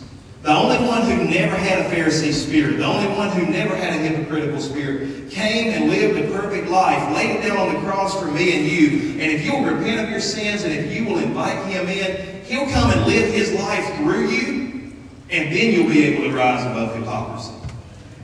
The 0.45 0.55
only 0.55 0.76
one 0.86 1.01
who 1.01 1.24
never 1.24 1.57
had 1.57 1.86
a 1.86 1.88
Pharisee 1.88 2.30
spirit, 2.30 2.76
the 2.76 2.84
only 2.84 3.09
one 3.16 3.30
who 3.30 3.47
never 3.47 3.74
had 3.74 3.95
a 3.95 3.97
hypocritical 3.97 4.61
spirit, 4.61 5.30
came 5.30 5.72
and 5.72 5.88
lived 5.88 6.18
a 6.18 6.30
perfect 6.36 6.68
life, 6.68 7.16
laid 7.16 7.36
it 7.36 7.49
down 7.49 7.57
on 7.57 7.72
the 7.72 7.80
cross 7.80 8.20
for 8.20 8.26
me 8.26 8.55
and 8.55 8.66
you. 8.66 9.12
And 9.12 9.32
if 9.32 9.42
you'll 9.42 9.64
repent 9.64 10.03
of 10.03 10.11
your 10.11 10.20
sins 10.20 10.64
and 10.64 10.72
if 10.74 10.95
you 10.95 11.07
will 11.07 11.16
invite 11.16 11.64
him 11.64 11.88
in, 11.88 12.45
he'll 12.45 12.70
come 12.70 12.90
and 12.90 13.07
live 13.07 13.32
his 13.32 13.53
life 13.55 13.97
through 13.97 14.28
you, 14.28 14.92
and 15.30 15.51
then 15.51 15.72
you'll 15.72 15.88
be 15.88 16.05
able 16.05 16.28
to 16.28 16.36
rise 16.36 16.62
above 16.66 16.95
hypocrisy. 16.95 17.55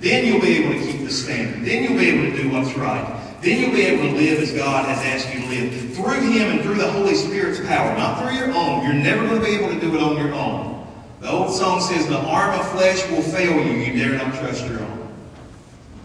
Then 0.00 0.26
you'll 0.26 0.42
be 0.42 0.58
able 0.58 0.78
to 0.78 0.92
keep 0.92 1.02
the 1.02 1.10
standard. 1.10 1.64
Then 1.64 1.84
you'll 1.84 1.98
be 1.98 2.10
able 2.10 2.36
to 2.36 2.42
do 2.42 2.50
what's 2.50 2.76
right. 2.76 3.16
Then 3.40 3.62
you'll 3.62 3.72
be 3.72 3.86
able 3.86 4.10
to 4.10 4.16
live 4.16 4.40
as 4.40 4.52
God 4.52 4.84
has 4.84 4.98
asked 5.06 5.34
you 5.34 5.40
to 5.40 5.48
live. 5.48 5.94
Through 5.94 6.20
Him 6.32 6.50
and 6.50 6.60
through 6.60 6.74
the 6.74 6.90
Holy 6.90 7.14
Spirit's 7.14 7.60
power, 7.60 7.96
not 7.96 8.20
through 8.20 8.36
your 8.36 8.52
own. 8.52 8.84
You're 8.84 8.92
never 8.92 9.26
going 9.26 9.40
to 9.40 9.46
be 9.46 9.54
able 9.54 9.72
to 9.72 9.80
do 9.80 9.94
it 9.96 10.02
on 10.02 10.18
your 10.18 10.34
own. 10.34 10.79
The 11.20 11.30
old 11.30 11.52
song 11.54 11.80
says, 11.80 12.06
The 12.06 12.18
arm 12.18 12.58
of 12.58 12.70
flesh 12.72 13.08
will 13.10 13.22
fail 13.22 13.52
you. 13.64 13.72
You 13.72 13.98
dare 13.98 14.16
not 14.16 14.34
trust 14.34 14.66
your 14.66 14.80
own. 14.80 15.14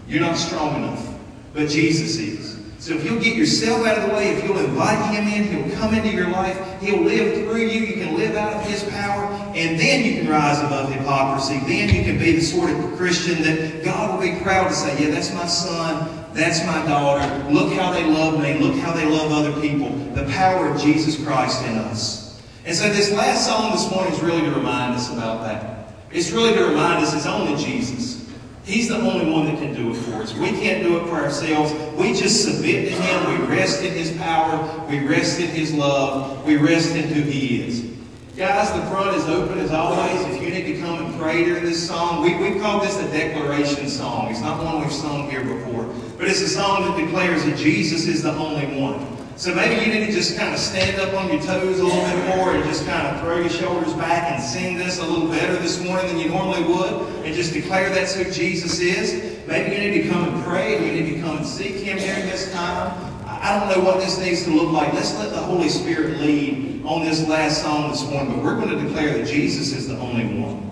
You're 0.06 0.20
not 0.20 0.36
strong 0.36 0.76
enough. 0.76 1.14
But 1.54 1.68
Jesus 1.68 2.18
is. 2.18 2.56
So 2.78 2.94
if 2.94 3.04
you'll 3.04 3.20
get 3.20 3.34
yourself 3.34 3.86
out 3.86 3.98
of 3.98 4.10
the 4.10 4.14
way, 4.14 4.28
if 4.28 4.44
you'll 4.44 4.58
invite 4.58 5.14
Him 5.14 5.26
in, 5.26 5.44
He'll 5.44 5.76
come 5.78 5.94
into 5.94 6.10
your 6.10 6.28
life. 6.28 6.56
He'll 6.80 7.00
live 7.00 7.34
through 7.44 7.62
you. 7.62 7.80
You 7.80 7.94
can 7.94 8.16
live 8.16 8.36
out 8.36 8.52
of 8.52 8.62
His 8.66 8.84
power. 8.84 9.24
And 9.56 9.80
then 9.80 10.04
you 10.04 10.20
can 10.20 10.28
rise 10.28 10.60
above 10.60 10.92
hypocrisy. 10.92 11.58
Then 11.60 11.88
you 11.94 12.04
can 12.04 12.18
be 12.18 12.32
the 12.32 12.42
sort 12.42 12.70
of 12.70 12.96
Christian 12.96 13.42
that 13.42 13.82
God 13.82 14.14
will 14.14 14.20
be 14.20 14.38
proud 14.42 14.68
to 14.68 14.74
say, 14.74 15.02
Yeah, 15.02 15.14
that's 15.14 15.32
my 15.32 15.46
son. 15.46 16.26
That's 16.34 16.64
my 16.66 16.84
daughter. 16.86 17.26
Look 17.50 17.72
how 17.72 17.90
they 17.92 18.04
love 18.04 18.42
me. 18.42 18.58
Look 18.58 18.76
how 18.80 18.92
they 18.92 19.06
love 19.06 19.32
other 19.32 19.58
people. 19.62 19.88
The 20.14 20.30
power 20.32 20.68
of 20.68 20.78
Jesus 20.78 21.24
Christ 21.24 21.64
in 21.64 21.78
us. 21.78 22.25
And 22.66 22.74
so 22.74 22.88
this 22.88 23.12
last 23.12 23.46
song 23.46 23.70
this 23.70 23.88
morning 23.92 24.12
is 24.12 24.20
really 24.20 24.40
to 24.40 24.50
remind 24.50 24.94
us 24.94 25.12
about 25.12 25.44
that. 25.44 25.94
It's 26.10 26.32
really 26.32 26.52
to 26.54 26.64
remind 26.64 27.04
us 27.04 27.14
it's 27.14 27.24
only 27.24 27.56
Jesus. 27.62 28.28
He's 28.64 28.88
the 28.88 28.96
only 28.96 29.30
one 29.30 29.46
that 29.46 29.56
can 29.58 29.72
do 29.72 29.92
it 29.92 29.94
for 29.94 30.14
us. 30.14 30.34
We 30.34 30.48
can't 30.48 30.82
do 30.82 30.96
it 30.96 31.04
for 31.06 31.14
ourselves. 31.14 31.72
We 31.96 32.12
just 32.12 32.42
submit 32.42 32.88
to 32.88 32.94
Him. 33.00 33.40
We 33.40 33.46
rest 33.46 33.84
in 33.84 33.92
His 33.92 34.16
power. 34.16 34.84
We 34.90 34.98
rest 35.06 35.38
in 35.38 35.46
His 35.46 35.72
love. 35.72 36.44
We 36.44 36.56
rest 36.56 36.96
in 36.96 37.04
who 37.04 37.20
He 37.20 37.62
is. 37.62 37.88
Guys, 38.36 38.72
the 38.72 38.84
front 38.90 39.16
is 39.16 39.26
open 39.26 39.60
as 39.60 39.70
always. 39.70 40.20
If 40.34 40.42
you 40.42 40.50
need 40.50 40.64
to 40.74 40.80
come 40.80 41.06
and 41.06 41.20
pray 41.20 41.44
during 41.44 41.62
this 41.62 41.86
song, 41.86 42.24
we, 42.24 42.34
we 42.34 42.58
call 42.58 42.80
this 42.80 42.98
a 42.98 43.08
declaration 43.12 43.88
song. 43.88 44.32
It's 44.32 44.40
not 44.40 44.62
one 44.64 44.82
we've 44.82 44.92
sung 44.92 45.30
here 45.30 45.44
before, 45.44 45.84
but 46.18 46.26
it's 46.26 46.40
a 46.40 46.48
song 46.48 46.82
that 46.82 46.98
declares 47.00 47.44
that 47.44 47.56
Jesus 47.56 48.08
is 48.08 48.24
the 48.24 48.32
only 48.32 48.66
one. 48.80 49.15
So 49.36 49.54
maybe 49.54 49.84
you 49.84 49.92
need 49.92 50.06
to 50.06 50.12
just 50.12 50.38
kind 50.38 50.54
of 50.54 50.58
stand 50.58 50.98
up 50.98 51.12
on 51.12 51.30
your 51.30 51.42
toes 51.42 51.78
a 51.78 51.84
little 51.84 52.00
bit 52.00 52.36
more 52.36 52.54
and 52.54 52.64
just 52.64 52.86
kind 52.86 53.06
of 53.06 53.20
throw 53.20 53.36
your 53.36 53.50
shoulders 53.50 53.92
back 53.92 54.32
and 54.32 54.42
sing 54.42 54.78
this 54.78 54.98
a 54.98 55.04
little 55.04 55.28
better 55.28 55.56
this 55.56 55.78
morning 55.84 56.06
than 56.06 56.18
you 56.18 56.30
normally 56.30 56.64
would 56.64 57.14
and 57.22 57.34
just 57.34 57.52
declare 57.52 57.90
that's 57.90 58.14
who 58.14 58.24
Jesus 58.30 58.80
is. 58.80 59.46
Maybe 59.46 59.76
you 59.76 59.90
need 59.90 60.02
to 60.04 60.08
come 60.08 60.26
and 60.26 60.42
pray 60.42 60.78
and 60.78 60.86
you 60.86 60.92
need 60.92 61.14
to 61.16 61.20
come 61.20 61.36
and 61.36 61.46
seek 61.46 61.74
Him 61.74 61.98
during 61.98 62.22
this 62.22 62.50
time. 62.54 62.96
I 63.26 63.60
don't 63.60 63.68
know 63.68 63.84
what 63.84 64.00
this 64.00 64.18
needs 64.18 64.42
to 64.44 64.50
look 64.50 64.72
like. 64.72 64.94
Let's 64.94 65.14
let 65.18 65.28
the 65.28 65.42
Holy 65.42 65.68
Spirit 65.68 66.18
lead 66.18 66.82
on 66.86 67.04
this 67.04 67.28
last 67.28 67.60
song 67.60 67.90
this 67.90 68.08
morning, 68.08 68.36
but 68.36 68.42
we're 68.42 68.56
going 68.56 68.70
to 68.70 68.82
declare 68.82 69.18
that 69.18 69.26
Jesus 69.26 69.74
is 69.74 69.86
the 69.86 69.98
only 69.98 70.40
one. 70.40 70.70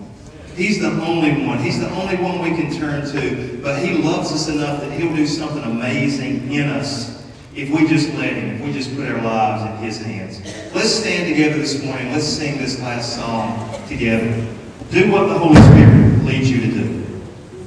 He's 0.55 0.81
the 0.81 0.89
only 0.89 1.45
one. 1.45 1.59
He's 1.59 1.79
the 1.79 1.91
only 1.91 2.15
one 2.15 2.39
we 2.39 2.59
can 2.59 2.73
turn 2.73 3.05
to. 3.11 3.59
But 3.61 3.85
He 3.85 4.01
loves 4.01 4.31
us 4.31 4.47
enough 4.47 4.81
that 4.81 4.91
He'll 4.99 5.15
do 5.15 5.27
something 5.27 5.63
amazing 5.63 6.51
in 6.51 6.67
us 6.67 7.14
if 7.55 7.69
we 7.69 7.87
just 7.87 8.13
let 8.15 8.33
Him, 8.33 8.55
if 8.55 8.61
we 8.61 8.73
just 8.73 8.93
put 8.95 9.07
our 9.07 9.21
lives 9.21 9.63
in 9.63 9.77
His 9.85 10.01
hands. 10.01 10.41
Let's 10.73 10.91
stand 10.91 11.29
together 11.29 11.57
this 11.57 11.81
morning. 11.83 12.11
Let's 12.11 12.27
sing 12.27 12.57
this 12.57 12.81
last 12.81 13.15
song 13.15 13.81
together. 13.87 14.45
Do 14.91 15.09
what 15.09 15.27
the 15.27 15.39
Holy 15.39 15.55
Spirit 15.55 16.25
leads 16.25 16.51
you 16.51 16.59
to 16.61 16.67
do. 16.67 17.05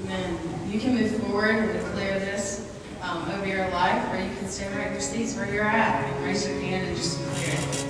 Amen. 0.05 0.39
You 0.69 0.79
can 0.79 0.95
move 0.95 1.17
forward 1.23 1.57
and 1.57 1.73
declare 1.73 2.19
this 2.19 2.71
um, 3.01 3.29
over 3.31 3.47
your 3.47 3.69
life, 3.71 4.13
or 4.13 4.19
you 4.23 4.31
can 4.37 4.49
stand 4.49 4.77
right 4.77 4.89
in 4.89 4.93
your 4.93 5.01
seats 5.01 5.35
where 5.37 5.53
you're 5.53 5.65
at 5.65 6.05
and 6.05 6.25
raise 6.25 6.47
your 6.47 6.61
hand 6.61 6.87
and 6.87 6.97
just 6.97 7.19
declare 7.19 7.55
it. 7.55 7.85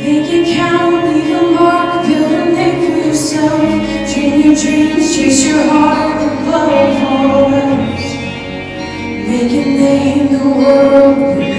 Make 0.00 0.32
it 0.32 0.56
count, 0.56 1.04
leave 1.04 1.36
a 1.36 1.50
mark, 1.50 2.06
build 2.06 2.32
a 2.32 2.44
name 2.52 2.90
for 2.90 3.08
yourself. 3.08 3.60
Dream 3.60 4.40
your 4.40 4.54
dreams, 4.54 5.14
chase 5.14 5.46
your 5.46 5.62
heart. 5.68 6.33
Make 9.26 9.50
They 9.50 9.64
name 9.64 10.32
the 10.32 10.48
world. 10.48 11.53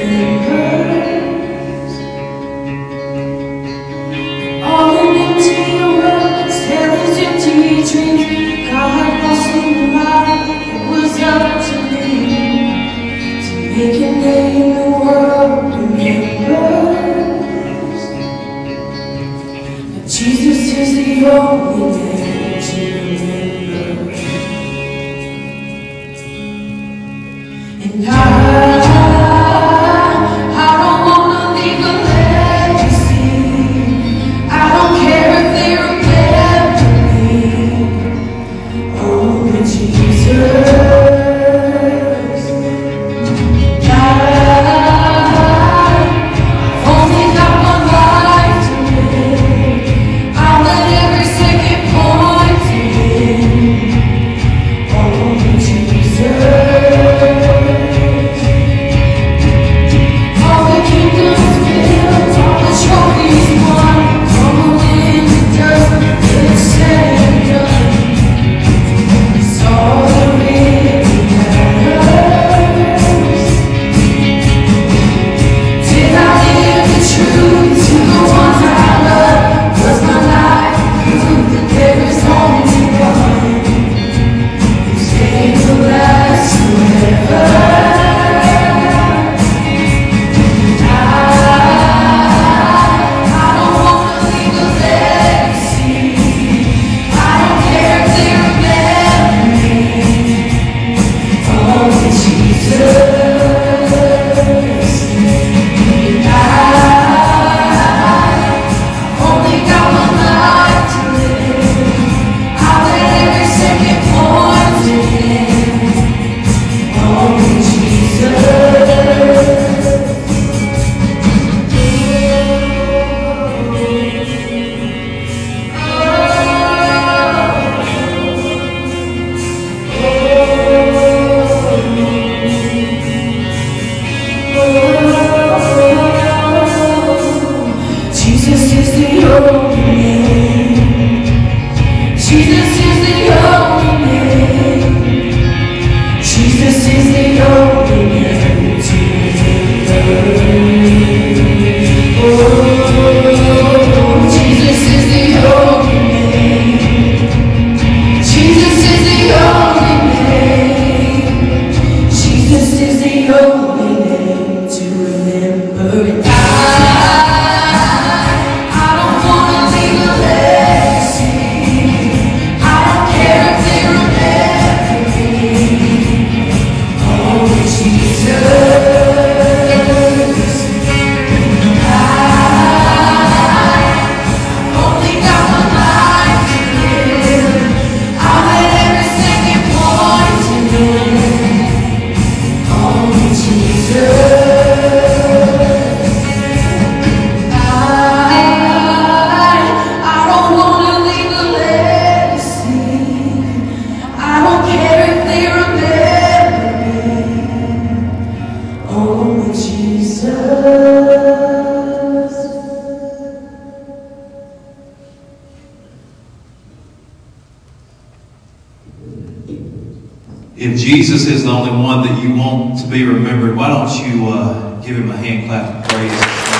If 220.57 220.79
Jesus 220.79 221.27
is 221.27 221.43
the 221.43 221.49
only 221.49 221.71
one 221.71 222.07
that 222.07 222.23
you 222.23 222.33
want 222.33 222.79
to 222.79 222.87
be 222.87 223.03
remembered, 223.03 223.57
why 223.57 223.67
don't 223.67 223.91
you 224.07 224.29
uh, 224.29 224.81
give 224.81 224.95
him 224.95 225.11
a 225.11 225.17
hand 225.17 225.49
clap 225.49 225.83
of 225.83 225.89
praise? 225.89 226.55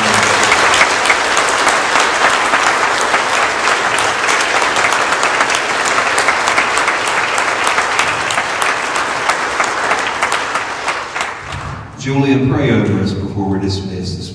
Julia, 12.04 12.46
pray 12.54 12.72
over 12.72 13.02
us 13.02 13.14
before 13.14 13.50
we're 13.50 13.60
dismissed 13.60 14.18
this 14.18 14.28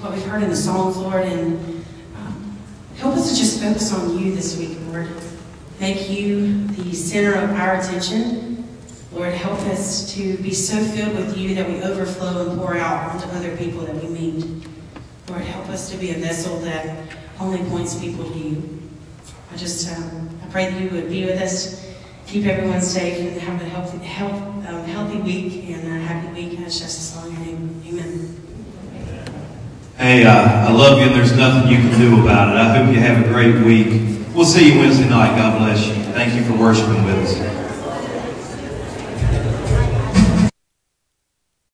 what 0.00 0.12
we've 0.12 0.24
heard 0.24 0.42
in 0.44 0.48
the 0.48 0.56
songs, 0.56 0.96
Lord, 0.96 1.24
and 1.24 1.84
um, 2.16 2.58
help 2.96 3.16
us 3.16 3.30
to 3.32 3.36
just 3.36 3.60
focus 3.60 3.92
on 3.92 4.16
you 4.16 4.32
this 4.32 4.56
week, 4.56 4.78
Lord. 4.90 5.08
Make 5.80 6.08
you 6.08 6.66
the 6.68 6.94
center 6.94 7.34
of 7.34 7.50
our 7.50 7.80
attention. 7.80 8.64
Lord, 9.12 9.32
help 9.32 9.58
us 9.62 10.14
to 10.14 10.36
be 10.38 10.54
so 10.54 10.76
filled 10.76 11.16
with 11.16 11.36
you 11.36 11.54
that 11.56 11.68
we 11.68 11.82
overflow 11.82 12.48
and 12.48 12.58
pour 12.60 12.76
out 12.76 13.10
onto 13.10 13.28
other 13.36 13.56
people 13.56 13.80
that 13.80 13.94
we 13.96 14.08
meet. 14.08 14.44
Lord, 15.28 15.42
help 15.42 15.68
us 15.68 15.90
to 15.90 15.96
be 15.96 16.12
a 16.12 16.18
vessel 16.18 16.58
that 16.60 17.08
only 17.40 17.58
points 17.68 17.98
people 17.98 18.30
to 18.30 18.38
you. 18.38 18.80
I 19.52 19.56
just 19.56 19.90
um, 19.96 20.30
I 20.44 20.50
pray 20.50 20.70
that 20.70 20.80
you 20.80 20.90
would 20.90 21.08
be 21.08 21.24
with 21.24 21.40
us, 21.40 21.92
keep 22.26 22.46
everyone 22.46 22.82
safe, 22.82 23.18
and 23.18 23.40
have 23.40 23.60
a 23.60 23.64
healthy, 23.64 23.98
health, 24.04 24.42
um, 24.66 24.84
healthy 24.84 25.18
week 25.18 25.70
and 25.70 25.88
a 25.88 25.98
happy 26.06 26.32
week. 26.40 26.56
And 26.56 26.66
it's 26.66 26.78
just 26.78 27.16
long 27.16 27.34
name. 27.44 27.82
Amen. 27.88 28.47
Hey, 29.98 30.24
uh, 30.24 30.68
I 30.68 30.70
love 30.70 31.00
you, 31.00 31.06
and 31.06 31.14
there's 31.16 31.36
nothing 31.36 31.68
you 31.72 31.78
can 31.78 31.98
do 31.98 32.22
about 32.22 32.54
it. 32.54 32.56
I 32.56 32.76
hope 32.76 32.94
you 32.94 33.00
have 33.00 33.26
a 33.26 33.28
great 33.28 33.64
week. 33.64 34.00
We'll 34.32 34.44
see 34.44 34.72
you 34.72 34.78
Wednesday 34.78 35.08
night. 35.08 35.36
God 35.36 35.58
bless 35.58 35.88
you. 35.88 35.94
Thank 36.12 36.34
you 36.34 36.44
for 36.44 36.56
worshiping 36.56 37.04
with 37.04 37.16
us. 37.16 37.57